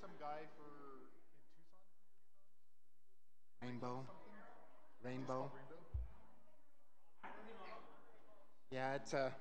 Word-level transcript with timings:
some 0.00 0.10
guy 0.20 0.40
for 0.56 0.70
in 3.62 3.66
Tucson? 3.66 4.04
Rainbow. 5.04 5.50
Rainbow. 5.50 5.50
Yeah, 8.70 8.94
it's 8.94 9.12
a. 9.12 9.32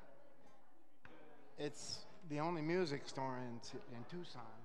It's 1.57 1.99
the 2.29 2.39
only 2.39 2.61
music 2.61 3.07
store 3.07 3.37
in 3.37 3.59
in 3.95 4.03
Tucson 4.09 4.62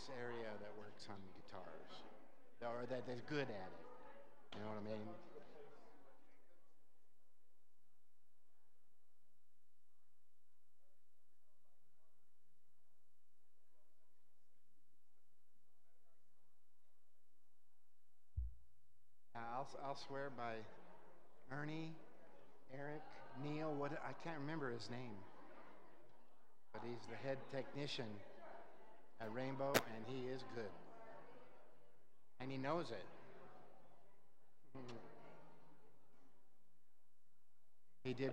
this 0.00 0.16
area 0.16 0.48
that 0.60 0.72
works 0.78 1.04
on 1.10 1.16
guitars, 1.36 1.92
or 2.62 2.86
that 2.88 3.04
is 3.12 3.20
good 3.28 3.42
at 3.42 3.48
it. 3.48 3.84
You 4.54 4.60
know 4.62 4.68
what 4.68 4.78
I 4.78 4.84
mean? 4.84 5.08
I'll, 19.34 19.68
I'll 19.84 19.98
swear 20.06 20.30
by 20.34 20.54
Ernie, 21.52 21.92
Eric, 22.72 23.02
Neil. 23.44 23.74
What 23.74 23.92
I 23.92 24.12
can't 24.24 24.38
remember 24.40 24.70
his 24.70 24.88
name, 24.90 25.18
but 26.72 26.80
he's 26.86 27.04
the 27.10 27.16
head 27.16 27.36
technician 27.52 28.06
at 29.20 29.32
Rainbow, 29.34 29.72
and 29.72 30.04
he 30.06 30.28
is 30.28 30.42
good, 30.54 30.70
and 32.40 32.50
he 32.50 32.56
knows 32.56 32.90
it. 32.90 33.04
He 38.04 38.14
did. 38.14 38.32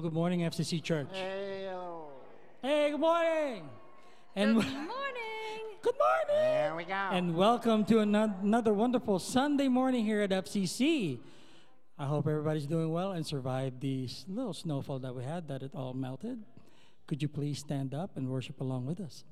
Well, 0.00 0.08
good 0.08 0.14
morning, 0.16 0.40
FCC 0.40 0.82
Church. 0.82 1.08
Hey, 1.12 1.66
hello. 1.68 2.06
Hey, 2.62 2.90
good 2.90 3.00
morning. 3.00 3.68
And 4.34 4.56
Good 4.56 4.64
morning. 4.72 5.60
good 5.82 5.94
morning. 5.98 6.26
There 6.38 6.74
we 6.74 6.84
go. 6.84 6.94
And 6.94 7.36
welcome 7.36 7.84
to 7.84 7.98
another 7.98 8.72
wonderful 8.72 9.18
Sunday 9.18 9.68
morning 9.68 10.06
here 10.06 10.22
at 10.22 10.30
FCC. 10.30 11.18
I 11.98 12.06
hope 12.06 12.26
everybody's 12.26 12.64
doing 12.64 12.90
well 12.90 13.12
and 13.12 13.26
survived 13.26 13.82
the 13.82 14.08
little 14.26 14.54
snowfall 14.54 15.00
that 15.00 15.14
we 15.14 15.22
had, 15.22 15.48
that 15.48 15.62
it 15.62 15.72
all 15.74 15.92
melted. 15.92 16.44
Could 17.06 17.20
you 17.20 17.28
please 17.28 17.58
stand 17.58 17.92
up 17.92 18.16
and 18.16 18.30
worship 18.30 18.62
along 18.62 18.86
with 18.86 19.00
us? 19.00 19.24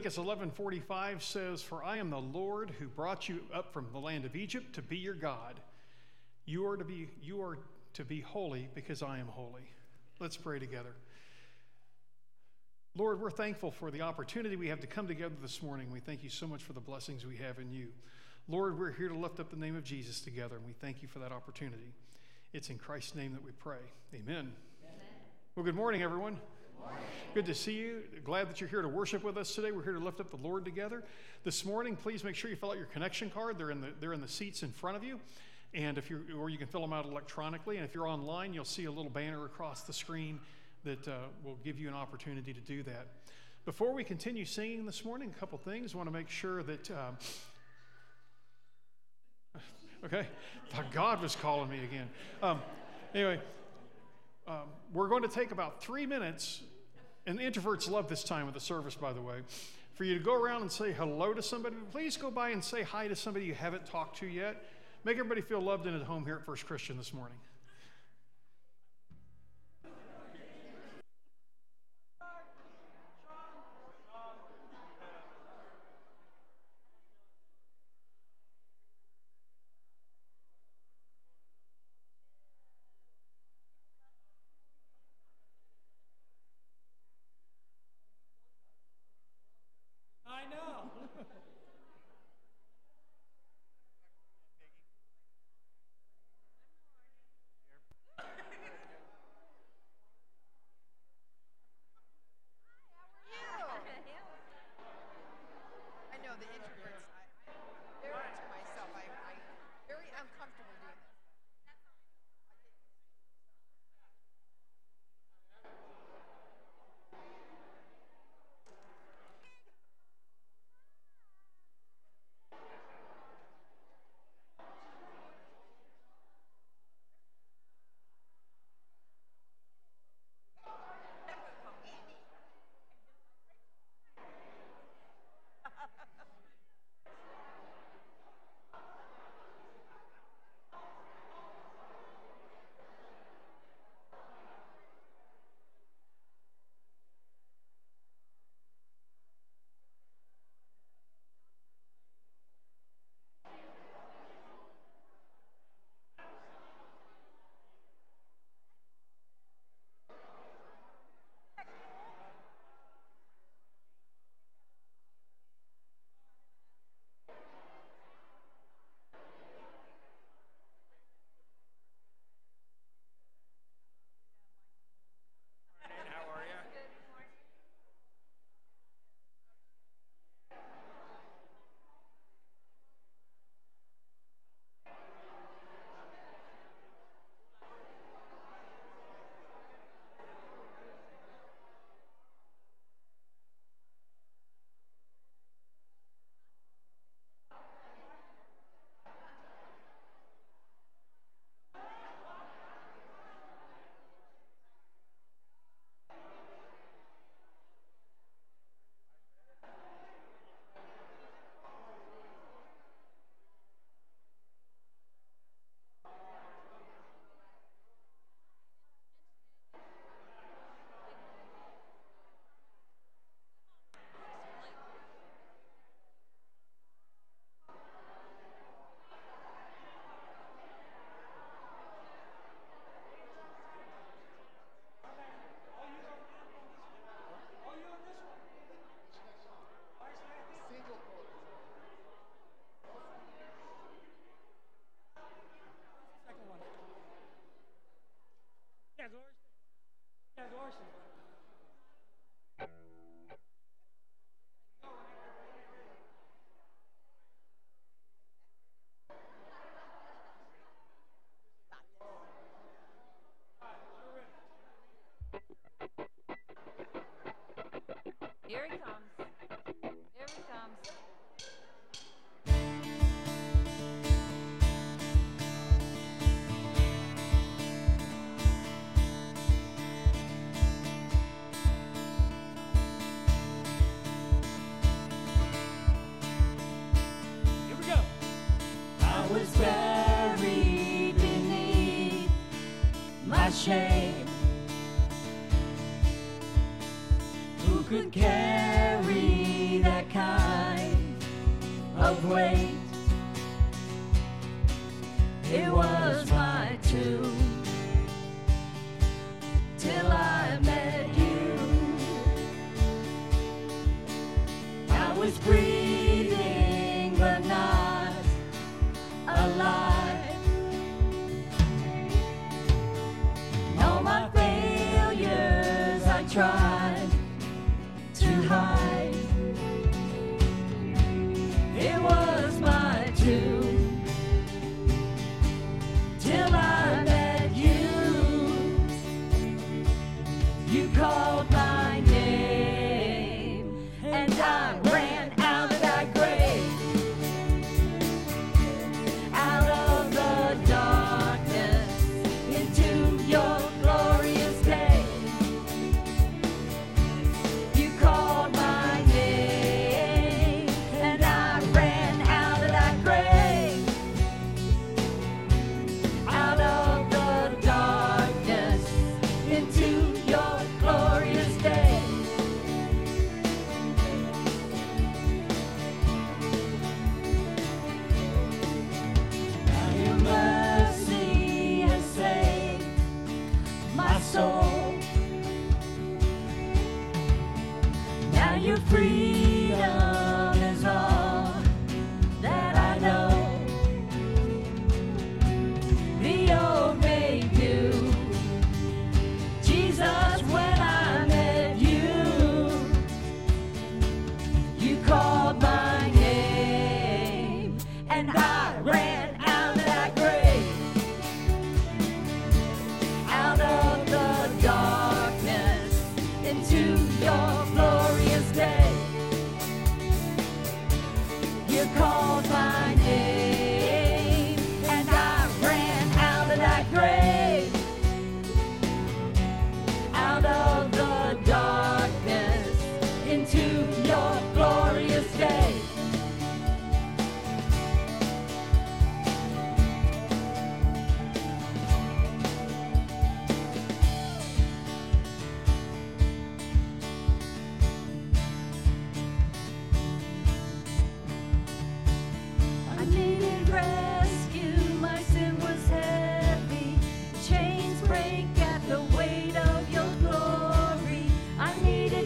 Leviticus 0.00 0.16
11:45 0.16 1.22
says, 1.22 1.62
"For 1.62 1.84
I 1.84 1.98
am 1.98 2.08
the 2.08 2.18
Lord 2.18 2.70
who 2.70 2.88
brought 2.88 3.28
you 3.28 3.46
up 3.52 3.70
from 3.70 3.92
the 3.92 3.98
land 3.98 4.24
of 4.24 4.34
Egypt 4.34 4.72
to 4.76 4.80
be 4.80 4.96
your 4.96 5.12
God. 5.12 5.60
You 6.46 6.66
are 6.68 6.78
to 6.78 6.86
be 6.86 7.10
you 7.20 7.42
are 7.42 7.58
to 7.92 8.04
be 8.06 8.22
holy 8.22 8.70
because 8.74 9.02
I 9.02 9.18
am 9.18 9.26
holy." 9.26 9.74
Let's 10.18 10.38
pray 10.38 10.58
together. 10.58 10.96
Lord, 12.94 13.20
we're 13.20 13.30
thankful 13.30 13.70
for 13.70 13.90
the 13.90 14.00
opportunity 14.00 14.56
we 14.56 14.68
have 14.68 14.80
to 14.80 14.86
come 14.86 15.06
together 15.06 15.36
this 15.42 15.62
morning. 15.62 15.90
We 15.90 16.00
thank 16.00 16.22
you 16.24 16.30
so 16.30 16.46
much 16.46 16.62
for 16.62 16.72
the 16.72 16.80
blessings 16.80 17.26
we 17.26 17.36
have 17.36 17.58
in 17.58 17.70
you. 17.70 17.92
Lord, 18.48 18.78
we're 18.78 18.92
here 18.92 19.10
to 19.10 19.14
lift 19.14 19.38
up 19.38 19.50
the 19.50 19.56
name 19.56 19.76
of 19.76 19.84
Jesus 19.84 20.22
together, 20.22 20.56
and 20.56 20.64
we 20.64 20.72
thank 20.72 21.02
you 21.02 21.08
for 21.08 21.18
that 21.18 21.30
opportunity. 21.30 21.92
It's 22.54 22.70
in 22.70 22.78
Christ's 22.78 23.14
name 23.14 23.34
that 23.34 23.44
we 23.44 23.52
pray. 23.52 23.92
Amen. 24.14 24.56
Well, 25.54 25.64
good 25.64 25.76
morning, 25.76 26.00
everyone. 26.00 26.40
Good 27.32 27.46
to 27.46 27.54
see 27.54 27.74
you. 27.74 28.02
Glad 28.24 28.48
that 28.48 28.60
you're 28.60 28.68
here 28.68 28.82
to 28.82 28.88
worship 28.88 29.22
with 29.22 29.36
us 29.36 29.54
today. 29.54 29.70
We're 29.70 29.84
here 29.84 29.92
to 29.92 30.00
lift 30.00 30.20
up 30.20 30.30
the 30.30 30.36
Lord 30.36 30.64
together. 30.64 31.04
This 31.44 31.64
morning, 31.64 31.94
please 31.94 32.24
make 32.24 32.34
sure 32.34 32.50
you 32.50 32.56
fill 32.56 32.72
out 32.72 32.76
your 32.76 32.86
connection 32.86 33.30
card. 33.30 33.56
They're 33.56 33.70
in 33.70 33.80
the, 33.80 33.88
they're 34.00 34.12
in 34.12 34.20
the 34.20 34.28
seats 34.28 34.62
in 34.62 34.72
front 34.72 34.96
of 34.96 35.04
you. 35.04 35.20
And 35.72 35.96
if 35.96 36.10
you 36.10 36.24
or 36.36 36.50
you 36.50 36.58
can 36.58 36.66
fill 36.66 36.80
them 36.80 36.92
out 36.92 37.06
electronically. 37.06 37.76
And 37.76 37.84
if 37.84 37.94
you're 37.94 38.08
online, 38.08 38.52
you'll 38.52 38.64
see 38.64 38.86
a 38.86 38.90
little 38.90 39.10
banner 39.10 39.44
across 39.44 39.82
the 39.82 39.92
screen 39.92 40.40
that 40.84 41.06
uh, 41.06 41.12
will 41.44 41.58
give 41.62 41.78
you 41.78 41.88
an 41.88 41.94
opportunity 41.94 42.52
to 42.52 42.60
do 42.60 42.82
that. 42.82 43.06
Before 43.64 43.92
we 43.92 44.02
continue 44.02 44.44
singing 44.44 44.86
this 44.86 45.04
morning, 45.04 45.32
a 45.36 45.38
couple 45.38 45.58
things. 45.58 45.94
I 45.94 45.98
want 45.98 46.08
to 46.08 46.12
make 46.12 46.28
sure 46.28 46.62
that. 46.64 46.90
Um, 46.90 47.18
okay, 50.04 50.26
thought 50.70 50.90
God 50.92 51.22
was 51.22 51.36
calling 51.36 51.68
me 51.68 51.84
again. 51.84 52.08
Um, 52.42 52.60
anyway, 53.14 53.38
um, 54.48 54.68
we're 54.92 55.08
going 55.08 55.22
to 55.22 55.28
take 55.28 55.52
about 55.52 55.82
three 55.82 56.06
minutes, 56.06 56.62
and 57.26 57.38
introverts 57.38 57.90
love 57.90 58.08
this 58.08 58.24
time 58.24 58.48
of 58.48 58.54
the 58.54 58.60
service, 58.60 58.94
by 58.94 59.12
the 59.12 59.20
way, 59.20 59.36
for 59.94 60.04
you 60.04 60.16
to 60.16 60.24
go 60.24 60.34
around 60.34 60.62
and 60.62 60.72
say 60.72 60.92
hello 60.92 61.34
to 61.34 61.42
somebody. 61.42 61.76
Please 61.90 62.16
go 62.16 62.30
by 62.30 62.50
and 62.50 62.62
say 62.62 62.82
hi 62.82 63.08
to 63.08 63.16
somebody 63.16 63.46
you 63.46 63.54
haven't 63.54 63.86
talked 63.86 64.18
to 64.18 64.26
yet. 64.26 64.64
Make 65.04 65.16
everybody 65.18 65.40
feel 65.40 65.60
loved 65.60 65.86
and 65.86 65.94
at 65.94 66.06
home 66.06 66.24
here 66.24 66.36
at 66.36 66.44
First 66.44 66.66
Christian 66.66 66.96
this 66.96 67.12
morning. 67.14 67.36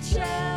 shall. 0.05 0.54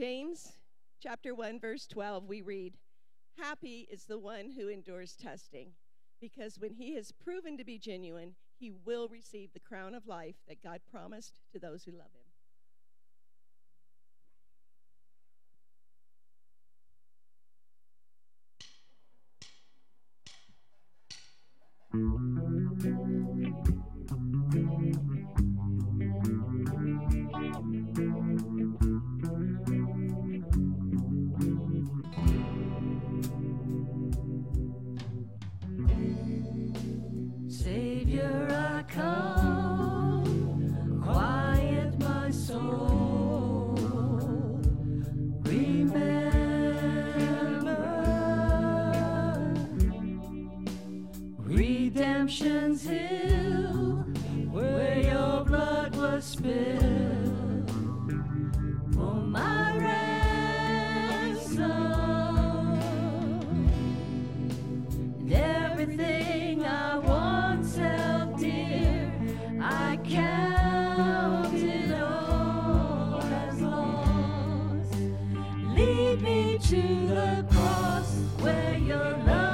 James 0.00 0.54
chapter 0.98 1.34
1 1.34 1.60
verse 1.60 1.86
12 1.86 2.26
we 2.26 2.40
read, 2.40 2.78
"Happy 3.36 3.86
is 3.90 4.06
the 4.06 4.18
one 4.18 4.52
who 4.52 4.66
endures 4.66 5.14
testing, 5.14 5.74
because 6.18 6.58
when 6.58 6.72
he 6.72 6.96
is 6.96 7.12
proven 7.12 7.58
to 7.58 7.64
be 7.64 7.78
genuine, 7.78 8.34
he 8.58 8.70
will 8.70 9.08
receive 9.08 9.52
the 9.52 9.60
crown 9.60 9.94
of 9.94 10.06
life 10.06 10.36
that 10.48 10.62
God 10.62 10.80
promised 10.90 11.42
to 11.52 11.58
those 11.58 11.84
who 11.84 11.92
love 11.92 12.14
him." 12.14 12.24
to 76.58 77.06
the 77.06 77.44
cross 77.50 78.16
where 78.40 78.76
your 78.78 79.16
love. 79.26 79.49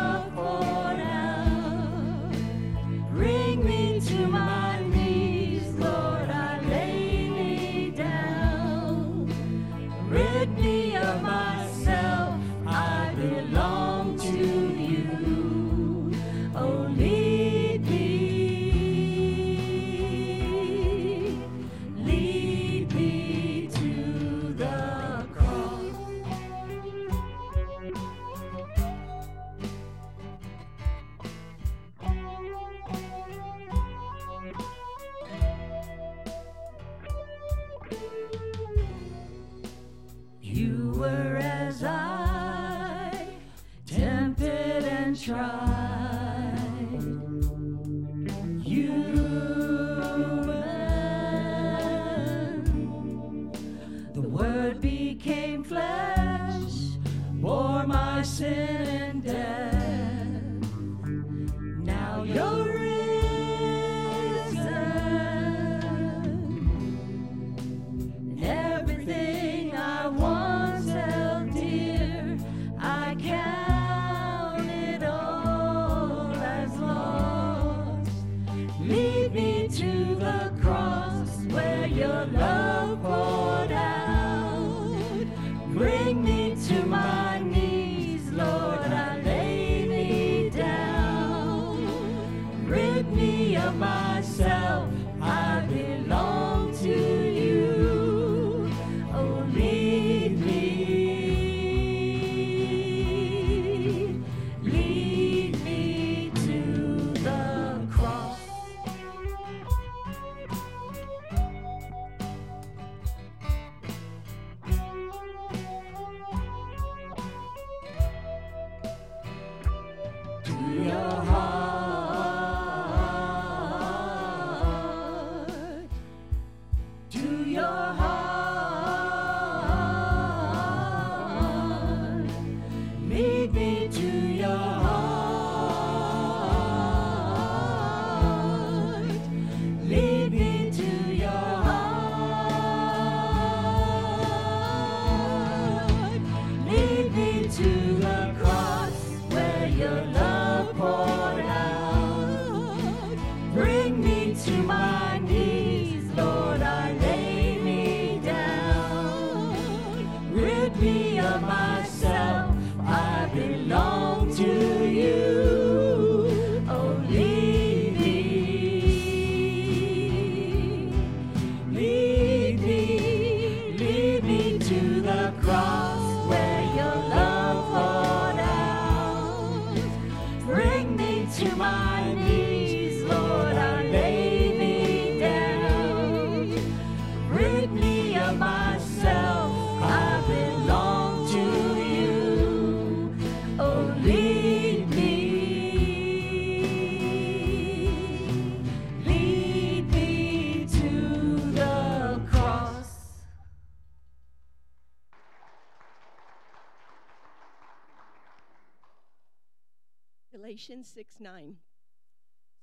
Galatians 210.67 210.91
6 210.97 211.21
9. 211.21 211.57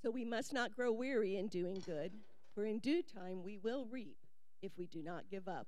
So 0.01 0.11
we 0.11 0.25
must 0.25 0.51
not 0.51 0.75
grow 0.75 0.91
weary 0.91 1.37
in 1.37 1.47
doing 1.47 1.81
good, 1.85 2.11
for 2.53 2.65
in 2.65 2.79
due 2.79 3.01
time 3.01 3.43
we 3.43 3.57
will 3.57 3.85
reap 3.89 4.17
if 4.61 4.77
we 4.77 4.87
do 4.87 5.01
not 5.01 5.29
give 5.31 5.47
up. 5.47 5.67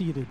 Seated. 0.00 0.26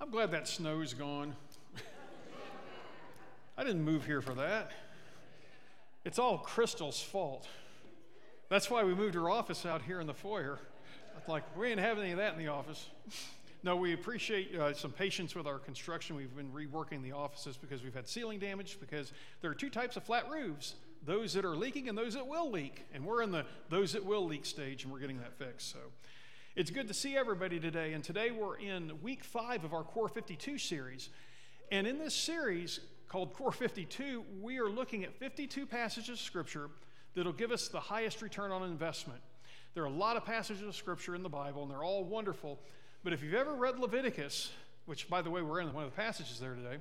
I'm 0.00 0.10
glad 0.12 0.30
that 0.30 0.46
snow's 0.46 0.94
gone. 0.94 1.34
I 3.58 3.64
didn't 3.64 3.82
move 3.82 4.06
here 4.06 4.22
for 4.22 4.34
that. 4.34 4.70
It's 6.04 6.20
all 6.20 6.38
Crystal's 6.38 7.02
fault. 7.02 7.48
That's 8.48 8.70
why 8.70 8.84
we 8.84 8.94
moved 8.94 9.16
her 9.16 9.28
office 9.28 9.66
out 9.66 9.82
here 9.82 9.98
in 9.98 10.06
the 10.06 10.14
foyer. 10.14 10.60
It's 11.18 11.26
like, 11.26 11.42
we 11.56 11.72
ain't 11.72 11.80
having 11.80 12.04
any 12.04 12.12
of 12.12 12.18
that 12.18 12.34
in 12.34 12.38
the 12.38 12.46
office. 12.46 12.86
No, 13.64 13.76
we 13.76 13.92
appreciate 13.92 14.58
uh, 14.58 14.74
some 14.74 14.90
patience 14.90 15.36
with 15.36 15.46
our 15.46 15.60
construction. 15.60 16.16
We've 16.16 16.34
been 16.34 16.50
reworking 16.50 17.00
the 17.00 17.12
offices 17.12 17.56
because 17.56 17.84
we've 17.84 17.94
had 17.94 18.08
ceiling 18.08 18.40
damage, 18.40 18.78
because 18.80 19.12
there 19.40 19.52
are 19.52 19.54
two 19.54 19.70
types 19.70 19.96
of 19.96 20.02
flat 20.02 20.28
roofs 20.28 20.74
those 21.04 21.32
that 21.34 21.44
are 21.44 21.56
leaking 21.56 21.88
and 21.88 21.96
those 21.96 22.14
that 22.14 22.26
will 22.26 22.50
leak. 22.50 22.84
And 22.92 23.04
we're 23.04 23.22
in 23.22 23.30
the 23.30 23.44
those 23.70 23.92
that 23.92 24.04
will 24.04 24.24
leak 24.24 24.46
stage, 24.46 24.82
and 24.82 24.92
we're 24.92 24.98
getting 24.98 25.18
that 25.18 25.38
fixed. 25.38 25.70
So 25.70 25.78
it's 26.56 26.72
good 26.72 26.88
to 26.88 26.94
see 26.94 27.16
everybody 27.16 27.60
today. 27.60 27.92
And 27.92 28.02
today 28.02 28.32
we're 28.32 28.56
in 28.56 29.00
week 29.00 29.22
five 29.22 29.62
of 29.64 29.72
our 29.72 29.84
Core 29.84 30.08
52 30.08 30.58
series. 30.58 31.10
And 31.70 31.86
in 31.86 31.98
this 31.98 32.14
series 32.14 32.80
called 33.08 33.32
Core 33.32 33.52
52, 33.52 34.24
we 34.40 34.58
are 34.58 34.68
looking 34.68 35.04
at 35.04 35.14
52 35.20 35.66
passages 35.66 36.10
of 36.10 36.18
Scripture 36.18 36.68
that'll 37.14 37.32
give 37.32 37.52
us 37.52 37.68
the 37.68 37.80
highest 37.80 38.22
return 38.22 38.50
on 38.50 38.64
investment. 38.64 39.20
There 39.74 39.84
are 39.84 39.86
a 39.86 39.90
lot 39.90 40.16
of 40.16 40.24
passages 40.24 40.66
of 40.66 40.74
Scripture 40.74 41.14
in 41.14 41.22
the 41.22 41.28
Bible, 41.28 41.62
and 41.62 41.70
they're 41.70 41.84
all 41.84 42.04
wonderful. 42.04 42.58
But 43.04 43.12
if 43.12 43.22
you've 43.22 43.34
ever 43.34 43.52
read 43.52 43.80
Leviticus, 43.80 44.50
which, 44.86 45.10
by 45.10 45.22
the 45.22 45.30
way, 45.30 45.42
we're 45.42 45.60
in 45.60 45.72
one 45.72 45.84
of 45.84 45.90
the 45.90 45.96
passages 45.96 46.38
there 46.38 46.54
today, 46.54 46.76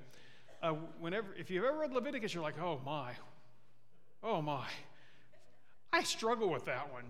uh, 0.61 0.73
whenever, 0.99 1.27
if 1.35 1.49
you've 1.49 1.63
ever 1.63 1.79
read 1.79 1.91
Leviticus, 1.91 2.33
you're 2.33 2.43
like, 2.43 2.61
oh 2.61 2.79
my, 2.85 3.13
oh 4.21 4.41
my. 4.41 4.67
I 5.91 6.03
struggle 6.03 6.49
with 6.49 6.65
that 6.65 6.93
one. 6.93 7.05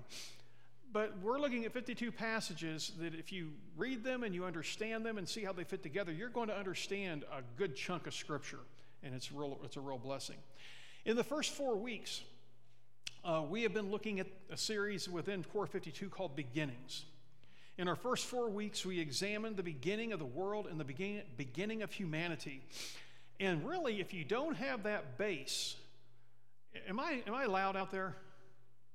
But 0.93 1.19
we're 1.21 1.39
looking 1.39 1.65
at 1.65 1.73
52 1.73 2.11
passages 2.11 2.93
that 2.99 3.13
if 3.13 3.31
you 3.33 3.51
read 3.77 4.03
them 4.03 4.23
and 4.23 4.33
you 4.33 4.45
understand 4.45 5.05
them 5.05 5.17
and 5.17 5.27
see 5.27 5.43
how 5.43 5.51
they 5.51 5.63
fit 5.65 5.83
together, 5.83 6.11
you're 6.11 6.29
going 6.29 6.47
to 6.47 6.57
understand 6.57 7.25
a 7.31 7.41
good 7.57 7.75
chunk 7.75 8.07
of 8.07 8.13
Scripture, 8.13 8.59
and 9.03 9.13
it's, 9.13 9.31
real, 9.31 9.59
it's 9.63 9.75
a 9.75 9.81
real 9.81 9.97
blessing. 9.97 10.37
In 11.05 11.17
the 11.17 11.23
first 11.23 11.51
four 11.51 11.75
weeks, 11.75 12.21
uh, 13.25 13.43
we 13.47 13.63
have 13.63 13.73
been 13.73 13.91
looking 13.91 14.21
at 14.21 14.27
a 14.49 14.57
series 14.57 15.07
within 15.09 15.43
Core 15.43 15.67
52 15.67 16.09
called 16.09 16.35
Beginnings. 16.35 17.05
In 17.81 17.87
our 17.87 17.95
first 17.95 18.27
four 18.27 18.47
weeks, 18.47 18.85
we 18.85 18.99
examined 18.99 19.57
the 19.57 19.63
beginning 19.63 20.13
of 20.13 20.19
the 20.19 20.25
world 20.25 20.67
and 20.69 20.79
the 20.79 20.83
begin- 20.83 21.23
beginning 21.35 21.81
of 21.81 21.91
humanity. 21.91 22.61
And 23.39 23.67
really, 23.67 23.99
if 23.99 24.13
you 24.13 24.23
don't 24.23 24.53
have 24.53 24.83
that 24.83 25.17
base, 25.17 25.75
am 26.87 26.99
I, 26.99 27.23
am 27.25 27.33
I 27.33 27.47
loud 27.47 27.75
out 27.75 27.89
there? 27.89 28.15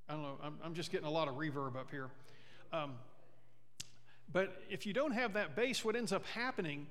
I 0.09 0.13
don't 0.13 0.23
know. 0.23 0.39
I'm, 0.41 0.59
I'm 0.63 0.75
just 0.75 0.93
getting 0.93 1.09
a 1.09 1.11
lot 1.11 1.27
of 1.27 1.35
reverb 1.35 1.75
up 1.75 1.91
here. 1.91 2.11
Um, 2.73 2.93
but 4.33 4.63
if 4.71 4.87
you 4.87 4.93
don't 4.93 5.11
have 5.11 5.33
that 5.33 5.57
base, 5.57 5.85
what 5.85 5.97
ends 5.97 6.13
up 6.13 6.25
happening 6.27 6.87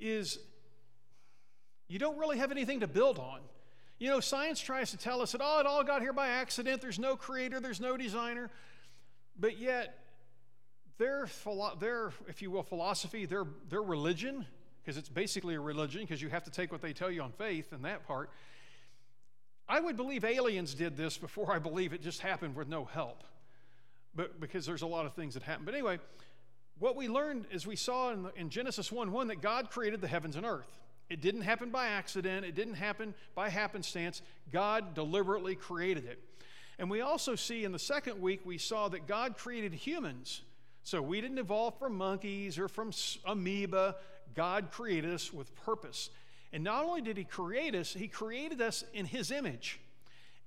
is 0.00 0.40
you 1.86 2.00
don't 2.00 2.18
really 2.18 2.38
have 2.38 2.50
anything 2.50 2.80
to 2.80 2.88
build 2.88 3.20
on. 3.20 3.38
You 4.00 4.10
know, 4.10 4.18
science 4.18 4.58
tries 4.58 4.90
to 4.90 4.96
tell 4.96 5.22
us 5.22 5.30
that, 5.30 5.40
oh, 5.40 5.60
it 5.60 5.66
all 5.66 5.84
got 5.84 6.02
here 6.02 6.12
by 6.12 6.30
accident. 6.30 6.82
There's 6.82 6.98
no 6.98 7.14
creator, 7.14 7.60
there's 7.60 7.80
no 7.80 7.96
designer. 7.96 8.50
But 9.38 9.60
yet, 9.60 9.94
their, 10.98 11.26
philo- 11.26 11.76
their 11.78 12.12
if 12.28 12.42
you 12.42 12.50
will, 12.50 12.62
philosophy, 12.62 13.24
their, 13.24 13.44
their 13.70 13.82
religion, 13.82 14.46
because 14.82 14.96
it's 14.96 15.08
basically 15.08 15.54
a 15.54 15.60
religion, 15.60 16.02
because 16.02 16.20
you 16.20 16.28
have 16.28 16.44
to 16.44 16.50
take 16.50 16.72
what 16.72 16.82
they 16.82 16.92
tell 16.92 17.10
you 17.10 17.22
on 17.22 17.32
faith 17.32 17.72
in 17.72 17.82
that 17.82 18.06
part. 18.06 18.30
I 19.68 19.80
would 19.80 19.96
believe 19.96 20.24
aliens 20.24 20.74
did 20.74 20.96
this 20.96 21.18
before 21.18 21.54
I 21.54 21.58
believe 21.58 21.92
it 21.92 22.02
just 22.02 22.20
happened 22.20 22.56
with 22.56 22.68
no 22.68 22.84
help. 22.84 23.22
But 24.14 24.40
because 24.40 24.64
there's 24.66 24.82
a 24.82 24.86
lot 24.86 25.06
of 25.06 25.14
things 25.14 25.34
that 25.34 25.42
happen. 25.42 25.64
But 25.64 25.74
anyway, 25.74 25.98
what 26.78 26.96
we 26.96 27.06
learned 27.08 27.46
is 27.50 27.66
we 27.66 27.76
saw 27.76 28.10
in, 28.12 28.26
in 28.36 28.50
Genesis 28.50 28.90
1 28.90 29.12
1 29.12 29.28
that 29.28 29.42
God 29.42 29.70
created 29.70 30.00
the 30.00 30.08
heavens 30.08 30.36
and 30.36 30.46
earth. 30.46 30.78
It 31.10 31.20
didn't 31.20 31.42
happen 31.42 31.70
by 31.70 31.88
accident, 31.88 32.44
it 32.44 32.54
didn't 32.54 32.74
happen 32.74 33.14
by 33.34 33.50
happenstance. 33.50 34.22
God 34.52 34.94
deliberately 34.94 35.54
created 35.54 36.06
it. 36.06 36.18
And 36.78 36.90
we 36.90 37.00
also 37.00 37.34
see 37.34 37.64
in 37.64 37.72
the 37.72 37.78
second 37.78 38.20
week, 38.20 38.40
we 38.44 38.58
saw 38.58 38.88
that 38.88 39.06
God 39.06 39.36
created 39.36 39.74
humans. 39.74 40.42
So 40.88 41.02
we 41.02 41.20
didn't 41.20 41.36
evolve 41.36 41.78
from 41.78 41.98
monkeys 41.98 42.58
or 42.58 42.66
from 42.66 42.92
amoeba. 43.26 43.96
God 44.34 44.70
created 44.70 45.12
us 45.12 45.30
with 45.30 45.54
purpose. 45.54 46.08
And 46.50 46.64
not 46.64 46.82
only 46.82 47.02
did 47.02 47.18
He 47.18 47.24
create 47.24 47.74
us, 47.74 47.92
He 47.92 48.08
created 48.08 48.62
us 48.62 48.84
in 48.94 49.04
His 49.04 49.30
image. 49.30 49.80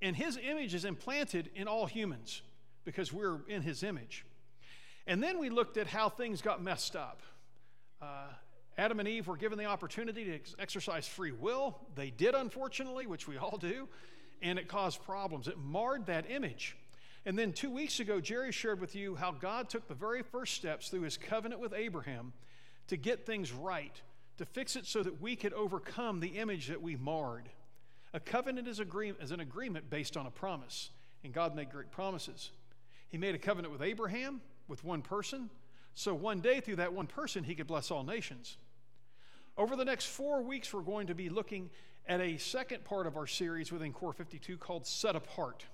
And 0.01 0.15
His 0.15 0.39
image 0.43 0.73
is 0.73 0.83
implanted 0.83 1.51
in 1.53 1.67
all 1.67 1.85
humans. 1.85 2.41
because 2.85 3.13
we're 3.13 3.41
in 3.47 3.61
his 3.61 3.83
image. 3.83 4.25
And 5.05 5.21
then 5.21 5.37
we 5.37 5.51
looked 5.51 5.77
at 5.77 5.85
how 5.85 6.09
things 6.09 6.41
got 6.41 6.63
messed 6.63 6.95
up. 6.95 7.21
Uh, 8.01 8.29
Adam 8.79 8.99
and 8.99 9.07
Eve 9.07 9.27
were 9.27 9.37
given 9.37 9.59
the 9.59 9.65
opportunity 9.65 10.25
to 10.25 10.33
ex- 10.33 10.55
exercise 10.57 11.07
free 11.07 11.31
will. 11.31 11.77
They 11.93 12.09
did, 12.09 12.33
unfortunately, 12.33 13.05
which 13.05 13.27
we 13.27 13.37
all 13.37 13.59
do, 13.59 13.87
and 14.41 14.57
it 14.57 14.67
caused 14.67 15.03
problems. 15.03 15.47
It 15.47 15.59
marred 15.59 16.07
that 16.07 16.31
image. 16.31 16.75
And 17.25 17.37
then 17.37 17.53
two 17.53 17.69
weeks 17.69 17.99
ago, 17.99 18.19
Jerry 18.19 18.51
shared 18.51 18.81
with 18.81 18.95
you 18.95 19.15
how 19.15 19.31
God 19.31 19.69
took 19.69 19.87
the 19.87 19.93
very 19.93 20.23
first 20.23 20.55
steps 20.55 20.89
through 20.89 21.01
his 21.01 21.17
covenant 21.17 21.61
with 21.61 21.73
Abraham 21.73 22.33
to 22.87 22.97
get 22.97 23.25
things 23.25 23.51
right, 23.51 23.95
to 24.37 24.45
fix 24.45 24.75
it 24.75 24.85
so 24.87 25.03
that 25.03 25.21
we 25.21 25.35
could 25.35 25.53
overcome 25.53 26.19
the 26.19 26.29
image 26.29 26.67
that 26.67 26.81
we 26.81 26.95
marred. 26.95 27.49
A 28.13 28.19
covenant 28.19 28.67
is, 28.67 28.79
is 28.79 29.31
an 29.31 29.39
agreement 29.39 29.89
based 29.89 30.17
on 30.17 30.25
a 30.25 30.31
promise, 30.31 30.89
and 31.23 31.31
God 31.31 31.55
made 31.55 31.69
great 31.69 31.91
promises. 31.91 32.51
He 33.09 33.17
made 33.17 33.35
a 33.35 33.39
covenant 33.39 33.71
with 33.71 33.83
Abraham, 33.83 34.41
with 34.67 34.83
one 34.83 35.01
person, 35.01 35.49
so 35.93 36.13
one 36.15 36.39
day 36.39 36.59
through 36.59 36.77
that 36.77 36.93
one 36.93 37.07
person, 37.07 37.43
he 37.43 37.55
could 37.55 37.67
bless 37.67 37.91
all 37.91 38.03
nations. 38.03 38.57
Over 39.57 39.75
the 39.75 39.85
next 39.85 40.05
four 40.05 40.41
weeks, 40.41 40.73
we're 40.73 40.81
going 40.81 41.07
to 41.07 41.15
be 41.15 41.29
looking 41.29 41.69
at 42.07 42.19
a 42.19 42.37
second 42.37 42.83
part 42.83 43.05
of 43.05 43.15
our 43.15 43.27
series 43.27 43.71
within 43.71 43.93
Core 43.93 44.13
52 44.13 44.57
called 44.57 44.87
Set 44.87 45.15
Apart. 45.15 45.65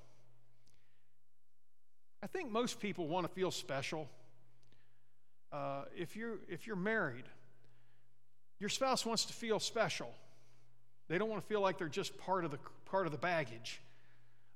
I 2.21 2.27
think 2.27 2.51
most 2.51 2.79
people 2.79 3.07
want 3.07 3.27
to 3.27 3.33
feel 3.33 3.51
special. 3.51 4.09
Uh, 5.51 5.83
if, 5.95 6.15
you're, 6.15 6.37
if 6.49 6.67
you're 6.67 6.75
married, 6.75 7.25
your 8.59 8.69
spouse 8.69 9.05
wants 9.05 9.25
to 9.25 9.33
feel 9.33 9.59
special. 9.59 10.11
They 11.07 11.17
don't 11.17 11.29
want 11.29 11.41
to 11.41 11.47
feel 11.47 11.61
like 11.61 11.77
they're 11.77 11.87
just 11.87 12.17
part 12.17 12.43
of 12.43 12.51
the, 12.51 12.59
part 12.85 13.05
of 13.05 13.11
the 13.11 13.17
baggage. 13.17 13.79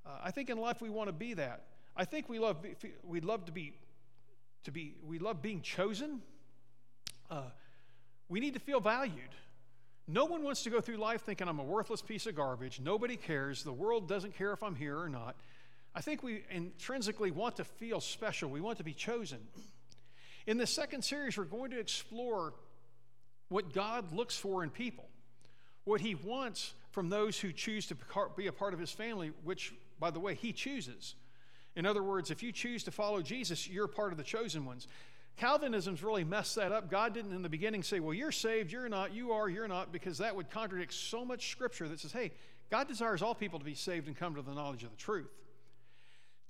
Uh, 0.05 0.09
I 0.23 0.31
think 0.31 0.49
in 0.49 0.57
life 0.57 0.81
we 0.81 0.89
want 0.89 1.07
to 1.07 1.13
be 1.13 1.35
that. 1.35 1.63
I 1.95 2.05
think 2.05 2.29
we 2.29 2.39
love, 2.39 2.57
we 3.03 3.21
love 3.21 3.45
to 3.45 3.51
be, 3.51 3.73
to 4.63 4.71
be, 4.71 4.95
we 5.05 5.19
love 5.19 5.41
being 5.41 5.61
chosen. 5.61 6.21
Uh, 7.29 7.43
we 8.27 8.39
need 8.39 8.53
to 8.55 8.59
feel 8.59 8.79
valued. 8.79 9.35
No 10.07 10.25
one 10.25 10.43
wants 10.43 10.63
to 10.63 10.69
go 10.69 10.81
through 10.81 10.97
life 10.97 11.21
thinking 11.21 11.47
I'm 11.47 11.59
a 11.59 11.63
worthless 11.63 12.01
piece 12.01 12.25
of 12.25 12.35
garbage. 12.35 12.79
Nobody 12.79 13.15
cares. 13.15 13.63
The 13.63 13.71
world 13.71 14.09
doesn't 14.09 14.35
care 14.35 14.51
if 14.51 14.63
I'm 14.63 14.75
here 14.75 14.97
or 14.97 15.09
not. 15.09 15.35
I 15.93 16.01
think 16.01 16.23
we 16.23 16.43
intrinsically 16.49 17.31
want 17.31 17.57
to 17.57 17.63
feel 17.63 17.99
special. 17.99 18.49
We 18.49 18.61
want 18.61 18.77
to 18.77 18.83
be 18.83 18.93
chosen. 18.93 19.39
In 20.47 20.57
the 20.57 20.67
second 20.67 21.03
series, 21.03 21.37
we're 21.37 21.43
going 21.43 21.71
to 21.71 21.79
explore 21.79 22.53
what 23.49 23.73
God 23.73 24.13
looks 24.13 24.37
for 24.37 24.63
in 24.63 24.69
people, 24.69 25.05
what 25.83 25.99
He 26.01 26.15
wants 26.15 26.73
from 26.91 27.09
those 27.09 27.37
who 27.37 27.51
choose 27.51 27.87
to 27.87 27.97
be 28.37 28.47
a 28.47 28.51
part 28.51 28.73
of 28.73 28.79
His 28.79 28.91
family, 28.91 29.31
which, 29.43 29.73
by 29.99 30.09
the 30.09 30.19
way, 30.19 30.33
He 30.33 30.53
chooses. 30.53 31.15
In 31.75 31.85
other 31.85 32.03
words, 32.03 32.31
if 32.31 32.41
you 32.41 32.51
choose 32.51 32.83
to 32.85 32.91
follow 32.91 33.21
Jesus, 33.21 33.67
you're 33.67 33.87
part 33.87 34.11
of 34.11 34.17
the 34.17 34.23
chosen 34.23 34.65
ones. 34.65 34.87
Calvinism's 35.37 36.03
really 36.03 36.23
messed 36.23 36.55
that 36.55 36.71
up. 36.71 36.89
God 36.89 37.13
didn't 37.13 37.33
in 37.33 37.41
the 37.41 37.49
beginning 37.49 37.83
say, 37.83 37.99
well, 37.99 38.13
you're 38.13 38.31
saved, 38.31 38.71
you're 38.71 38.89
not, 38.89 39.13
you 39.13 39.31
are, 39.31 39.49
you're 39.49 39.67
not, 39.67 39.91
because 39.91 40.17
that 40.17 40.35
would 40.35 40.49
contradict 40.49 40.93
so 40.93 41.23
much 41.23 41.49
scripture 41.49 41.87
that 41.87 41.99
says, 41.99 42.11
hey, 42.11 42.31
God 42.69 42.87
desires 42.87 43.21
all 43.21 43.35
people 43.35 43.59
to 43.59 43.65
be 43.65 43.73
saved 43.73 44.07
and 44.07 44.15
come 44.15 44.35
to 44.35 44.41
the 44.41 44.53
knowledge 44.53 44.83
of 44.83 44.91
the 44.91 44.97
truth. 44.97 45.31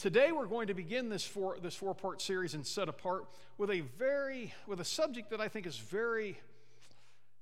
Today 0.01 0.31
we're 0.31 0.47
going 0.47 0.65
to 0.65 0.73
begin 0.73 1.09
this 1.09 1.23
four, 1.23 1.57
this 1.61 1.75
four-part 1.75 2.23
series 2.23 2.55
and 2.55 2.65
set 2.65 2.89
apart 2.89 3.27
with 3.59 3.69
a 3.69 3.81
very 3.99 4.51
with 4.65 4.79
a 4.79 4.83
subject 4.83 5.29
that 5.29 5.39
I 5.39 5.47
think 5.47 5.67
is 5.67 5.77
very, 5.77 6.39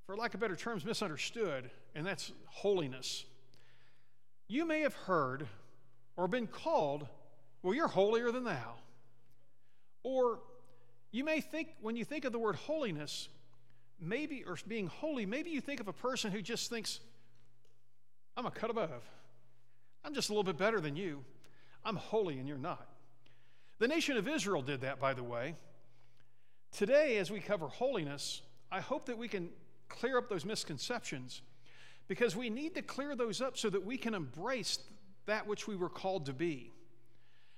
for 0.05 0.17
lack 0.17 0.33
of 0.33 0.41
better 0.41 0.57
terms, 0.57 0.83
misunderstood, 0.83 1.71
and 1.95 2.05
that's 2.05 2.33
holiness. 2.47 3.23
You 4.49 4.65
may 4.65 4.81
have 4.81 4.93
heard 4.93 5.47
or 6.17 6.27
been 6.27 6.47
called, 6.47 7.07
well, 7.63 7.73
you're 7.73 7.87
holier 7.87 8.29
than 8.29 8.43
thou. 8.43 8.73
Or 10.03 10.39
you 11.13 11.23
may 11.23 11.39
think, 11.39 11.69
when 11.79 11.95
you 11.95 12.03
think 12.03 12.25
of 12.25 12.33
the 12.33 12.39
word 12.39 12.57
holiness, 12.57 13.29
maybe, 14.01 14.43
or 14.45 14.57
being 14.67 14.87
holy, 14.87 15.25
maybe 15.25 15.49
you 15.49 15.61
think 15.61 15.79
of 15.79 15.87
a 15.87 15.93
person 15.93 16.29
who 16.29 16.41
just 16.41 16.69
thinks, 16.69 16.99
I'm 18.35 18.45
a 18.45 18.51
cut 18.51 18.69
above. 18.69 19.09
I'm 20.03 20.13
just 20.13 20.27
a 20.27 20.33
little 20.33 20.43
bit 20.43 20.57
better 20.57 20.81
than 20.81 20.97
you. 20.97 21.23
I'm 21.85 21.95
holy 21.95 22.39
and 22.39 22.47
you're 22.47 22.57
not. 22.57 22.87
The 23.79 23.87
nation 23.87 24.17
of 24.17 24.27
Israel 24.27 24.61
did 24.61 24.81
that, 24.81 24.99
by 24.99 25.13
the 25.13 25.23
way. 25.23 25.55
Today, 26.71 27.17
as 27.17 27.31
we 27.31 27.39
cover 27.39 27.67
holiness, 27.67 28.41
I 28.71 28.81
hope 28.81 29.05
that 29.05 29.17
we 29.17 29.27
can 29.27 29.49
clear 29.87 30.17
up 30.17 30.29
those 30.29 30.45
misconceptions 30.45 31.41
because 32.07 32.35
we 32.35 32.49
need 32.49 32.75
to 32.75 32.81
clear 32.81 33.15
those 33.15 33.41
up 33.41 33.57
so 33.57 33.69
that 33.69 33.83
we 33.83 33.97
can 33.97 34.13
embrace 34.13 34.79
that 35.25 35.47
which 35.47 35.67
we 35.67 35.75
were 35.75 35.89
called 35.89 36.25
to 36.25 36.33
be. 36.33 36.71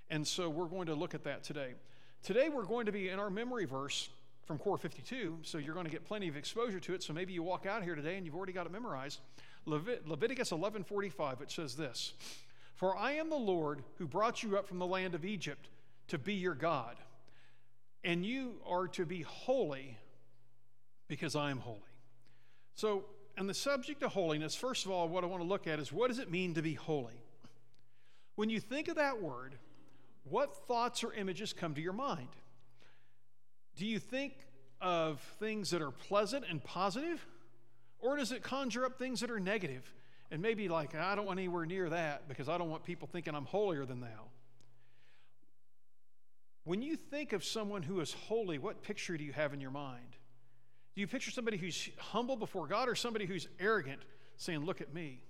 And 0.10 0.26
so 0.28 0.50
we're 0.50 0.66
going 0.66 0.88
to 0.88 0.96
look 0.96 1.16
at 1.16 1.24
that 1.24 1.44
today. 1.44 1.74
Today, 2.22 2.50
we're 2.50 2.66
going 2.66 2.86
to 2.86 2.92
be 2.92 3.10
in 3.10 3.18
our 3.18 3.30
memory 3.30 3.66
verse 3.66 4.10
from 4.46 4.58
Core 4.58 4.78
52, 4.78 5.40
so 5.44 5.58
you're 5.58 5.74
going 5.74 5.86
to 5.86 5.92
get 5.92 6.06
plenty 6.06 6.28
of 6.28 6.36
exposure 6.36 6.80
to 6.82 6.94
it. 6.94 7.02
So 7.02 7.14
maybe 7.14 7.34
you 7.34 7.42
walk 7.44 7.66
out 7.66 7.84
here 7.84 7.96
today 7.96 8.18
and 8.18 8.26
you've 8.26 8.36
already 8.36 8.54
got 8.54 8.66
it 8.66 8.72
memorized. 8.72 9.20
Levit- 9.66 10.08
Leviticus 10.08 10.52
11:45 10.52 11.42
it 11.42 11.52
says 11.52 11.76
this: 11.76 12.14
"For 12.82 12.98
I 12.98 13.12
am 13.12 13.30
the 13.30 13.36
Lord 13.36 13.84
who 14.00 14.08
brought 14.08 14.42
you 14.42 14.58
up 14.58 14.68
from 14.68 14.80
the 14.80 14.88
land 14.88 15.14
of 15.14 15.24
Egypt 15.24 15.70
to 16.08 16.18
be 16.18 16.34
your 16.34 16.56
God, 16.56 16.98
and 18.04 18.26
you 18.26 18.60
are 18.66 18.88
to 18.88 19.06
be 19.06 19.22
holy 19.22 20.00
because 21.08 21.36
I 21.36 21.52
am 21.52 21.60
holy." 21.60 21.80
So, 22.74 23.06
on 23.38 23.46
the 23.46 23.54
subject 23.54 24.02
of 24.02 24.14
holiness, 24.14 24.56
first 24.56 24.86
of 24.86 24.92
all, 24.92 25.08
what 25.08 25.24
I 25.24 25.28
want 25.28 25.44
to 25.44 25.48
look 25.48 25.68
at 25.68 25.78
is 25.78 25.92
what 25.92 26.08
does 26.08 26.18
it 26.18 26.32
mean 26.32 26.56
to 26.56 26.64
be 26.64 26.74
holy? 26.74 27.22
When 28.34 28.50
you 28.50 28.60
think 28.60 28.88
of 28.88 28.96
that 28.96 29.22
word, 29.22 29.60
what 30.24 30.66
thoughts 30.66 31.04
or 31.04 31.14
images 31.14 31.54
come 31.54 31.76
to 31.76 31.82
your 31.82 31.94
mind? 31.94 32.36
Do 33.76 33.86
you 33.86 34.00
think 34.00 34.48
of 34.82 35.22
things 35.38 35.70
that 35.70 35.84
are 35.84 35.92
pleasant 35.92 36.46
and 36.50 36.64
positive? 36.64 37.28
Or 38.00 38.18
does 38.18 38.32
it 38.32 38.42
conjure 38.42 38.86
up 38.86 38.98
things 38.98 39.20
that 39.20 39.30
are 39.30 39.40
negative 39.40 39.94
and 40.32 40.42
maybe 40.42 40.70
like, 40.70 40.96
I 40.96 41.14
don't 41.16 41.26
want 41.26 41.40
anywhere 41.40 41.66
near 41.66 41.90
that 41.90 42.28
because 42.28 42.48
I 42.48 42.58
don't 42.58 42.70
want 42.70 42.84
people 42.84 43.08
thinking 43.12 43.36
I'm 43.36 43.46
holier 43.46 43.86
than 43.86 44.00
thou? 44.00 44.30
When 46.64 46.82
you 46.82 46.96
think 46.96 47.34
of 47.34 47.44
someone 47.44 47.84
who 47.84 48.00
is 48.00 48.14
holy, 48.14 48.58
what 48.58 48.82
picture 48.82 49.18
do 49.18 49.24
you 49.24 49.34
have 49.34 49.54
in 49.54 49.60
your 49.60 49.72
mind? 49.72 50.16
Do 50.96 51.02
you 51.02 51.08
picture 51.08 51.32
somebody 51.32 51.58
who's 51.58 51.90
humble 51.98 52.36
before 52.36 52.68
God 52.68 52.88
or 52.88 52.96
somebody 52.96 53.26
who's 53.26 53.48
arrogant 53.60 54.02
saying, 54.38 54.64
Look 54.66 54.82
at 54.82 54.94
me? 54.94 55.22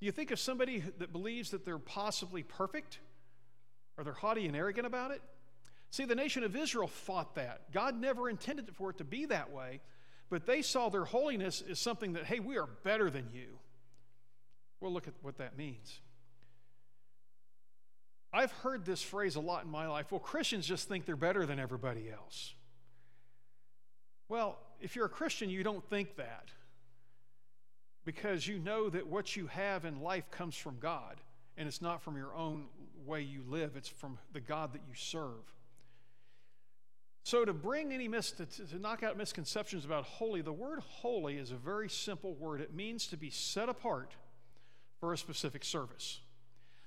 Do 0.00 0.06
you 0.06 0.12
think 0.12 0.30
of 0.30 0.38
somebody 0.38 0.82
that 0.98 1.12
believes 1.12 1.50
that 1.50 1.64
they're 1.64 1.78
possibly 1.78 2.42
perfect 2.42 2.98
or 3.96 4.04
they're 4.04 4.12
haughty 4.12 4.46
and 4.46 4.56
arrogant 4.56 4.86
about 4.86 5.10
it? 5.10 5.22
See, 5.90 6.04
the 6.04 6.14
nation 6.14 6.42
of 6.42 6.56
Israel 6.56 6.88
fought 6.88 7.34
that. 7.34 7.70
God 7.72 8.00
never 8.00 8.28
intended 8.28 8.68
for 8.74 8.90
it 8.90 8.98
to 8.98 9.04
be 9.04 9.26
that 9.26 9.52
way, 9.52 9.80
but 10.32 10.46
they 10.46 10.62
saw 10.62 10.88
their 10.88 11.04
holiness 11.04 11.62
as 11.70 11.78
something 11.78 12.14
that, 12.14 12.24
hey, 12.24 12.40
we 12.40 12.56
are 12.56 12.66
better 12.84 13.10
than 13.10 13.28
you. 13.34 13.58
Well, 14.80 14.90
look 14.90 15.06
at 15.06 15.12
what 15.20 15.36
that 15.36 15.58
means. 15.58 16.00
I've 18.32 18.50
heard 18.50 18.86
this 18.86 19.02
phrase 19.02 19.36
a 19.36 19.40
lot 19.40 19.64
in 19.64 19.70
my 19.70 19.86
life. 19.88 20.10
Well, 20.10 20.20
Christians 20.20 20.66
just 20.66 20.88
think 20.88 21.04
they're 21.04 21.16
better 21.16 21.44
than 21.44 21.58
everybody 21.58 22.10
else. 22.10 22.54
Well, 24.30 24.56
if 24.80 24.96
you're 24.96 25.04
a 25.04 25.10
Christian, 25.10 25.50
you 25.50 25.62
don't 25.62 25.84
think 25.90 26.16
that 26.16 26.48
because 28.06 28.48
you 28.48 28.58
know 28.58 28.88
that 28.88 29.06
what 29.06 29.36
you 29.36 29.48
have 29.48 29.84
in 29.84 30.00
life 30.00 30.30
comes 30.30 30.56
from 30.56 30.78
God 30.78 31.20
and 31.58 31.68
it's 31.68 31.82
not 31.82 32.00
from 32.00 32.16
your 32.16 32.34
own 32.34 32.68
way 33.04 33.20
you 33.20 33.42
live, 33.46 33.76
it's 33.76 33.86
from 33.86 34.16
the 34.32 34.40
God 34.40 34.72
that 34.72 34.80
you 34.88 34.94
serve. 34.94 35.44
So, 37.24 37.44
to 37.44 37.52
bring 37.52 37.92
any 37.92 38.08
mis- 38.08 38.32
to, 38.32 38.46
to 38.46 38.78
knock 38.78 39.02
out 39.02 39.16
misconceptions 39.16 39.84
about 39.84 40.04
holy, 40.04 40.42
the 40.42 40.52
word 40.52 40.80
holy 40.80 41.36
is 41.36 41.52
a 41.52 41.56
very 41.56 41.88
simple 41.88 42.34
word. 42.34 42.60
It 42.60 42.74
means 42.74 43.06
to 43.08 43.16
be 43.16 43.30
set 43.30 43.68
apart 43.68 44.12
for 44.98 45.12
a 45.12 45.18
specific 45.18 45.64
service. 45.64 46.20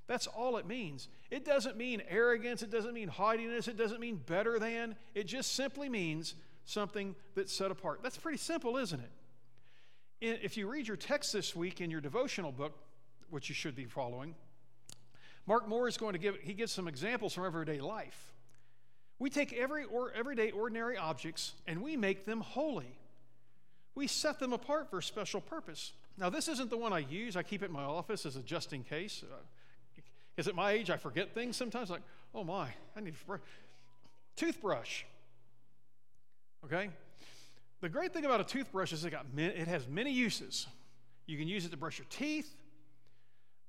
That's 0.07 0.27
all 0.27 0.57
it 0.57 0.67
means. 0.67 1.07
It 1.31 1.45
doesn't 1.45 1.77
mean 1.77 2.03
arrogance, 2.09 2.61
it 2.61 2.69
doesn't 2.69 2.93
mean 2.93 3.07
haughtiness, 3.07 3.67
it 3.67 3.77
doesn't 3.77 3.99
mean 3.99 4.21
better 4.25 4.59
than. 4.59 4.95
It 5.15 5.25
just 5.25 5.55
simply 5.55 5.89
means 5.89 6.35
something 6.65 7.15
that's 7.35 7.53
set 7.53 7.71
apart. 7.71 8.01
That's 8.03 8.17
pretty 8.17 8.37
simple, 8.37 8.77
isn't 8.77 8.99
it? 8.99 9.11
If 10.21 10.57
you 10.57 10.67
read 10.67 10.87
your 10.87 10.97
text 10.97 11.33
this 11.33 11.55
week 11.55 11.81
in 11.81 11.89
your 11.91 12.01
devotional 12.01 12.51
book, 12.51 12.77
which 13.29 13.49
you 13.49 13.55
should 13.55 13.75
be 13.75 13.85
following, 13.85 14.35
Mark 15.47 15.67
Moore 15.67 15.87
is 15.87 15.97
going 15.97 16.13
to 16.13 16.19
give, 16.19 16.37
he 16.41 16.53
gives 16.53 16.71
some 16.71 16.87
examples 16.87 17.33
from 17.33 17.45
everyday 17.45 17.79
life. 17.79 18.33
We 19.17 19.29
take 19.29 19.53
every 19.53 19.85
or, 19.85 20.11
everyday 20.11 20.51
ordinary 20.51 20.97
objects 20.97 21.53
and 21.67 21.81
we 21.81 21.95
make 21.95 22.25
them 22.25 22.41
holy. 22.41 22.97
We 23.95 24.07
set 24.07 24.39
them 24.39 24.51
apart 24.51 24.89
for 24.89 24.99
a 24.99 25.03
special 25.03 25.39
purpose. 25.39 25.93
Now, 26.17 26.29
this 26.29 26.47
isn't 26.47 26.69
the 26.69 26.77
one 26.77 26.91
I 26.91 26.99
use. 26.99 27.35
I 27.35 27.43
keep 27.43 27.61
it 27.61 27.65
in 27.65 27.71
my 27.71 27.83
office 27.83 28.25
as 28.25 28.35
a 28.35 28.41
just 28.41 28.73
in 28.73 28.83
case. 28.83 29.23
Because 30.35 30.47
uh, 30.47 30.51
at 30.51 30.55
my 30.55 30.71
age, 30.71 30.89
I 30.89 30.97
forget 30.97 31.33
things 31.33 31.55
sometimes. 31.55 31.89
Like, 31.89 32.01
oh 32.33 32.43
my, 32.43 32.67
I 32.95 33.01
need 33.01 33.13
a 33.29 33.39
toothbrush. 34.35 35.03
Okay? 36.65 36.89
The 37.81 37.89
great 37.89 38.13
thing 38.13 38.25
about 38.25 38.41
a 38.41 38.45
toothbrush 38.45 38.91
is 38.91 39.05
it, 39.05 39.11
got, 39.11 39.25
it 39.37 39.67
has 39.67 39.87
many 39.87 40.11
uses. 40.11 40.67
You 41.25 41.37
can 41.37 41.47
use 41.47 41.65
it 41.65 41.71
to 41.71 41.77
brush 41.77 41.99
your 41.99 42.07
teeth. 42.09 42.53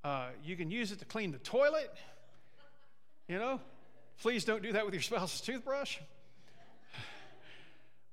Uh, 0.02 0.28
you 0.44 0.56
can 0.56 0.70
use 0.70 0.92
it 0.92 0.98
to 1.00 1.04
clean 1.04 1.32
the 1.32 1.38
toilet. 1.38 1.92
You 3.28 3.38
know, 3.38 3.60
please 4.20 4.44
don't 4.44 4.62
do 4.62 4.72
that 4.72 4.84
with 4.84 4.94
your 4.94 5.02
spouse's 5.02 5.40
toothbrush. 5.40 5.98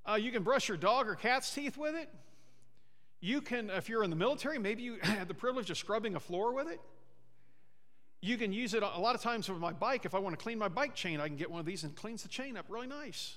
Uh, 0.05 0.15
you 0.15 0.31
can 0.31 0.43
brush 0.43 0.67
your 0.67 0.77
dog 0.77 1.07
or 1.07 1.15
cat's 1.15 1.53
teeth 1.53 1.77
with 1.77 1.95
it. 1.95 2.09
You 3.21 3.39
can, 3.39 3.69
if 3.69 3.87
you're 3.87 4.03
in 4.03 4.09
the 4.09 4.15
military, 4.15 4.59
maybe 4.59 4.83
you 4.83 4.97
had 5.01 5.27
the 5.27 5.33
privilege 5.33 5.69
of 5.69 5.77
scrubbing 5.77 6.15
a 6.15 6.19
floor 6.19 6.53
with 6.53 6.67
it. 6.67 6.81
You 8.21 8.37
can 8.37 8.53
use 8.53 8.73
it 8.73 8.83
a 8.83 8.99
lot 8.99 9.15
of 9.15 9.21
times 9.21 9.49
with 9.49 9.59
my 9.59 9.73
bike. 9.73 10.05
If 10.05 10.15
I 10.15 10.19
want 10.19 10.37
to 10.37 10.41
clean 10.41 10.57
my 10.57 10.69
bike 10.69 10.95
chain, 10.95 11.19
I 11.19 11.27
can 11.27 11.35
get 11.35 11.51
one 11.51 11.59
of 11.59 11.65
these 11.65 11.83
and 11.83 11.95
cleans 11.95 12.23
the 12.23 12.29
chain 12.29 12.55
up 12.55 12.65
really 12.69 12.87
nice. 12.87 13.35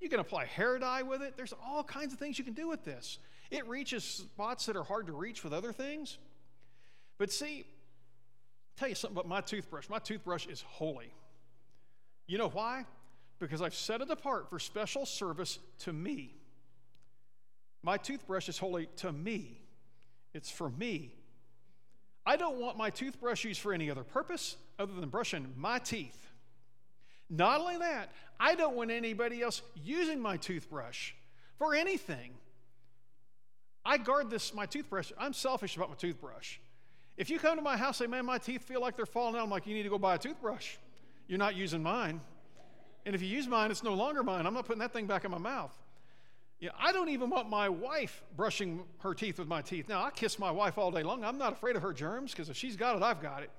You 0.00 0.10
can 0.10 0.20
apply 0.20 0.44
hair 0.44 0.78
dye 0.78 1.02
with 1.02 1.22
it. 1.22 1.36
There's 1.36 1.54
all 1.64 1.82
kinds 1.82 2.12
of 2.12 2.18
things 2.18 2.38
you 2.38 2.44
can 2.44 2.52
do 2.52 2.68
with 2.68 2.84
this. 2.84 3.18
It 3.50 3.66
reaches 3.66 4.04
spots 4.04 4.66
that 4.66 4.76
are 4.76 4.82
hard 4.82 5.06
to 5.06 5.12
reach 5.12 5.42
with 5.42 5.52
other 5.52 5.72
things. 5.72 6.18
But 7.16 7.32
see, 7.32 7.64
tell 8.76 8.88
you 8.88 8.94
something 8.94 9.16
about 9.16 9.28
my 9.28 9.40
toothbrush. 9.40 9.88
My 9.88 9.98
toothbrush 9.98 10.46
is 10.46 10.62
holy. 10.62 11.12
You 12.26 12.38
know 12.38 12.48
why? 12.48 12.84
Because 13.38 13.60
I've 13.60 13.74
set 13.74 14.00
it 14.00 14.10
apart 14.10 14.48
for 14.48 14.58
special 14.58 15.06
service 15.06 15.58
to 15.80 15.92
me. 15.92 16.34
My 17.82 17.98
toothbrush 17.98 18.48
is 18.48 18.58
holy 18.58 18.86
to 18.96 19.12
me. 19.12 19.60
It's 20.32 20.50
for 20.50 20.70
me. 20.70 21.14
I 22.26 22.36
don't 22.36 22.58
want 22.58 22.78
my 22.78 22.90
toothbrush 22.90 23.44
used 23.44 23.60
for 23.60 23.74
any 23.74 23.90
other 23.90 24.04
purpose 24.04 24.56
other 24.78 24.94
than 24.94 25.08
brushing 25.10 25.52
my 25.56 25.78
teeth. 25.78 26.26
Not 27.28 27.60
only 27.60 27.78
that, 27.78 28.10
I 28.40 28.54
don't 28.54 28.74
want 28.74 28.90
anybody 28.90 29.42
else 29.42 29.62
using 29.82 30.20
my 30.20 30.36
toothbrush 30.36 31.12
for 31.58 31.74
anything. 31.74 32.32
I 33.84 33.98
guard 33.98 34.30
this, 34.30 34.54
my 34.54 34.64
toothbrush. 34.66 35.12
I'm 35.18 35.34
selfish 35.34 35.76
about 35.76 35.90
my 35.90 35.96
toothbrush. 35.96 36.58
If 37.16 37.28
you 37.28 37.38
come 37.38 37.56
to 37.56 37.62
my 37.62 37.76
house 37.76 38.00
and 38.00 38.08
say, 38.08 38.10
man, 38.10 38.24
my 38.24 38.38
teeth 38.38 38.62
feel 38.62 38.80
like 38.80 38.96
they're 38.96 39.06
falling 39.06 39.36
out, 39.36 39.42
I'm 39.42 39.50
like, 39.50 39.66
you 39.66 39.74
need 39.74 39.82
to 39.82 39.90
go 39.90 39.98
buy 39.98 40.14
a 40.14 40.18
toothbrush. 40.18 40.76
You're 41.26 41.38
not 41.38 41.56
using 41.56 41.82
mine. 41.82 42.20
And 43.06 43.14
if 43.14 43.22
you 43.22 43.28
use 43.28 43.46
mine, 43.46 43.70
it's 43.70 43.82
no 43.82 43.94
longer 43.94 44.22
mine. 44.22 44.46
I'm 44.46 44.54
not 44.54 44.66
putting 44.66 44.80
that 44.80 44.92
thing 44.92 45.06
back 45.06 45.24
in 45.24 45.30
my 45.30 45.38
mouth. 45.38 45.76
You 46.58 46.68
know, 46.68 46.74
I 46.78 46.92
don't 46.92 47.08
even 47.10 47.28
want 47.30 47.50
my 47.50 47.68
wife 47.68 48.22
brushing 48.36 48.84
her 49.00 49.12
teeth 49.12 49.38
with 49.38 49.48
my 49.48 49.60
teeth. 49.60 49.88
Now, 49.88 50.02
I 50.02 50.10
kiss 50.10 50.38
my 50.38 50.50
wife 50.50 50.78
all 50.78 50.90
day 50.90 51.02
long. 51.02 51.24
I'm 51.24 51.36
not 51.36 51.52
afraid 51.52 51.76
of 51.76 51.82
her 51.82 51.92
germs 51.92 52.30
because 52.30 52.48
if 52.48 52.56
she's 52.56 52.76
got 52.76 52.96
it, 52.96 53.02
I've 53.02 53.20
got 53.20 53.42
it. 53.42 53.50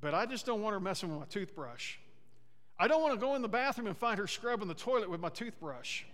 But 0.00 0.14
I 0.14 0.26
just 0.26 0.46
don't 0.46 0.62
want 0.62 0.74
her 0.74 0.80
messing 0.80 1.10
with 1.10 1.18
my 1.18 1.26
toothbrush. 1.26 1.96
I 2.78 2.88
don't 2.88 3.02
want 3.02 3.14
to 3.14 3.20
go 3.20 3.34
in 3.34 3.42
the 3.42 3.48
bathroom 3.48 3.88
and 3.88 3.96
find 3.96 4.18
her 4.18 4.26
scrubbing 4.26 4.68
the 4.68 4.74
toilet 4.74 5.10
with 5.10 5.20
my 5.20 5.28
toothbrush 5.28 6.04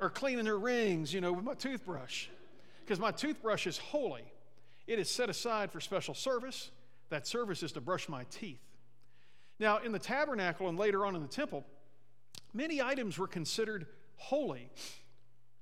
or 0.00 0.10
cleaning 0.10 0.46
her 0.46 0.58
rings, 0.58 1.12
you 1.12 1.20
know, 1.20 1.32
with 1.32 1.44
my 1.44 1.54
toothbrush. 1.54 2.28
Because 2.84 3.00
my 3.00 3.10
toothbrush 3.10 3.66
is 3.66 3.78
holy. 3.78 4.24
It 4.86 4.98
is 4.98 5.10
set 5.10 5.28
aside 5.28 5.72
for 5.72 5.80
special 5.80 6.14
service. 6.14 6.70
That 7.08 7.26
service 7.26 7.62
is 7.62 7.72
to 7.72 7.80
brush 7.80 8.08
my 8.08 8.24
teeth. 8.30 8.60
Now, 9.58 9.78
in 9.78 9.92
the 9.92 9.98
tabernacle 9.98 10.68
and 10.68 10.78
later 10.78 11.06
on 11.06 11.16
in 11.16 11.22
the 11.22 11.28
temple, 11.28 11.64
many 12.52 12.82
items 12.82 13.18
were 13.18 13.26
considered 13.26 13.86
holy. 14.16 14.70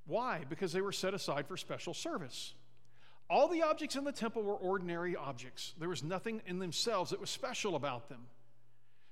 Why? 0.07 0.45
Because 0.49 0.73
they 0.73 0.81
were 0.81 0.93
set 0.93 1.15
aside 1.15 1.47
for 1.47 1.57
special 1.57 1.95
service. 1.95 2.55
All 3.31 3.49
the 3.49 3.63
objects 3.63 3.97
in 3.97 4.05
the 4.05 4.13
temple 4.13 4.43
were 4.43 4.55
ordinary 4.55 5.17
objects. 5.17 5.73
There 5.79 5.89
was 5.89 6.03
nothing 6.03 6.43
in 6.47 6.59
themselves 6.59 7.11
that 7.11 7.21
was 7.21 7.31
special 7.31 7.75
about 7.75 8.09
them. 8.09 8.27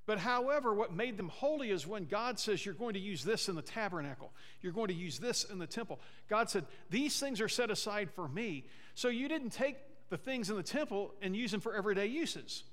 But 0.04 0.18
however, 0.18 0.74
what 0.74 0.92
made 0.92 1.16
them 1.16 1.28
holy 1.28 1.70
is 1.70 1.86
when 1.86 2.06
God 2.06 2.38
says, 2.38 2.66
You're 2.66 2.74
going 2.74 2.94
to 2.94 3.00
use 3.00 3.22
this 3.22 3.48
in 3.48 3.54
the 3.54 3.62
tabernacle, 3.62 4.32
you're 4.60 4.72
going 4.72 4.88
to 4.88 4.94
use 4.94 5.18
this 5.18 5.44
in 5.44 5.58
the 5.58 5.66
temple. 5.66 6.00
God 6.28 6.50
said, 6.50 6.66
These 6.90 7.18
things 7.20 7.40
are 7.40 7.48
set 7.48 7.70
aside 7.70 8.10
for 8.10 8.28
me. 8.28 8.66
So 8.94 9.08
you 9.08 9.28
didn't 9.28 9.50
take 9.50 9.76
the 10.10 10.18
things 10.18 10.50
in 10.50 10.56
the 10.56 10.62
temple 10.62 11.14
and 11.22 11.34
use 11.34 11.52
them 11.52 11.60
for 11.60 11.74
everyday 11.74 12.06
uses. 12.06 12.64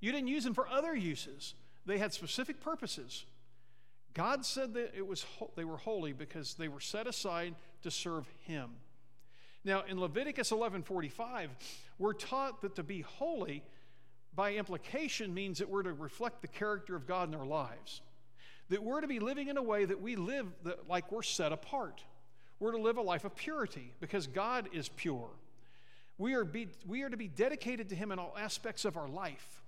You 0.00 0.12
didn't 0.12 0.28
use 0.28 0.44
them 0.44 0.54
for 0.54 0.66
other 0.68 0.94
uses. 0.94 1.54
They 1.86 1.98
had 1.98 2.12
specific 2.12 2.60
purposes. 2.60 3.24
God 4.14 4.44
said 4.44 4.74
that 4.74 4.92
it 4.96 5.06
was 5.06 5.24
they 5.56 5.64
were 5.64 5.76
holy 5.76 6.12
because 6.12 6.54
they 6.54 6.68
were 6.68 6.80
set 6.80 7.06
aside 7.06 7.54
to 7.82 7.90
serve 7.90 8.26
him. 8.46 8.70
Now 9.64 9.82
in 9.82 10.00
Leviticus 10.00 10.50
11:45, 10.50 11.50
we're 11.98 12.12
taught 12.12 12.62
that 12.62 12.74
to 12.76 12.82
be 12.82 13.02
holy 13.02 13.62
by 14.34 14.54
implication 14.54 15.34
means 15.34 15.58
that 15.58 15.68
we're 15.68 15.82
to 15.82 15.92
reflect 15.92 16.40
the 16.42 16.48
character 16.48 16.96
of 16.96 17.06
God 17.06 17.28
in 17.28 17.34
our 17.34 17.46
lives. 17.46 18.00
That 18.68 18.82
we're 18.82 19.00
to 19.00 19.08
be 19.08 19.18
living 19.18 19.48
in 19.48 19.56
a 19.56 19.62
way 19.62 19.84
that 19.84 20.00
we 20.00 20.16
live 20.16 20.46
that, 20.64 20.88
like 20.88 21.10
we're 21.10 21.22
set 21.22 21.52
apart. 21.52 22.04
We're 22.60 22.72
to 22.72 22.78
live 22.78 22.98
a 22.98 23.02
life 23.02 23.24
of 23.24 23.34
purity 23.34 23.94
because 24.00 24.26
God 24.26 24.68
is 24.72 24.88
pure. 24.88 25.30
We 26.18 26.34
are, 26.34 26.44
be, 26.44 26.68
we 26.86 27.02
are 27.02 27.08
to 27.08 27.16
be 27.16 27.28
dedicated 27.28 27.88
to 27.88 27.94
Him 27.94 28.12
in 28.12 28.18
all 28.18 28.36
aspects 28.38 28.84
of 28.84 28.98
our 28.98 29.08
life. 29.08 29.59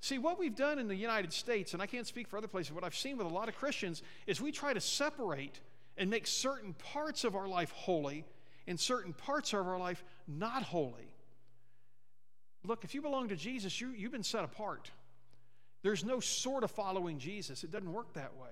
See, 0.00 0.16
what 0.16 0.38
we've 0.38 0.56
done 0.56 0.78
in 0.78 0.88
the 0.88 0.96
United 0.96 1.32
States, 1.32 1.74
and 1.74 1.82
I 1.82 1.86
can't 1.86 2.06
speak 2.06 2.26
for 2.26 2.38
other 2.38 2.48
places, 2.48 2.72
what 2.72 2.84
I've 2.84 2.96
seen 2.96 3.18
with 3.18 3.26
a 3.26 3.30
lot 3.30 3.48
of 3.48 3.56
Christians 3.56 4.02
is 4.26 4.40
we 4.40 4.50
try 4.50 4.72
to 4.72 4.80
separate 4.80 5.60
and 5.98 6.08
make 6.08 6.26
certain 6.26 6.72
parts 6.74 7.24
of 7.24 7.36
our 7.36 7.46
life 7.46 7.70
holy 7.72 8.24
and 8.66 8.80
certain 8.80 9.12
parts 9.12 9.52
of 9.52 9.66
our 9.66 9.78
life 9.78 10.02
not 10.26 10.62
holy. 10.62 11.12
Look, 12.64 12.84
if 12.84 12.94
you 12.94 13.02
belong 13.02 13.28
to 13.28 13.36
Jesus, 13.36 13.80
you, 13.80 13.90
you've 13.90 14.12
been 14.12 14.22
set 14.22 14.44
apart. 14.44 14.90
There's 15.82 16.04
no 16.04 16.20
sort 16.20 16.64
of 16.64 16.70
following 16.70 17.18
Jesus, 17.18 17.62
it 17.62 17.70
doesn't 17.70 17.92
work 17.92 18.12
that 18.14 18.36
way. 18.36 18.48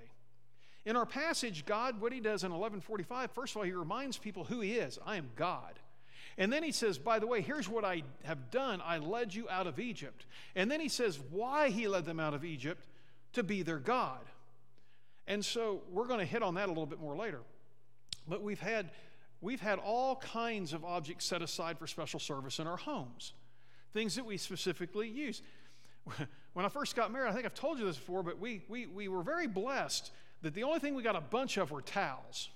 In 0.85 0.97
our 0.97 1.07
passage, 1.07 1.67
God, 1.67 2.01
what 2.01 2.13
he 2.13 2.21
does 2.21 2.45
in 2.45 2.51
1145, 2.51 3.31
first 3.31 3.53
of 3.53 3.59
all, 3.59 3.63
he 3.65 3.73
reminds 3.73 4.17
people 4.17 4.45
who 4.45 4.61
he 4.61 4.73
is 4.73 4.99
I 5.05 5.17
am 5.17 5.31
God. 5.37 5.79
And 6.39 6.53
then 6.53 6.63
he 6.63 6.71
says, 6.71 6.99
by 6.99 7.19
the 7.19 7.27
way, 7.27 7.41
here's 7.41 7.69
what 7.69 7.85
I 7.85 8.05
have 8.23 8.53
done. 8.53 8.81
I 8.85 8.99
led 8.99 9.35
you 9.35 9.49
out 9.51 9.67
of 9.67 9.81
Egypt. 9.81 10.25
And 10.55 10.71
then 10.71 10.79
he 10.81 10.89
says 10.89 11.19
why 11.31 11.69
he 11.69 11.89
led 11.89 12.05
them 12.05 12.21
out 12.21 12.33
of 12.33 12.45
Egypt 12.45 12.87
to 13.33 13.43
be 13.43 13.63
their 13.63 13.81
God. 13.81 14.21
And 15.27 15.45
so 15.45 15.83
we're 15.91 16.07
going 16.07 16.21
to 16.21 16.25
hit 16.25 16.43
on 16.43 16.55
that 16.55 16.67
a 16.67 16.69
little 16.69 16.87
bit 16.87 17.01
more 17.01 17.17
later. 17.17 17.41
But 18.29 18.43
we've 18.43 18.61
had 18.61 18.91
we've 19.41 19.61
had 19.61 19.79
all 19.79 20.17
kinds 20.17 20.73
of 20.73 20.85
objects 20.85 21.25
set 21.25 21.43
aside 21.43 21.79
for 21.79 21.87
special 21.87 22.21
service 22.21 22.61
in 22.61 22.67
our 22.67 22.77
homes. 22.77 23.33
Things 23.93 24.15
that 24.15 24.25
we 24.25 24.39
specifically 24.39 25.09
use. 25.09 25.43
When 26.55 26.65
I 26.65 26.71
first 26.71 26.97
got 26.97 27.13
married, 27.13 27.29
I 27.29 27.33
think 27.35 27.45
I've 27.45 27.55
told 27.55 27.79
you 27.79 27.85
this 27.85 27.99
before, 27.99 28.25
but 28.25 28.41
we, 28.41 28.65
we, 28.69 28.87
we 28.87 29.07
were 29.07 29.23
very 29.23 29.47
blessed 29.47 30.11
that 30.43 30.55
the 30.55 30.65
only 30.65 30.81
thing 30.81 30.97
we 30.97 31.05
got 31.05 31.15
a 31.15 31.21
bunch 31.21 31.57
of 31.57 31.71
were 31.71 31.83
towels 31.83 32.49